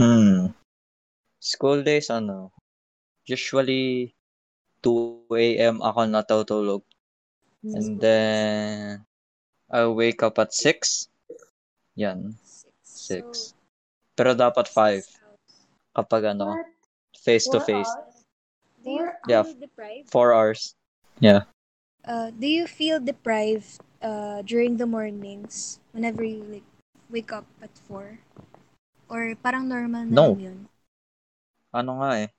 Hmm. 0.00 0.56
School 1.36 1.84
days, 1.84 2.08
ano, 2.08 2.48
usually 3.28 4.16
2 4.80 5.36
a.m. 5.60 5.84
ako 5.84 6.08
natutulog. 6.08 6.82
And 7.62 8.00
then, 8.02 9.06
I 9.70 9.86
wake 9.86 10.24
up 10.24 10.40
at 10.42 10.50
6. 10.50 11.06
Yan. 11.94 12.34
Six. 12.42 12.74
Six. 12.82 13.24
Pero 14.16 14.34
dapat 14.34 14.66
5 14.66 15.04
six 15.06 15.20
hours. 15.22 15.52
kapag 15.94 16.22
ano, 16.34 16.58
face 17.22 17.46
to 17.46 17.60
face. 17.60 17.92
Do 18.82 18.90
you 18.90 19.06
Yeah. 19.28 19.46
feel 19.46 19.60
deprived? 19.60 20.08
4 20.10 20.34
hours. 20.34 20.74
Uh, 22.02 22.34
do 22.34 22.50
you 22.50 22.66
feel 22.66 22.98
deprived 22.98 23.78
uh, 24.02 24.42
during 24.42 24.76
the 24.76 24.86
mornings 24.86 25.78
whenever 25.94 26.26
you 26.26 26.42
like 26.50 26.66
wake 27.12 27.30
up 27.30 27.44
at 27.60 27.70
4? 27.86 28.18
Or 29.12 29.20
parang 29.44 29.68
normal 29.68 30.08
na 30.08 30.14
No. 30.16 30.32
lang 30.32 30.40
yun? 30.40 30.58
Ano 31.70 32.00
nga 32.00 32.24
eh. 32.24 32.30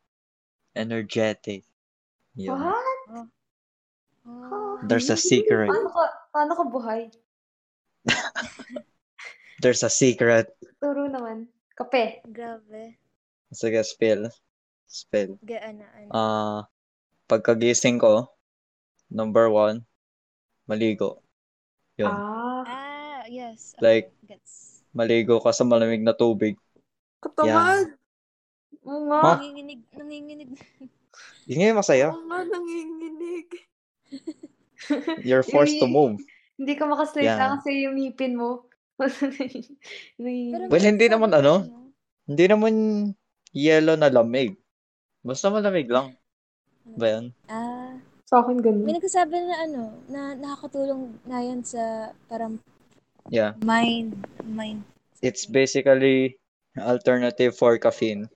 Energetic. 0.74 1.62
Yun. 2.34 2.58
What? 2.58 3.30
Oh, 4.26 4.80
There's 4.88 5.12
a 5.12 5.20
secret. 5.20 5.70
Paano 5.70 5.90
ka, 5.92 6.04
paano 6.34 6.52
ka 6.56 6.64
buhay? 6.66 7.02
There's 9.62 9.84
a 9.84 9.92
secret. 9.92 10.50
Turo 10.82 11.06
naman. 11.06 11.48
Kape. 11.78 12.26
grabe. 12.32 12.98
Sige, 13.54 13.84
spill. 13.86 14.32
Spill. 14.90 15.38
Gaan 15.46 15.82
na. 15.82 15.88
Ano. 15.94 16.10
Ah, 16.10 16.60
pagkagising 17.30 18.02
ko, 18.02 18.30
number 19.10 19.50
one, 19.50 19.86
maligo. 20.66 21.22
Yun. 22.00 22.10
Ah. 22.10 22.43
Yes. 23.28 23.76
Like- 23.80 24.12
gets. 24.26 24.84
Maligo 24.94 25.42
ka 25.42 25.50
sa 25.50 25.66
malamig 25.66 26.06
na 26.06 26.14
tubig. 26.14 26.54
Katamad. 27.18 27.98
Oo 28.86 29.10
nga. 29.10 29.42
Nanginginig, 29.42 29.82
nanginginig. 29.90 30.52
Yun 31.50 31.58
nga 31.58 31.70
yung 31.72 31.80
masaya. 31.80 32.08
Oo 32.14 32.26
nga, 32.30 32.40
nanginginig. 32.46 33.48
You're 35.28 35.42
forced 35.42 35.80
to 35.80 35.88
move. 35.88 36.22
Hindi 36.60 36.78
ka 36.78 36.86
makasalita 36.86 37.34
Yeah. 37.34 37.52
kasi 37.58 37.88
yung 37.88 37.98
ngipin 37.98 38.38
mo. 38.38 38.70
Well, 40.20 40.86
hindi 40.86 41.08
naman 41.10 41.34
ano. 41.34 41.66
Hindi 42.30 42.46
naman 42.46 42.74
yellow 43.50 43.98
na 43.98 44.14
lamig. 44.14 44.54
Basta 45.26 45.50
malamig 45.50 45.90
lang. 45.90 46.14
Ba 46.86 47.08
yan? 47.10 47.26
Ah, 47.48 47.98
Sa 48.28 48.44
akin 48.44 48.60
ganun. 48.60 48.84
may 48.84 48.94
nagsasabi 48.94 49.34
na 49.40 49.56
ano, 49.64 49.82
na 50.06 50.36
nakakatulong 50.36 51.16
na 51.26 51.40
yan 51.42 51.64
sa 51.64 51.82
parang 52.28 52.60
Yeah. 53.34 53.58
Mine, 53.66 54.14
mine. 54.46 54.86
It's 55.26 55.50
basically 55.50 56.38
alternative 56.78 57.58
for 57.58 57.82
caffeine. 57.82 58.30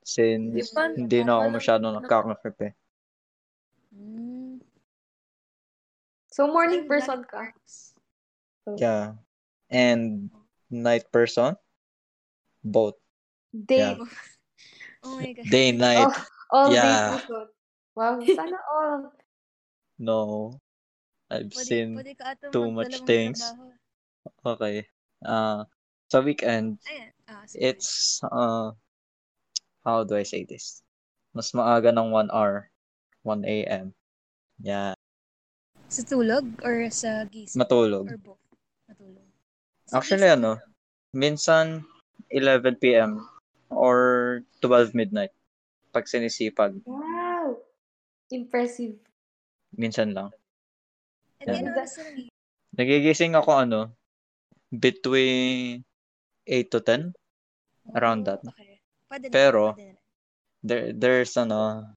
Since 0.00 0.72
Di 0.72 0.96
hindi 0.96 1.20
na 1.20 1.36
ako 1.36 1.44
walang- 1.44 1.56
masyado 1.60 1.84
nakakape. 1.92 2.72
Mm. 3.92 4.64
So, 6.32 6.48
morning 6.48 6.88
person 6.88 7.20
that 7.20 7.28
ka? 7.28 7.52
works. 7.52 7.92
Yeah. 8.80 9.20
And 9.68 10.32
night 10.72 11.12
person? 11.12 11.60
Both. 12.64 12.96
Day. 13.52 13.92
Yeah. 13.92 14.00
Oh 15.00 15.16
my 15.16 15.32
God. 15.32 15.48
Day, 15.48 15.72
night. 15.72 16.12
All 16.52 16.68
Yeah. 16.72 16.84
day 16.84 17.24
person. 17.24 17.44
Wow, 17.96 18.20
sana 18.20 18.58
all. 18.68 19.00
No. 19.96 20.20
I've 21.32 21.48
Pwede, 21.48 21.64
seen 21.64 21.88
pwede 21.96 22.12
too 22.52 22.68
much 22.68 23.00
things. 23.08 23.40
trabaho. 23.40 23.69
Okay. 24.44 24.86
Uh, 25.20 25.64
sa 26.10 26.18
weekend, 26.20 26.80
Ayan. 26.88 27.10
Ah, 27.30 27.44
sige. 27.46 27.62
it's, 27.62 28.18
uh, 28.26 28.72
how 29.84 30.02
do 30.02 30.16
I 30.16 30.24
say 30.26 30.42
this? 30.42 30.82
Mas 31.30 31.54
maaga 31.54 31.94
ng 31.94 32.10
1 32.10 32.32
hour. 32.34 32.68
1 33.22 33.44
a.m. 33.44 33.92
Yeah. 34.58 34.96
Sa 35.92 36.02
tulog 36.02 36.46
or 36.64 36.88
sa 36.90 37.28
gising? 37.28 37.60
Matulog. 37.60 38.08
Or 38.08 38.18
both? 38.18 38.42
Matulog. 38.88 39.28
Sa 39.86 40.00
Actually, 40.00 40.26
gising, 40.26 40.40
ano, 40.40 40.52
minsan 41.12 41.84
11 42.32 42.80
p.m. 42.80 43.28
or 43.68 44.40
12 44.64 44.96
midnight. 44.96 45.30
Pag 45.92 46.08
sinisipag, 46.08 46.80
Wow. 46.86 47.60
Impressive. 48.30 48.96
minsan 49.74 50.14
lang. 50.14 50.30
Di 51.38 51.46
Yeah. 51.50 51.70
ano 51.70 52.30
Nagigising 52.78 53.34
ako, 53.34 53.50
ano, 53.66 53.80
between 54.70 55.84
8 56.46 56.70
to 56.70 56.80
10. 56.80 57.12
Around 57.94 58.26
that. 58.26 58.40
Oh, 58.46 58.54
Okay. 58.54 58.78
Pwede 59.10 59.26
na, 59.26 59.34
Pero, 59.34 59.64
pwede 59.74 59.94
na. 59.94 60.00
There, 60.62 60.92
there's, 60.92 61.34
ano, 61.36 61.90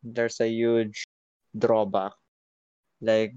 there's 0.00 0.40
a 0.40 0.48
huge 0.48 1.04
drawback. 1.52 2.14
Like, 3.02 3.36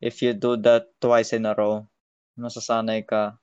if 0.00 0.22
you 0.22 0.34
do 0.34 0.56
that 0.66 0.90
twice 0.98 1.32
in 1.32 1.46
a 1.46 1.54
row, 1.54 1.86
masasanay 2.34 3.06
ka 3.06 3.38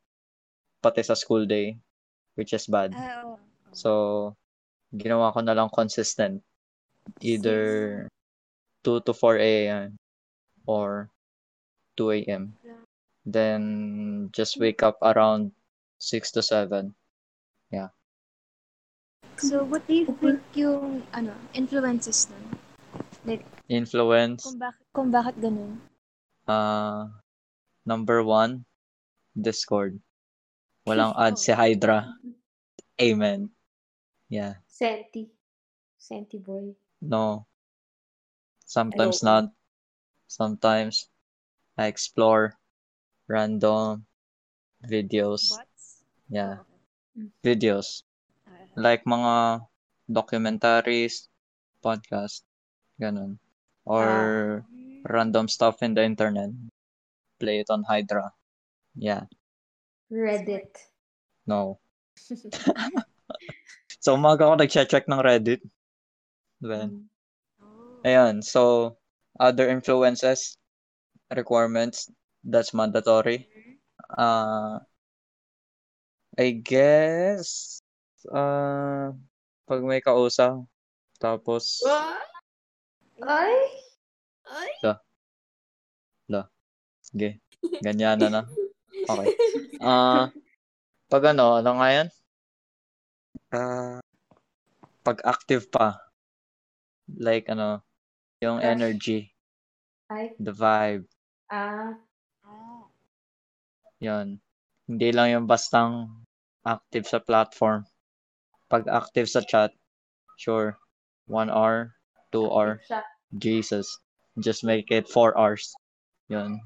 pati 0.82 1.04
sa 1.04 1.14
school 1.14 1.46
day, 1.46 1.78
which 2.36 2.52
is 2.52 2.68
bad. 2.68 2.92
Ah, 2.98 3.24
oo. 3.24 3.40
So, 3.72 3.92
ginawa 4.92 5.32
ko 5.32 5.40
na 5.40 5.56
lang 5.56 5.72
consistent. 5.72 6.44
Either 7.22 8.08
2 8.84 9.00
to 9.06 9.14
4 9.14 9.38
a.m. 9.38 9.96
or 10.66 11.08
2 11.96 12.12
a.m. 12.12 12.52
Then, 13.26 14.30
just 14.34 14.60
wake 14.60 14.82
up 14.82 14.98
around 15.02 15.52
6 16.00 16.32
to 16.32 16.42
7. 16.42 16.96
So, 19.42 19.66
what 19.66 19.82
do 19.90 19.94
you 19.98 20.06
think 20.22 20.42
yung, 20.54 21.02
ano, 21.18 21.34
influences 21.58 22.30
nun? 22.30 23.42
Influence, 23.66 24.46
Kung 24.46 24.62
bakit, 24.62 24.86
kung 24.94 25.10
bakit 25.10 25.36
ganun? 25.42 25.82
uh, 26.46 27.10
number 27.86 28.22
one, 28.22 28.66
Discord. 29.34 29.98
Walang 30.86 31.18
ads 31.18 31.42
si 31.42 31.54
Hydra. 31.54 32.06
Amen. 33.02 33.50
Yeah. 34.30 34.62
Senti. 34.70 35.26
Senti 35.98 36.38
boy. 36.38 36.78
No. 37.02 37.50
Sometimes 38.66 39.26
not. 39.26 39.50
Sometimes 40.30 41.10
I 41.78 41.90
explore 41.90 42.61
random 43.32 44.04
videos. 44.84 45.56
Bots? 45.56 46.04
Yeah. 46.28 46.68
Oh, 47.16 47.32
Videos. 47.44 48.04
okay. 48.44 48.68
Like 48.76 49.08
mga 49.08 49.64
documentaries, 50.12 51.32
podcast, 51.80 52.44
ganun. 53.00 53.40
Or 53.88 54.64
random 55.08 55.48
stuff 55.48 55.80
in 55.82 55.96
the 55.96 56.04
internet. 56.04 56.52
Play 57.40 57.64
it 57.64 57.72
on 57.72 57.88
Hydra. 57.88 58.36
Yeah. 58.96 59.26
Reddit. 60.12 60.76
No. 61.48 61.80
so 64.04 64.20
umaga 64.20 64.52
ako 64.52 64.56
nag-check 64.60 65.08
ng 65.08 65.24
Reddit. 65.24 65.64
Then, 66.62 67.08
Oh. 67.62 68.06
Ayan, 68.06 68.42
so 68.42 68.98
other 69.38 69.70
influences, 69.70 70.58
requirements, 71.34 72.10
that's 72.44 72.74
mandatory. 72.74 73.48
Uh, 74.10 74.80
I 76.38 76.52
guess, 76.64 77.80
uh, 78.30 79.12
pag 79.68 79.82
may 79.84 80.02
kausap, 80.02 80.66
tapos, 81.20 81.82
Ay! 83.22 83.82
sige, 87.12 87.44
ganyan 87.84 88.18
na 88.18 88.30
na. 88.32 88.42
Okay. 89.06 89.28
Uh, 89.82 90.26
pag 91.12 91.24
ano, 91.36 91.60
ano 91.60 91.72
nga 91.78 91.88
yan? 91.92 92.08
Uh, 93.52 94.00
pag 95.04 95.20
active 95.28 95.68
pa, 95.68 96.00
like 97.20 97.52
ano, 97.52 97.84
yung 98.40 98.64
energy, 98.64 99.28
Ay. 100.08 100.32
the 100.40 100.56
vibe, 100.56 101.06
Ah. 101.52 101.92
Ah. 101.92 102.11
Yun. 104.02 104.42
Hindi 104.90 105.10
lang 105.14 105.28
yung 105.30 105.46
bastang 105.46 106.10
active 106.66 107.06
sa 107.06 107.22
platform. 107.22 107.86
Pag 108.68 108.90
active 108.90 109.30
sa 109.30 109.46
chat, 109.46 109.70
sure, 110.42 110.76
one 111.30 111.54
hour, 111.54 111.94
two 112.34 112.50
hour. 112.50 112.82
Jesus. 113.38 113.86
Just 114.42 114.66
make 114.66 114.90
it 114.90 115.06
four 115.06 115.38
hours. 115.38 115.70
Yun. 116.34 116.58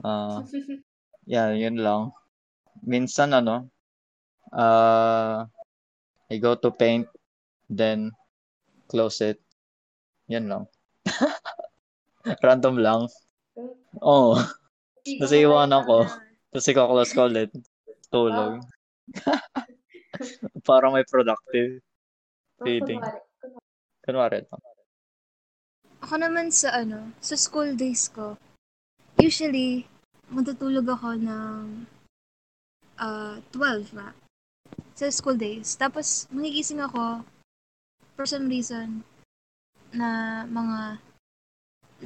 Uh, 0.00 0.42
yeah, 1.28 1.52
yun 1.52 1.76
lang. 1.76 2.16
Minsan 2.80 3.36
ano, 3.36 3.68
uh, 4.50 5.44
I 6.32 6.36
go 6.40 6.56
to 6.56 6.72
paint, 6.72 7.06
then 7.68 8.10
close 8.88 9.20
it. 9.20 9.38
Yan 10.32 10.48
lang. 10.48 10.64
Random 12.44 12.80
lang. 12.80 13.00
Oo. 14.00 14.32
Oh, 14.32 14.40
Kasi 15.04 15.44
iwanan 15.44 15.84
ko. 15.84 16.08
Tapos 16.54 16.70
ikaklose 16.70 17.12
ko 17.18 17.26
ulit. 17.26 17.50
Tulog. 18.14 18.62
Parang 20.70 20.94
may 20.94 21.02
productive. 21.02 21.82
feeling. 22.62 23.02
Kunwari. 24.06 24.46
Kunwari. 24.46 24.70
Ako 26.06 26.14
naman 26.14 26.54
sa 26.54 26.78
ano, 26.78 27.10
sa 27.18 27.34
school 27.34 27.74
days 27.74 28.06
ko, 28.06 28.38
usually, 29.18 29.90
matutulog 30.30 30.86
ako 30.86 31.18
ng 31.18 31.90
uh, 33.02 33.42
12 33.50 33.98
na. 33.98 34.14
Sa 34.94 35.10
school 35.10 35.34
days. 35.34 35.74
Tapos, 35.74 36.30
magigising 36.30 36.78
ako, 36.78 37.26
for 38.14 38.30
some 38.30 38.46
reason, 38.46 39.02
na 39.90 40.46
mga, 40.46 41.02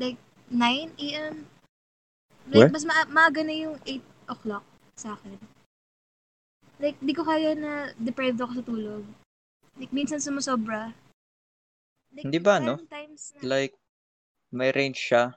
like, 0.00 0.16
9 0.48 0.96
a.m. 0.96 1.44
Where? 2.48 2.64
Like, 2.64 2.72
mas 2.72 2.88
ma- 2.88 3.12
maaga 3.12 3.44
na 3.44 3.52
yung 3.52 3.76
8 3.84 4.07
o'clock 4.28 4.64
sa 4.94 5.16
akin. 5.16 5.36
Like, 6.78 6.94
di 7.02 7.10
ko 7.10 7.26
kaya 7.26 7.58
na 7.58 7.90
deprived 7.98 8.38
ako 8.38 8.52
sa 8.62 8.64
tulog. 8.64 9.02
Like, 9.74 9.90
minsan 9.90 10.22
sumusobra. 10.22 10.94
Like, 12.14 12.24
Hindi 12.30 12.38
ba, 12.38 12.62
no? 12.62 12.78
10 12.78 12.86
times 12.86 13.22
na. 13.34 13.40
Like, 13.42 13.74
may 14.54 14.70
range 14.70 14.98
siya. 14.98 15.34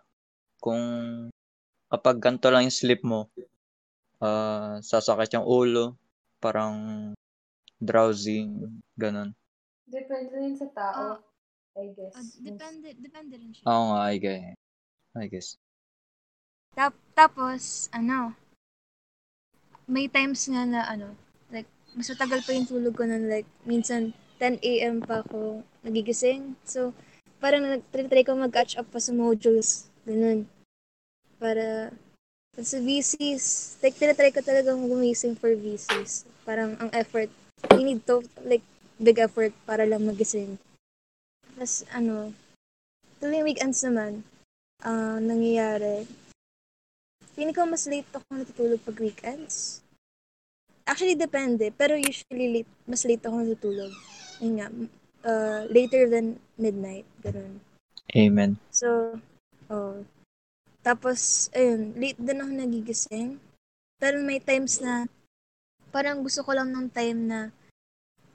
Kung 0.62 0.82
kapag 1.90 2.22
ganito 2.22 2.48
lang 2.54 2.70
yung 2.70 2.78
sleep 2.78 3.02
mo, 3.02 3.28
uh, 4.22 4.78
sasakit 4.80 5.34
yung 5.36 5.48
ulo, 5.50 5.98
parang 6.38 7.12
drowsy, 7.82 8.46
ganun. 8.94 9.34
Depende 9.90 10.34
rin 10.38 10.56
sa 10.56 10.70
tao. 10.72 11.20
I 11.76 11.88
guess. 11.96 12.14
Ah, 12.14 12.26
depende, 12.44 12.88
depende 13.00 13.34
rin 13.40 13.52
siya. 13.56 13.64
Oo 13.66 13.84
nga, 13.92 14.00
I 14.12 14.18
guess. 14.22 14.56
I 15.18 15.26
guess. 15.28 15.50
Tap, 16.78 16.96
tapos, 17.18 17.92
ano, 17.92 18.36
may 19.92 20.08
times 20.08 20.48
nga 20.48 20.64
na, 20.64 20.88
ano, 20.88 21.12
like, 21.52 21.68
mas 21.92 22.08
matagal 22.08 22.40
pa 22.48 22.56
yung 22.56 22.70
tulog 22.70 22.96
ko 22.96 23.04
nun, 23.04 23.28
like, 23.28 23.46
minsan, 23.68 24.16
10 24.40 24.58
a.m. 24.64 25.04
pa 25.04 25.22
ako 25.22 25.62
nagigising. 25.84 26.56
So, 26.64 26.96
parang 27.44 27.68
nag-try 27.68 28.24
ko 28.24 28.40
mag-catch 28.40 28.80
up 28.80 28.88
pa 28.88 29.04
sa 29.04 29.12
modules. 29.12 29.92
Ganun. 30.08 30.48
Para, 31.36 31.92
sa 32.56 32.80
VCs, 32.80 33.78
like, 33.84 34.00
tinatry 34.00 34.32
ko 34.32 34.40
talagang 34.40 34.88
gumising 34.88 35.36
for 35.36 35.52
VCs. 35.52 36.24
Parang 36.48 36.80
ang 36.80 36.90
effort, 36.96 37.28
you 37.76 37.84
need 37.84 38.02
to, 38.08 38.24
like, 38.48 38.64
big 38.96 39.20
effort 39.20 39.52
para 39.68 39.84
lang 39.84 40.08
magising. 40.08 40.56
Tapos, 41.54 41.84
ano, 41.92 42.32
tuloy 43.22 43.46
weekends 43.46 43.86
naman, 43.86 44.26
ah 44.82 45.22
nangyayari, 45.22 46.10
feeling 47.38 47.54
ko 47.54 47.70
mas 47.70 47.86
late 47.86 48.10
ako 48.14 48.26
natutulog 48.34 48.82
pag 48.82 48.98
weekends. 48.98 49.81
Actually, 50.92 51.16
depende. 51.16 51.72
Pero 51.72 51.96
usually, 51.96 52.60
late, 52.60 52.72
mas 52.84 53.08
late 53.08 53.24
ako 53.24 53.36
natutulog. 53.40 53.96
Yun 54.44 54.54
nga, 54.60 54.68
uh, 55.24 55.62
later 55.72 56.12
than 56.12 56.36
midnight. 56.60 57.08
Ganun. 57.24 57.64
Amen. 58.12 58.60
So, 58.76 59.16
oh. 59.72 60.04
Tapos, 60.84 61.48
ayun, 61.56 61.96
late 61.96 62.20
din 62.20 62.44
ako 62.44 62.52
nagigising. 62.52 63.40
Pero 64.04 64.20
may 64.20 64.44
times 64.44 64.84
na, 64.84 65.08
parang 65.96 66.20
gusto 66.20 66.44
ko 66.44 66.52
lang 66.52 66.76
ng 66.76 66.92
time 66.92 67.20
na 67.32 67.40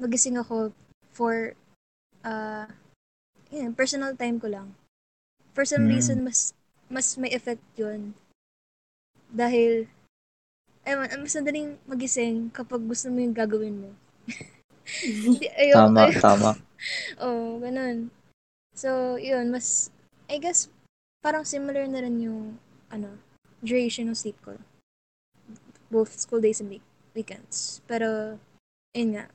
magising 0.01 0.41
ako 0.41 0.73
for, 1.13 1.53
uh, 2.25 2.65
yun, 3.53 3.77
personal 3.77 4.17
time 4.17 4.41
ko 4.41 4.49
lang. 4.49 4.73
For 5.53 5.69
some 5.69 5.85
Mm. 5.85 5.93
reason, 5.93 6.19
mas, 6.25 6.57
mas 6.89 7.21
may 7.21 7.37
effect 7.37 7.65
yun. 7.77 8.17
Dahil, 9.29 9.93
ewan, 10.87 11.11
mas 11.21 11.35
madaling 11.35 11.77
magising 11.85 12.49
kapag 12.51 12.81
gusto 12.81 13.11
mo 13.11 13.19
yung 13.19 13.35
gagawin 13.35 13.77
mo. 13.77 13.91
Ayaw, 15.61 15.91
Tama, 15.91 15.99
ayaw- 16.07 16.23
tama. 16.31 16.51
Oo, 17.19 17.59
ganun. 17.59 18.09
So, 18.77 19.19
yun, 19.19 19.51
mas, 19.51 19.91
I 20.31 20.39
guess, 20.39 20.71
parang 21.21 21.43
similar 21.43 21.89
na 21.91 22.07
rin 22.07 22.23
yung, 22.23 22.61
ano, 22.87 23.19
duration 23.65 24.07
ng 24.07 24.15
sleep 24.15 24.39
ko. 24.45 24.55
Both 25.91 26.15
school 26.23 26.39
days 26.39 26.63
and 26.63 26.71
week- 26.71 26.87
weekends. 27.15 27.83
Pero, 27.91 28.39
yun 28.95 29.19
nga, 29.19 29.27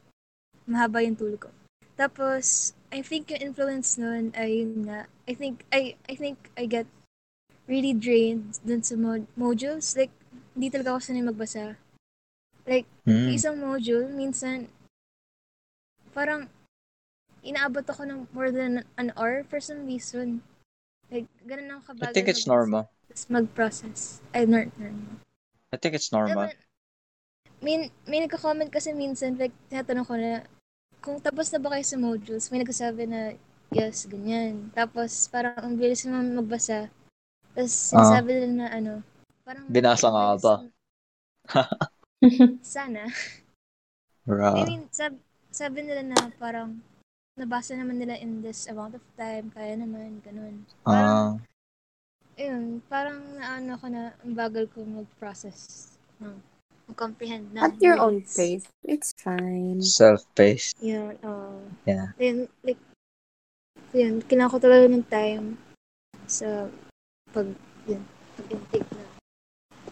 mahaba 0.63 1.03
yung 1.03 1.19
tulog 1.19 1.49
ko. 1.49 1.51
Tapos, 1.99 2.71
I 2.93 3.03
think 3.03 3.27
yung 3.27 3.51
influence 3.51 3.99
nun 3.99 4.31
ay 4.39 4.63
yun 4.63 4.87
nga, 4.87 5.09
I 5.27 5.33
think, 5.35 5.67
I, 5.73 5.99
I 6.07 6.15
think 6.15 6.47
I 6.55 6.63
get 6.63 6.87
really 7.67 7.91
drained 7.91 8.59
dun 8.63 8.83
sa 8.83 8.95
mod- 8.95 9.27
modules. 9.35 9.97
Like, 9.99 10.13
hindi 10.55 10.67
talaga 10.69 10.95
ako 10.95 10.99
sanay 11.01 11.23
magbasa. 11.23 11.75
Like, 12.67 12.85
Mm. 13.07 13.29
isang 13.33 13.57
module, 13.57 14.05
minsan, 14.11 14.69
parang, 16.13 16.45
inaabot 17.41 17.81
ako 17.81 18.05
ng 18.05 18.19
more 18.35 18.53
than 18.53 18.85
an 19.01 19.09
hour 19.17 19.41
for 19.49 19.57
some 19.57 19.89
reason. 19.89 20.45
Like, 21.09 21.25
ganun 21.43 21.73
ako 21.73 21.81
kabagal. 21.95 22.11
I 22.11 22.15
think 22.15 22.29
it's 22.29 22.45
normal. 22.45 22.87
Tapos 23.09 23.25
mag-process. 23.27 23.99
Ay, 24.31 24.45
nor- 24.45 24.71
normal. 24.77 25.19
I 25.73 25.77
think 25.79 25.97
it's 25.97 26.13
normal. 26.13 26.51
May, 27.61 27.89
may 28.05 28.19
nagka-comment 28.25 28.69
kasi 28.69 28.93
minsan, 28.93 29.37
like, 29.37 29.53
tinatanong 29.69 30.05
ko 30.07 30.15
na, 30.17 30.45
kung 31.01 31.17
tapos 31.17 31.49
na 31.49 31.59
ba 31.59 31.73
kayo 31.73 31.85
sa 31.85 31.97
modules, 31.97 32.49
may 32.53 32.61
nagsasabi 32.61 33.09
na, 33.09 33.33
yes, 33.73 34.05
ganyan. 34.05 34.69
Tapos, 34.77 35.25
parang 35.31 35.57
ang 35.57 35.73
bilis 35.73 36.05
naman 36.05 36.37
magbasa. 36.37 36.93
Tapos, 37.57 37.73
sinasabi 37.73 38.29
nila 38.37 38.49
na, 38.53 38.67
ano, 38.69 38.93
parang, 39.51 39.67
Binasa 39.67 40.07
nga 40.07 40.25
ba? 40.39 40.55
Sana. 42.63 43.03
Ra. 44.23 44.55
I 44.55 44.63
mean, 44.63 44.87
sab 44.95 45.11
sabi 45.51 45.83
nila 45.83 46.07
na 46.07 46.31
parang 46.39 46.79
nabasa 47.35 47.75
naman 47.75 47.99
nila 47.99 48.15
in 48.15 48.39
this 48.39 48.71
amount 48.71 48.95
of 48.95 49.03
time, 49.19 49.51
kaya 49.51 49.75
naman, 49.75 50.23
ganun. 50.23 50.63
Parang, 50.87 51.43
Ah, 51.43 52.39
ayun, 52.39 52.79
parang 52.87 53.19
naano 53.35 53.75
ko 53.75 53.91
na, 53.91 54.15
ang 54.23 54.31
bagal 54.31 54.71
ko 54.71 54.87
mag-process 54.87 55.91
ng 56.23 56.39
mag-comprehend 56.87 57.51
ng 57.51 57.59
At 57.59 57.75
your 57.83 57.99
own 57.99 58.23
words. 58.23 58.35
pace. 58.39 58.67
It's 58.87 59.11
fine. 59.19 59.83
self-paced. 59.83 60.79
Yun, 60.79 61.19
oo. 61.27 61.59
Yeah. 61.83 62.15
Then, 62.15 62.47
like, 62.63 62.79
yun, 63.91 64.23
kailangan 64.23 64.53
ko 64.55 64.59
talaga 64.63 64.85
ng 64.87 65.07
time 65.11 65.45
sa 66.29 66.71
pag, 67.35 67.51
yun, 67.83 68.03
pag-intake 68.39 68.87
na. 68.95 69.00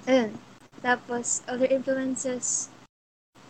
Ayun. 0.09 0.33
Tapos, 0.81 1.45
other 1.45 1.69
influences, 1.69 2.73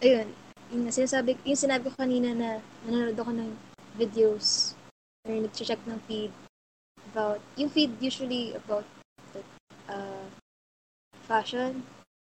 ayun, 0.04 0.28
yung 0.76 0.92
sinasabi, 0.92 1.40
yung 1.48 1.56
sinabi 1.56 1.88
ko 1.88 1.96
kanina 1.96 2.36
na 2.36 2.60
nanonood 2.84 3.16
ako 3.16 3.32
ng 3.32 3.52
videos 3.96 4.76
or 5.24 5.32
nag-check 5.32 5.80
ng 5.88 6.04
feed 6.04 6.36
about, 7.16 7.40
yung 7.56 7.72
feed 7.72 7.96
usually 8.04 8.52
about 8.60 8.84
like, 9.32 9.48
uh, 9.88 10.28
fashion, 11.24 11.88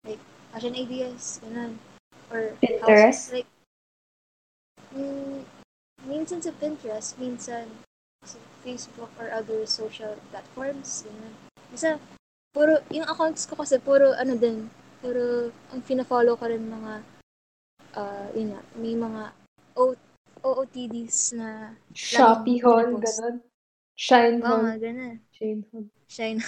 like, 0.06 0.22
fashion 0.54 0.78
ideas, 0.78 1.42
ganun. 1.42 1.82
Or 2.30 2.54
Pinterest? 2.62 3.26
houses, 3.26 3.42
like, 3.42 3.50
mm, 4.94 5.42
minsan 6.06 6.38
sa 6.38 6.54
Pinterest, 6.62 7.18
minsan 7.18 7.66
sa 8.22 8.38
Facebook 8.62 9.10
or 9.18 9.34
other 9.34 9.66
social 9.66 10.14
platforms, 10.30 11.02
ganun. 11.10 11.34
Minsan, 11.74 11.98
puro, 12.53 12.78
yung 12.92 13.09
accounts 13.09 13.48
ko 13.48 13.57
kasi 13.57 13.80
puro 13.80 14.12
ano 14.12 14.36
din, 14.36 14.68
puro, 15.00 15.50
ang 15.72 15.80
fina-follow 15.82 16.36
ko 16.36 16.44
rin 16.46 16.62
mga, 16.68 16.92
uh, 17.96 18.26
yun 18.36 18.55
nga, 18.55 18.62
may 18.76 18.94
mga 18.94 19.22
o- 19.74 20.11
OOTDs 20.42 21.38
na 21.38 21.72
Shopee 21.96 22.61
haul, 22.61 23.00
ganun. 23.00 23.36
Shine 23.96 24.38
haul. 24.44 24.68
mga 24.68 24.76
ganun. 24.78 25.16
Shine 25.32 25.62
haul. 25.72 25.86
Shine. 26.07 26.40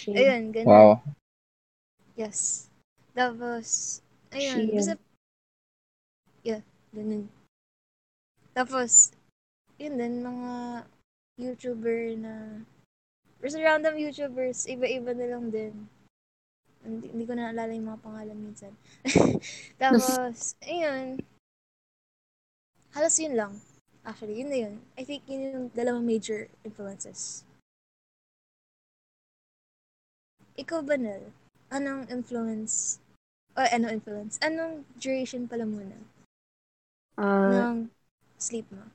Shine. 0.00 0.16
ayun, 0.16 0.42
ganun. 0.54 0.68
Wow. 0.70 0.92
Yes. 2.14 2.70
Tapos, 3.16 4.00
ayun, 4.30 4.54
Shein. 4.54 4.76
basta, 4.76 4.94
yeah, 6.46 6.62
ganun. 6.94 7.26
Tapos, 8.54 9.14
yun 9.78 9.98
din, 9.98 10.22
mga 10.22 10.52
YouTuber 11.38 12.00
na, 12.18 12.34
basta 13.38 13.58
random 13.58 13.94
YouTubers, 13.96 14.66
iba-iba 14.66 15.14
na 15.14 15.26
lang 15.30 15.50
din. 15.50 15.74
Hindi, 16.82 17.10
hindi 17.10 17.24
ko 17.26 17.32
na 17.34 17.50
naalala 17.50 17.74
yung 17.74 17.88
mga 17.90 18.04
pangalan 18.04 18.38
minsan. 18.38 18.72
Tapos, 19.82 20.54
ayun, 20.62 21.18
halos 22.94 23.16
yun 23.18 23.34
lang. 23.34 23.52
Actually, 24.06 24.40
yun 24.40 24.50
na 24.50 24.58
yun. 24.66 24.74
I 24.96 25.02
think 25.04 25.26
yun 25.28 25.42
yung 25.52 25.66
dalawang 25.74 26.06
major 26.06 26.48
influences. 26.64 27.44
Ikaw 30.58 30.80
ba, 30.82 30.96
Nel? 30.98 31.30
Anong 31.70 32.08
influence? 32.08 32.98
O, 33.54 33.62
ano 33.62 33.90
influence? 33.90 34.38
Anong 34.42 34.86
duration 34.98 35.46
pala 35.46 35.66
muna 35.66 35.98
Uh, 37.18 37.74
ng 37.74 37.90
sleep 38.38 38.70
mo? 38.70 38.86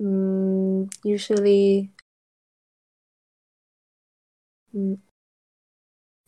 mm, 0.00 0.88
usually 1.04 1.92
mm, 4.74 4.98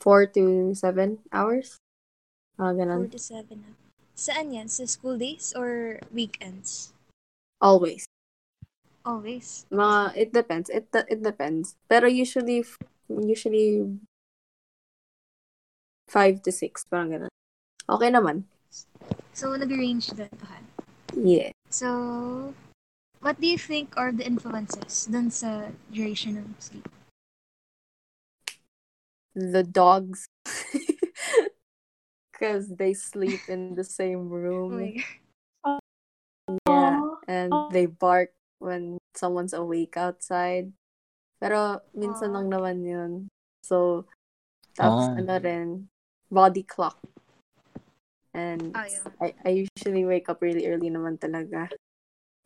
four 0.00 0.26
to 0.26 0.74
seven 0.74 1.18
hours. 1.32 1.80
Ah, 2.60 2.70
Four 2.70 2.78
ganun. 2.78 3.10
to 3.10 3.18
seven. 3.18 3.64
na. 3.66 3.70
Saan 4.14 4.54
yan? 4.54 4.68
Sa 4.70 4.86
school 4.86 5.18
days 5.18 5.50
or 5.56 5.98
weekends? 6.14 6.94
Always. 7.58 8.06
Always. 9.04 9.66
Mga, 9.74 9.98
it 10.16 10.30
depends. 10.32 10.68
It 10.70 10.86
it 11.10 11.20
depends. 11.20 11.74
Pero 11.90 12.06
usually, 12.06 12.62
usually 13.10 13.98
five 16.08 16.40
to 16.46 16.52
six. 16.52 16.86
Parang 16.86 17.10
ganun. 17.10 17.32
Okay 17.84 18.08
naman. 18.08 18.46
So, 19.34 19.52
nag-range 19.58 20.14
doon. 20.14 20.30
Okay. 20.30 20.62
Yeah. 21.18 21.50
So, 21.74 22.54
what 23.20 23.40
do 23.42 23.46
you 23.50 23.58
think 23.58 23.92
are 23.98 24.14
the 24.14 24.22
influences 24.24 25.10
dun 25.10 25.28
sa 25.34 25.74
duration 25.90 26.38
ng 26.38 26.54
sleep? 26.62 26.86
The 29.34 29.62
dogs. 29.62 30.26
Because 32.34 32.66
they 32.66 32.94
sleep 32.94 33.46
in 33.46 33.78
the 33.78 33.84
same 33.86 34.26
Oh 34.26 34.34
room. 34.42 34.74
my 34.74 35.78
Yeah. 36.66 37.00
And 37.28 37.70
they 37.70 37.86
bark 37.86 38.34
when 38.58 38.98
someone's 39.14 39.54
awake 39.54 39.96
outside. 39.96 40.74
Pero 41.40 41.80
minsan 41.94 42.34
lang 42.34 42.50
naman 42.50 42.82
yun. 42.82 43.12
So, 43.62 44.06
tapos 44.74 45.06
Ah. 45.14 45.22
ano 45.22 45.34
rin, 45.38 45.68
body 46.26 46.66
clock. 46.66 46.98
And 48.34 48.74
Ah, 48.74 48.90
yun. 48.90 49.06
I, 49.22 49.28
I 49.46 49.50
usually 49.70 50.04
wake 50.04 50.26
up 50.28 50.42
really 50.42 50.66
early 50.66 50.90
naman 50.90 51.22
talaga. 51.22 51.70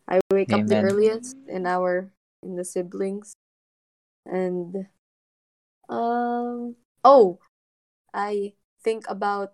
I 0.05 0.21
wake 0.29 0.53
up 0.53 0.69
the 0.69 0.85
earliest 0.85 1.33
in 1.49 1.65
our, 1.65 2.13
in 2.45 2.55
the 2.55 2.65
siblings. 2.65 3.33
And, 4.25 4.85
um, 5.89 6.75
oh, 7.03 7.39
I 8.13 8.53
think 8.83 9.05
about 9.09 9.53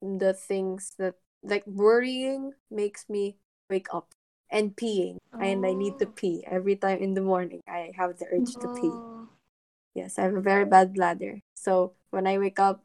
the 0.00 0.32
things 0.32 0.94
that, 0.98 1.16
like 1.42 1.66
worrying 1.66 2.52
makes 2.70 3.08
me 3.08 3.36
wake 3.68 3.92
up 3.92 4.12
and 4.50 4.74
peeing. 4.74 5.18
And 5.40 5.64
I 5.64 5.72
need 5.72 5.98
to 6.00 6.06
Oh. 6.06 6.12
pee 6.14 6.44
every 6.46 6.76
time 6.76 6.98
in 6.98 7.14
the 7.14 7.22
morning. 7.24 7.60
I 7.68 7.92
have 7.96 8.18
the 8.18 8.26
urge 8.28 8.54
to 8.60 8.68
pee. 8.80 8.92
Oh. 8.92 9.28
Yes, 9.94 10.18
I 10.18 10.22
have 10.28 10.34
a 10.36 10.40
very 10.44 10.64
bad 10.64 10.92
bladder. 10.94 11.40
So 11.54 11.94
when 12.10 12.26
I 12.26 12.38
wake 12.38 12.58
up, 12.60 12.84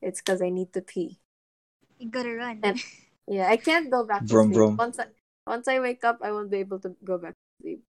it's 0.00 0.20
because 0.20 0.40
I 0.40 0.50
need 0.50 0.72
to 0.74 0.82
pee. 0.82 1.18
You 1.98 2.08
gotta 2.10 2.34
run. 2.34 2.60
And- 2.62 2.82
Yeah, 3.26 3.50
I 3.50 3.56
can't 3.58 3.90
go 3.90 4.06
back 4.06 4.22
to 4.22 4.28
sleep. 4.28 4.54
vroom. 4.54 4.76
Once 4.78 5.02
I 5.02 5.10
once 5.50 5.66
I 5.66 5.80
wake 5.82 6.04
up, 6.06 6.22
I 6.22 6.30
won't 6.30 6.50
be 6.50 6.62
able 6.62 6.78
to 6.86 6.94
go 7.02 7.18
back 7.18 7.34
to 7.34 7.52
sleep. 7.58 7.82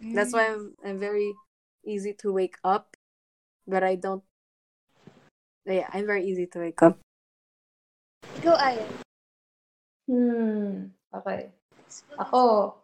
That's 0.00 0.32
why 0.34 0.50
I'm 0.50 0.74
I'm 0.82 0.98
very 0.98 1.30
easy 1.84 2.12
to 2.20 2.32
wake 2.32 2.56
up, 2.64 2.96
but 3.66 3.82
I 3.82 3.94
don't. 3.96 4.22
Yeah, 5.64 5.88
I'm 5.92 6.06
very 6.06 6.24
easy 6.24 6.46
to 6.56 6.58
wake 6.58 6.82
up. 6.82 6.98
Ikaw, 8.40 8.56
Ayan. 8.56 8.90
Hmm. 10.08 10.90
Okay. 11.12 11.52
Ako, 12.18 12.74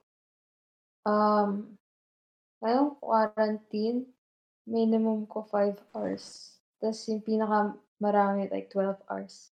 um, 1.07 1.78
ngayong 2.61 2.99
quarantine, 2.99 4.07
minimum 4.66 5.24
ko 5.30 5.47
5 5.49 5.78
hours. 5.94 6.59
Tapos 6.82 7.07
yung 7.09 7.22
pinaka 7.22 7.74
marami, 8.03 8.51
like 8.51 8.68
12 8.68 8.99
hours. 9.09 9.51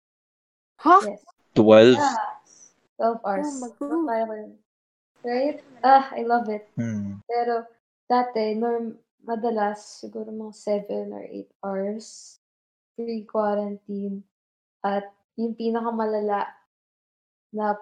Huh? 0.81 1.01
Yes. 1.07 1.23
12? 1.55 1.97
Yeah. 1.97 2.43
12 2.99 3.21
hours. 3.25 3.49
Oh 3.79 4.03
my 4.03 4.23
Oh. 4.27 4.53
Right? 5.23 5.63
Ah, 5.87 6.11
I 6.11 6.27
love 6.27 6.51
it. 6.51 6.67
Hmm. 6.75 7.23
Pero, 7.31 7.63
dati, 8.11 8.59
norm, 8.59 8.99
madalas, 9.23 10.03
siguro 10.03 10.31
mga 10.31 10.55
7 10.55 11.15
or 11.15 11.25
8 11.25 11.47
hours 11.63 12.07
pre-quarantine. 12.99 14.23
At 14.83 15.09
yung 15.39 15.55
pinakamalala 15.55 16.51
na 17.55 17.79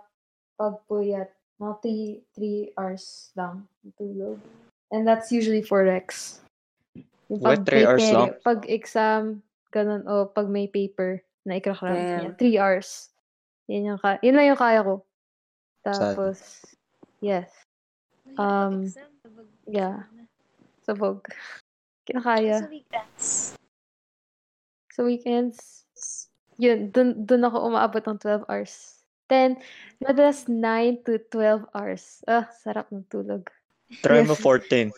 pagpuyat, 0.55 1.33
mga 1.57 1.75
3, 1.83 2.73
3 2.73 2.77
hours 2.77 3.05
lang 3.35 3.65
tulog. 3.97 4.37
And 4.91 5.07
that's 5.07 5.31
usually 5.33 5.63
for 5.63 5.85
Rex. 5.87 6.41
Yung 7.31 7.41
What, 7.41 7.63
pag 7.63 7.67
three 7.67 7.83
may 7.83 7.87
hours 7.87 8.03
pere- 8.03 8.17
lang? 8.19 8.31
Pag 8.43 8.61
exam, 8.67 9.23
ganun, 9.71 10.03
o 10.11 10.27
pag 10.27 10.51
may 10.51 10.67
paper 10.67 11.23
na 11.47 11.57
Damn. 11.95 12.35
niya. 12.37 12.37
3 12.37 12.59
hours. 12.59 12.89
Yun, 13.71 13.95
yung 13.95 14.01
ka- 14.03 14.19
yun 14.21 14.35
lang 14.35 14.51
yung 14.51 14.59
kaya 14.61 14.83
ko. 14.83 15.07
Sad. 15.87 15.95
Tapos, 16.19 16.39
yes. 17.23 17.49
Um, 18.37 18.91
yeah. 19.65 20.05
Sabog. 20.91 21.23
Kinakaya. 22.03 22.59
Sa 22.59 22.67
weekends. 22.67 23.27
Sa 24.91 25.01
weekends, 25.07 25.87
yun, 26.59 26.91
dun, 26.91 27.23
dun 27.23 27.47
ako 27.47 27.71
umaabot 27.71 28.03
ng 28.03 28.19
12 28.19 28.43
hours. 28.51 29.07
Then, 29.31 29.63
madalas 30.03 30.51
9 30.51 31.07
to 31.07 31.23
12 31.31 31.63
hours. 31.71 32.27
Ah, 32.27 32.51
sarap 32.51 32.91
ng 32.91 33.07
tulog. 33.07 33.47
Try 34.03 34.27
mo 34.27 34.35
Yes. 34.43 34.43
14. 34.43 34.91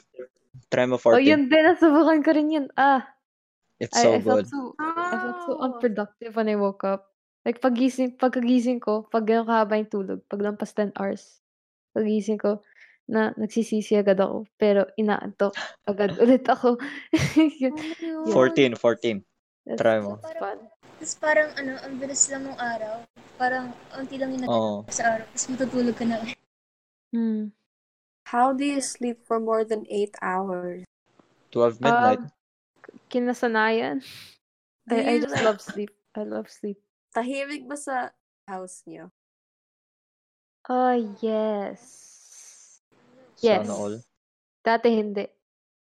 Try 0.73 0.89
mo 0.89 0.97
Oh, 0.97 1.21
14. 1.21 1.21
yun 1.21 1.53
din, 1.53 1.61
nasubukan 1.69 2.25
ko 2.25 2.31
rin 2.33 2.49
yun. 2.49 2.67
Ah, 2.81 3.05
It's 3.77 3.93
I, 3.93 4.09
so 4.09 4.17
I 4.17 4.21
felt 4.25 4.49
good. 4.49 4.49
so 4.49 4.59
I 4.81 5.17
felt 5.21 5.39
so 5.45 5.53
Oh. 5.61 5.65
unproductive 5.69 6.33
when 6.33 6.49
I 6.49 6.57
woke 6.57 6.89
up. 6.89 7.13
Like 7.45 7.61
pagising, 7.61 8.17
pagkagising 8.17 8.81
ko, 8.81 9.05
pag 9.13 9.29
gano'n 9.29 9.45
kahaba 9.45 9.77
yung 9.77 9.93
tulog, 9.93 10.25
paglampas 10.31 10.73
10 10.73 10.97
hours, 10.97 11.45
pagising 11.93 12.41
ko, 12.41 12.65
na 13.11 13.35
nagsisisi 13.35 13.99
agad 13.99 14.19
ako, 14.23 14.47
pero 14.55 14.87
inaantok 14.99 15.55
agad 15.91 16.15
ulit 16.19 16.47
ako. 16.47 16.79
Yun. 17.63 17.75
14, 18.31 18.75
14. 18.79 19.23
That's, 19.63 19.79
Try 19.79 20.03
mo. 20.03 20.19
that's 20.19 20.39
fun. 20.39 20.59
Tapos 20.99 21.15
parang 21.19 21.51
ano, 21.59 21.73
ang 21.83 21.95
bilis 21.99 22.31
lang 22.31 22.47
ng 22.47 22.59
araw. 22.59 22.95
Parang 23.39 23.75
unti 23.99 24.19
lang 24.19 24.35
yung 24.35 24.47
natapos 24.47 24.95
sa 24.95 25.05
araw. 25.19 25.27
Tapos 25.35 25.47
matutulog 25.51 25.97
ka 25.99 26.05
na. 26.07 26.17
Hmm. 27.11 27.51
How 28.31 28.55
do 28.55 28.63
you 28.63 28.79
sleep 28.79 29.23
for 29.27 29.43
more 29.43 29.67
than 29.67 29.83
8 29.91 30.15
hours? 30.23 30.87
12 31.51 31.83
midnight. 31.83 32.23
Um, 32.23 32.31
kinasanayan. 33.11 33.99
I, 34.91 35.19
I 35.19 35.23
just 35.23 35.37
love 35.43 35.61
sleep. 35.61 35.91
I 36.15 36.23
love 36.23 36.47
sleep. 36.51 36.79
tahimik 37.13 37.69
ba 37.69 37.77
sa 37.77 38.11
house 38.49 38.83
niyo? 38.89 39.13
Oh, 40.67 40.97
yes. 41.21 42.12
Yes. 43.43 43.67
Sana 43.67 43.75
all. 43.75 43.95
Dati 44.63 44.89
hindi. 44.95 45.27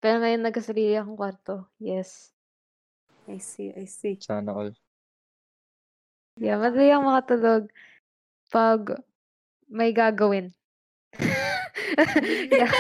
Pero 0.02 0.18
ngayon 0.18 0.42
nagkasarili 0.42 0.96
akong 0.96 1.20
kwarto. 1.20 1.54
Yes. 1.78 2.32
I 3.28 3.38
see, 3.38 3.70
I 3.70 3.86
see. 3.86 4.18
Sana 4.18 4.50
all. 4.50 4.72
Yeah, 6.40 6.56
madali 6.56 6.88
akong 6.88 7.06
makatulog 7.12 7.64
pag 8.48 9.04
may 9.68 9.92
gagawin. 9.92 10.56
yeah. 12.52 12.72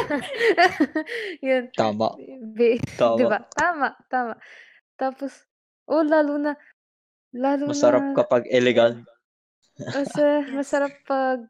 Yun. 1.44 1.64
Tama. 1.76 2.16
Bi- 2.56 2.80
Tama. 2.96 3.18
Diba? 3.20 3.38
Tama, 3.52 3.88
tama. 4.08 4.34
Tapos, 4.96 5.44
oh, 5.84 6.00
lalo 6.00 6.40
na, 6.40 6.56
lalo 7.36 7.68
Masarap 7.68 8.12
na, 8.12 8.16
kapag 8.16 8.48
illegal. 8.48 9.04
Masa, 9.76 10.44
masarap 10.56 10.92
pag, 11.04 11.44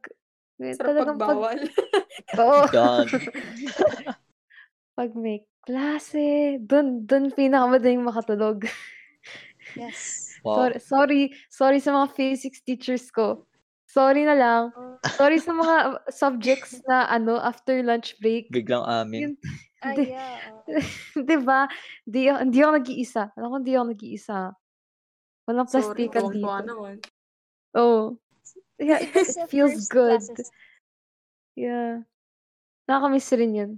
eh, 0.61 0.75
Sarap 0.75 0.89
talagang 0.93 1.17
pag, 1.17 1.29
pagbawal. 1.33 1.59
oo, 2.43 2.61
God. 2.77 3.09
pag 4.99 5.11
may 5.17 5.41
klase, 5.63 6.59
dun, 6.61 7.07
dun 7.07 7.31
pinakamadaling 7.31 8.03
makatulog. 8.03 8.67
Yes. 9.73 10.29
Wow. 10.43 10.59
Sorry, 10.59 10.79
sorry, 10.83 11.21
sorry 11.49 11.79
sa 11.79 11.95
mga 11.95 12.09
physics 12.13 12.61
teachers 12.61 13.09
ko. 13.09 13.47
Sorry 13.87 14.25
na 14.27 14.35
lang. 14.35 14.63
Sorry 15.15 15.39
sa 15.39 15.55
mga 15.55 15.75
subjects 16.11 16.81
na 16.89 17.07
ano 17.07 17.37
after 17.39 17.79
lunch 17.85 18.19
break. 18.19 18.51
Biglang 18.51 18.83
amin. 18.83 19.21
Yun, 19.23 19.35
Ah, 19.83 19.99
Hindi. 19.99 20.15
yeah. 20.15 20.39
oo. 20.63 20.79
'di 21.27 21.37
ba? 21.43 21.67
Di 22.07 22.31
hindi 22.31 22.63
ako 22.63 22.71
nag-iisa. 22.79 23.35
Alam 23.35 23.49
ko 23.51 23.57
hindi 23.59 23.75
ako 23.75 23.87
nag-iisa. 23.91 24.39
Walang 25.43 25.67
Sorry, 25.67 26.07
plastikan 26.07 26.23
tuwang-tuwa 26.23 26.57
dito. 26.63 26.69
naman. 26.71 26.95
Oh. 27.75 28.15
Yeah, 28.83 28.99
it, 28.99 29.49
feels 29.49 29.87
good. 29.87 30.19
classes. 30.19 30.51
Yeah. 31.55 32.03
Nakakamiss 32.91 33.31
rin 33.39 33.55
yun. 33.55 33.73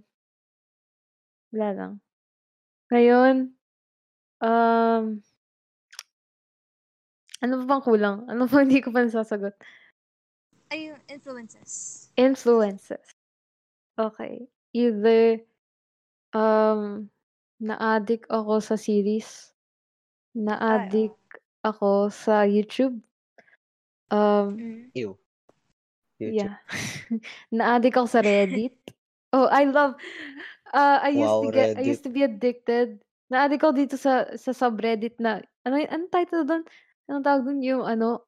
Wala 1.52 1.68
lang. 1.76 1.92
Ngayon, 2.88 3.52
um, 4.40 5.04
ano 7.44 7.52
pa 7.60 7.64
bang 7.68 7.84
kulang? 7.84 8.16
Ano 8.26 8.48
pa 8.48 8.64
hindi 8.64 8.80
ko 8.80 8.88
pa 8.88 9.04
nasasagot? 9.04 9.52
Ay, 10.72 10.88
yung 10.90 11.02
influences. 11.12 12.08
Influences. 12.16 13.04
Okay. 14.00 14.48
Either 14.74 15.44
um 16.34 17.06
na-addict 17.62 18.26
ako 18.26 18.58
sa 18.58 18.74
series, 18.74 19.54
na-addict 20.34 21.14
ako 21.62 22.10
sa 22.10 22.42
YouTube. 22.42 22.98
Um. 24.14 24.90
Ew. 24.94 25.18
YouTube. 26.20 26.34
yeah. 26.38 26.54
na-addict 27.56 27.96
ako 27.98 28.08
sa 28.08 28.22
Reddit. 28.22 28.78
Oh, 29.34 29.50
I 29.50 29.66
love 29.66 29.98
uh, 30.72 30.98
I 31.02 31.10
used 31.10 31.42
Wow, 31.42 31.42
to 31.42 31.50
get 31.50 31.74
I 31.78 31.82
used 31.82 32.04
to 32.06 32.12
be 32.12 32.22
addicted. 32.22 33.02
Na-addict 33.30 33.62
ako 33.66 33.74
dito 33.74 33.96
sa 33.98 34.30
sa 34.38 34.54
subreddit 34.54 35.18
na 35.18 35.42
ano 35.66 35.74
y- 35.80 35.90
anong 35.90 36.12
title 36.14 36.46
doon? 36.46 36.62
Anong 37.10 37.24
tawag 37.26 37.42
doon 37.44 37.60
yung 37.66 37.82
ano 37.84 38.22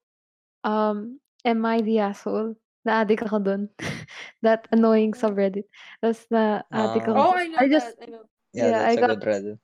um 0.67 1.21
Am 1.47 1.63
I 1.63 1.79
the 1.79 2.03
asshole? 2.03 2.59
Na-addict 2.83 3.23
ako 3.23 3.39
doon. 3.39 3.63
That 4.43 4.67
annoying 4.75 5.15
subreddit. 5.15 5.71
Tapos 6.03 6.27
na-addict 6.27 7.07
ako. 7.07 7.19
Ah. 7.23 7.31
Oh, 7.31 7.35
I 7.39 7.47
know 7.47 7.59
I 7.63 7.67
just 7.71 7.95
that. 7.95 8.03
I 8.03 8.07
know. 8.11 8.25
Yeah, 8.51 8.75
yeah, 8.75 8.83
I 8.83 8.95
that's 8.95 8.97
a 8.99 9.01
got 9.07 9.11
good 9.15 9.23
Reddit. 9.23 9.59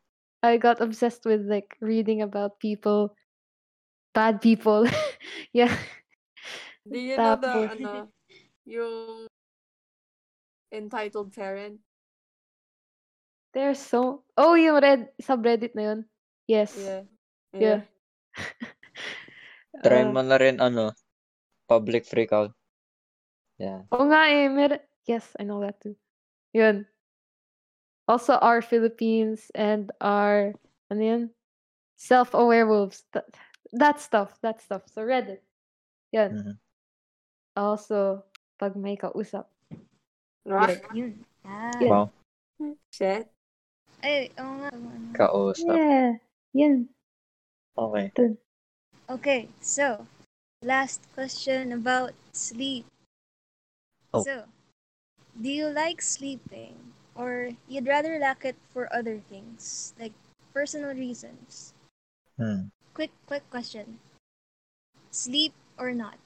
I 0.46 0.56
got 0.62 0.78
obsessed 0.78 1.26
with 1.26 1.42
like 1.46 1.74
reading 1.82 2.22
about 2.22 2.62
people, 2.62 3.18
bad 4.14 4.38
people. 4.40 4.86
yeah. 5.52 5.74
Do 6.88 6.98
you 6.98 7.16
know 7.16 7.38
the, 7.38 7.46
Tapos, 7.46 7.70
ano, 7.78 7.92
yung 8.66 9.26
entitled 10.72 11.30
parent? 11.32 11.78
there's 13.52 13.78
so 13.78 14.24
Oh, 14.36 14.56
yung 14.56 14.80
red 14.80 15.12
subreddit 15.20 15.76
na 15.76 15.82
yun. 15.92 16.00
Yes. 16.48 16.72
Yeah. 16.72 17.04
Yeah. 17.52 17.80
Try 19.84 20.08
Uh, 20.08 20.12
mo 20.12 20.24
na 20.24 20.40
rin, 20.40 20.56
ano, 20.56 20.96
public 21.68 22.08
freakout. 22.08 22.56
Yeah. 23.60 23.84
Oo 23.92 24.08
nga 24.08 24.28
eh, 24.32 24.48
mer- 24.48 24.88
Yes, 25.04 25.34
I 25.36 25.44
know 25.44 25.60
that 25.60 25.82
too. 25.82 25.98
Yun. 26.54 26.86
Also, 28.08 28.38
our 28.38 28.62
Philippines 28.62 29.50
and 29.54 29.90
our, 30.00 30.54
ano 30.90 31.02
yun? 31.02 31.22
Self-aware 31.98 32.66
wolves. 32.66 33.04
That, 33.12 33.26
that 33.74 34.00
stuff, 34.00 34.38
that 34.42 34.62
stuff. 34.62 34.86
So, 34.90 35.02
Reddit. 35.02 35.42
Yun. 36.14 36.61
Also, 37.52 38.24
pag 38.56 38.76
may 38.76 38.96
kausap. 38.96 39.48
Right? 40.48 40.80
Yun. 40.96 41.20
Ah. 41.44 41.76
Yeah. 41.80 41.90
Wow. 41.90 42.06
Shit. 42.90 43.28
Ay, 44.02 44.32
oo 44.40 44.52
nga. 44.62 44.70
nga. 44.72 44.94
Kausap. 45.14 45.76
Yeah. 45.76 46.10
Yun. 46.52 46.88
Okay. 47.76 48.12
Okay, 49.08 49.48
so, 49.60 50.06
last 50.60 51.00
question 51.16 51.72
about 51.72 52.12
sleep. 52.32 52.84
Oh. 54.12 54.22
So, 54.22 54.44
do 55.40 55.48
you 55.48 55.68
like 55.68 56.00
sleeping 56.00 56.76
or 57.16 57.52
you'd 57.68 57.88
rather 57.88 58.18
lack 58.18 58.44
it 58.44 58.56
for 58.72 58.92
other 58.92 59.20
things, 59.28 59.92
like 59.98 60.12
personal 60.52 60.94
reasons? 60.94 61.72
Hmm. 62.36 62.68
Quick, 62.94 63.12
quick 63.26 63.48
question. 63.48 63.98
Sleep 65.10 65.52
or 65.78 65.92
not? 65.92 66.16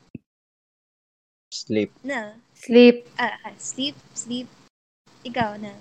Sleep. 1.67 1.91
Na. 2.07 2.39
Sleep. 2.55 3.11
Ah, 3.19 3.35
ah, 3.43 3.57
sleep, 3.59 3.99
sleep. 4.15 4.47
Ikaw 5.27 5.59
na. 5.59 5.75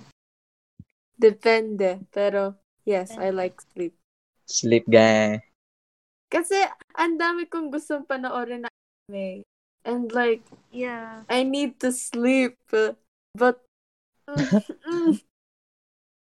Depende. 1.14 2.02
Pero, 2.10 2.58
yes, 2.90 3.14
I 3.14 3.30
like 3.30 3.62
sleep. 3.70 3.94
Sleep 4.50 4.90
gang. 4.90 5.46
Kasi, 6.34 6.58
ang 6.98 7.22
dami 7.22 7.46
kong 7.46 7.70
gustong 7.70 8.10
panoorin 8.10 8.66
na 8.66 8.70
anime. 9.06 9.46
And 9.86 10.10
like, 10.10 10.42
Yeah. 10.74 11.22
I 11.30 11.46
need 11.46 11.78
to 11.86 11.94
sleep. 11.94 12.58
But, 13.38 13.62
mm, 14.26 15.22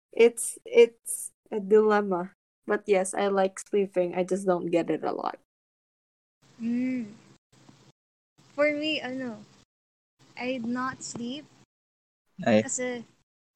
it's, 0.09 0.57
it's 0.65 1.29
a 1.53 1.61
dilemma. 1.61 2.33
But 2.65 2.89
yes, 2.89 3.13
I 3.13 3.29
like 3.29 3.61
sleeping. 3.61 4.17
I 4.17 4.25
just 4.25 4.49
don't 4.49 4.73
get 4.73 4.89
it 4.89 5.05
a 5.05 5.13
lot. 5.13 5.37
Mm. 6.57 7.20
For 8.61 8.77
me, 8.77 9.01
ano, 9.01 9.41
I'd 10.37 10.69
not 10.69 11.01
sleep 11.01 11.49
Ay, 12.45 12.61
kasi, 12.61 13.01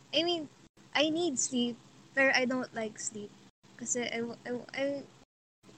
I 0.09 0.25
mean, 0.25 0.49
I 0.97 1.13
need 1.13 1.37
sleep, 1.37 1.77
pero 2.17 2.33
I 2.33 2.49
don't 2.49 2.73
like 2.73 2.97
sleep. 2.97 3.29
Kasi, 3.77 4.09
I, 4.09 4.25
I, 4.25 4.51
I 4.73 4.83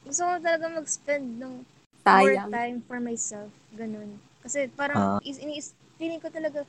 gusto 0.08 0.32
ko 0.32 0.40
talaga 0.40 0.72
mag-spend 0.72 1.44
ng 1.44 1.68
more 2.08 2.40
Sayang. 2.40 2.56
time 2.56 2.78
for 2.88 3.04
myself. 3.04 3.52
Ganun. 3.76 4.16
Kasi 4.48 4.72
parang, 4.72 4.96
Ah. 4.96 5.20
is, 5.28 5.44
inis, 5.44 5.76
feeling 6.00 6.24
ko 6.24 6.32
talaga, 6.32 6.64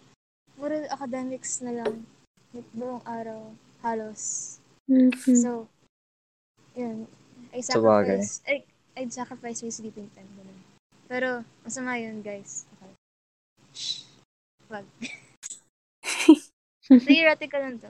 puro 0.59 0.83
academics 0.91 1.63
na 1.63 1.79
lang. 1.79 2.11
Like, 2.51 2.67
buong 2.75 3.07
araw, 3.07 3.55
halos. 3.87 4.59
Mhm. 4.91 5.15
So, 5.31 5.71
yun. 6.75 7.07
I 7.55 7.63
sacrifice, 7.63 8.43
I, 8.51 8.67
I'd 8.99 9.15
sacrifice 9.15 9.63
my 9.63 9.71
sleeping 9.71 10.11
time. 10.11 10.27
Ganun. 10.35 10.58
Pero, 11.09 11.45
masama 11.65 11.97
yun, 11.97 12.21
guys. 12.21 12.69
Okay. 12.77 12.93
Wag. 14.69 14.85
Theoretical 17.09 17.61
lang 17.65 17.81
to. 17.81 17.89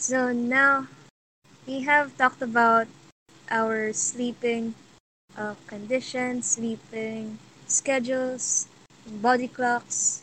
So, 0.00 0.32
now, 0.32 0.88
we 1.68 1.84
have 1.84 2.16
talked 2.16 2.40
about 2.40 2.88
our 3.52 3.92
sleeping 3.92 4.74
uh, 5.36 5.54
conditions, 5.68 6.56
sleeping 6.56 7.36
schedules, 7.68 8.68
body 9.20 9.48
clocks, 9.48 10.22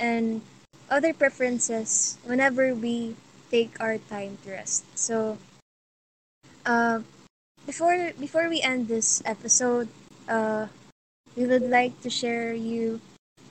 and 0.00 0.40
other 0.88 1.12
preferences 1.12 2.16
whenever 2.24 2.74
we 2.74 3.16
take 3.50 3.76
our 3.80 3.98
time 3.98 4.38
to 4.44 4.56
rest. 4.56 4.84
So, 4.96 5.36
uh, 6.64 7.00
before 7.66 8.12
before 8.18 8.48
we 8.48 8.60
end 8.62 8.88
this 8.88 9.22
episode, 9.26 9.88
uh, 10.28 10.66
we 11.36 11.46
would 11.46 11.68
like 11.68 12.00
to 12.02 12.10
share 12.10 12.52
you 12.52 13.00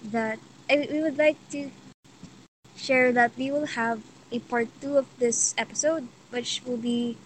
that 0.03 0.39
I, 0.69 0.87
we 0.91 1.01
would 1.01 1.17
like 1.17 1.37
to 1.51 1.71
share 2.75 3.11
that 3.11 3.31
we 3.37 3.51
will 3.51 3.77
have 3.77 4.01
a 4.31 4.39
part 4.39 4.67
two 4.81 4.97
of 4.97 5.07
this 5.19 5.53
episode, 5.57 6.07
which 6.29 6.61
will 6.65 6.77
be 6.77 7.17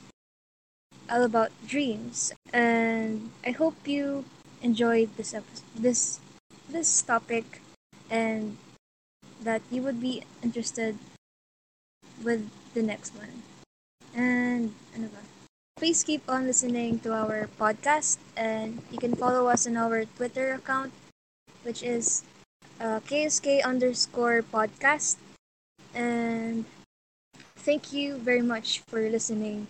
all 1.09 1.23
about 1.23 1.51
dreams. 1.65 2.31
And 2.53 3.31
I 3.45 3.51
hope 3.51 3.87
you 3.87 4.25
enjoyed 4.61 5.15
this 5.17 5.33
episode, 5.33 5.65
this 5.75 6.19
this 6.69 7.01
topic, 7.01 7.61
and 8.09 8.57
that 9.41 9.61
you 9.71 9.81
would 9.81 10.01
be 10.01 10.23
interested 10.43 10.99
with 12.21 12.49
the 12.73 12.83
next 12.83 13.15
one. 13.15 13.43
And 14.13 14.75
ano 14.93 15.07
ba? 15.09 15.38
Please 15.79 16.03
keep 16.03 16.21
on 16.29 16.45
listening 16.45 16.99
to 17.01 17.13
our 17.13 17.49
podcast, 17.59 18.19
and 18.37 18.81
you 18.91 18.99
can 18.99 19.15
follow 19.15 19.47
us 19.47 19.65
on 19.67 19.77
our 19.77 20.05
Twitter 20.05 20.53
account, 20.53 20.91
which 21.63 21.83
is 21.83 22.23
uh, 22.81 22.99
KSK 23.07 23.61
underscore 23.61 24.41
podcast. 24.43 25.17
And 25.93 26.65
thank 27.57 27.93
you 27.93 28.17
very 28.17 28.41
much 28.43 28.81
for 28.81 28.99
listening. 29.09 29.67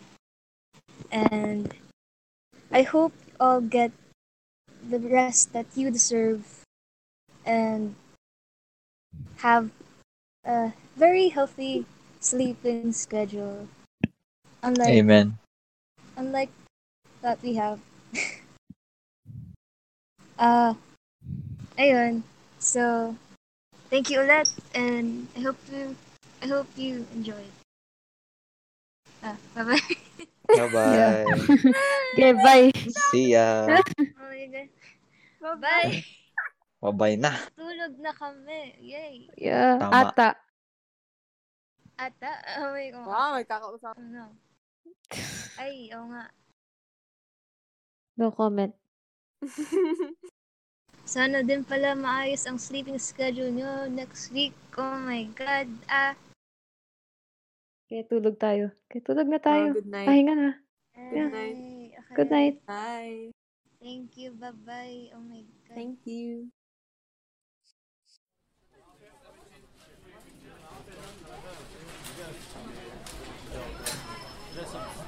And 1.12 1.74
I 2.72 2.82
hope 2.84 3.14
you 3.28 3.34
all 3.40 3.62
get 3.62 3.92
the 4.90 5.00
rest 5.00 5.54
that 5.54 5.68
you 5.76 5.92
deserve 5.92 6.64
and 7.46 7.96
have 9.38 9.70
a 10.46 10.74
very 10.96 11.30
healthy 11.30 11.86
sleeping 12.20 12.94
schedule. 12.94 13.68
Unlike 14.64 15.02
Amen. 15.02 15.39
Unlike 16.20 16.52
that 17.24 17.40
we 17.40 17.56
have. 17.56 17.80
uh, 20.36 20.76
ayun. 21.80 22.22
So, 22.60 23.16
thank 23.88 24.12
you 24.12 24.20
ulit 24.20 24.52
and 24.76 25.32
I 25.40 25.40
hope 25.48 25.58
you 25.72 25.96
I 26.44 26.48
hope 26.52 26.68
you 26.76 27.08
enjoyed. 27.16 27.56
Ah, 29.24 29.36
bye-bye. 29.56 29.80
Bye-bye. 30.60 31.28
Okay, 32.16 32.32
bye. 32.36 32.72
See 33.12 33.36
ya. 33.36 33.68
oh 33.68 34.28
my 34.28 34.46
God. 34.48 34.70
Bye-bye. 35.40 36.04
Bye-bye 36.80 37.16
na. 37.20 37.32
Tulog 37.60 38.00
na 38.00 38.12
kami. 38.16 38.76
Yay. 38.80 39.28
Yeah. 39.36 39.84
Tama. 39.84 40.16
Ata. 40.16 40.30
Ata. 42.00 42.32
Oh 42.64 42.72
my 42.72 42.88
God. 42.88 43.08
Wow, 43.08 43.30
may 43.36 43.44
kakausap. 43.44 43.94
Ano? 44.00 44.32
Ay, 45.60 45.92
oo 45.96 46.06
nga. 46.14 46.32
No 48.20 48.32
comment. 48.32 48.74
Sana 51.10 51.42
din 51.42 51.66
pala 51.66 51.98
maayos 51.98 52.46
ang 52.46 52.62
sleeping 52.62 53.00
schedule 53.02 53.50
nyo 53.50 53.90
next 53.90 54.30
week. 54.30 54.54
Oh 54.78 55.00
my 55.02 55.26
God. 55.34 55.66
Ah. 55.90 56.14
Okay, 57.90 58.06
tulog 58.06 58.38
tayo. 58.38 58.70
Okay, 58.86 59.02
tulog 59.02 59.26
na 59.26 59.42
Oh, 59.42 59.46
tayo. 59.50 59.68
good 59.74 59.90
night. 59.90 60.06
Pahinga 60.06 60.34
na. 60.38 60.52
Good 61.10 61.34
night. 61.34 61.58
Ay, 61.58 61.98
okay. 61.98 62.14
Good 62.14 62.30
night. 62.30 62.56
Bye. 62.70 63.34
Thank 63.82 64.20
you. 64.20 64.36
Bye-bye. 64.38 65.16
Oh 65.18 65.24
my 65.26 65.42
God. 65.66 65.74
Thank 65.74 66.06
you. 66.06 66.54
this 74.60 74.99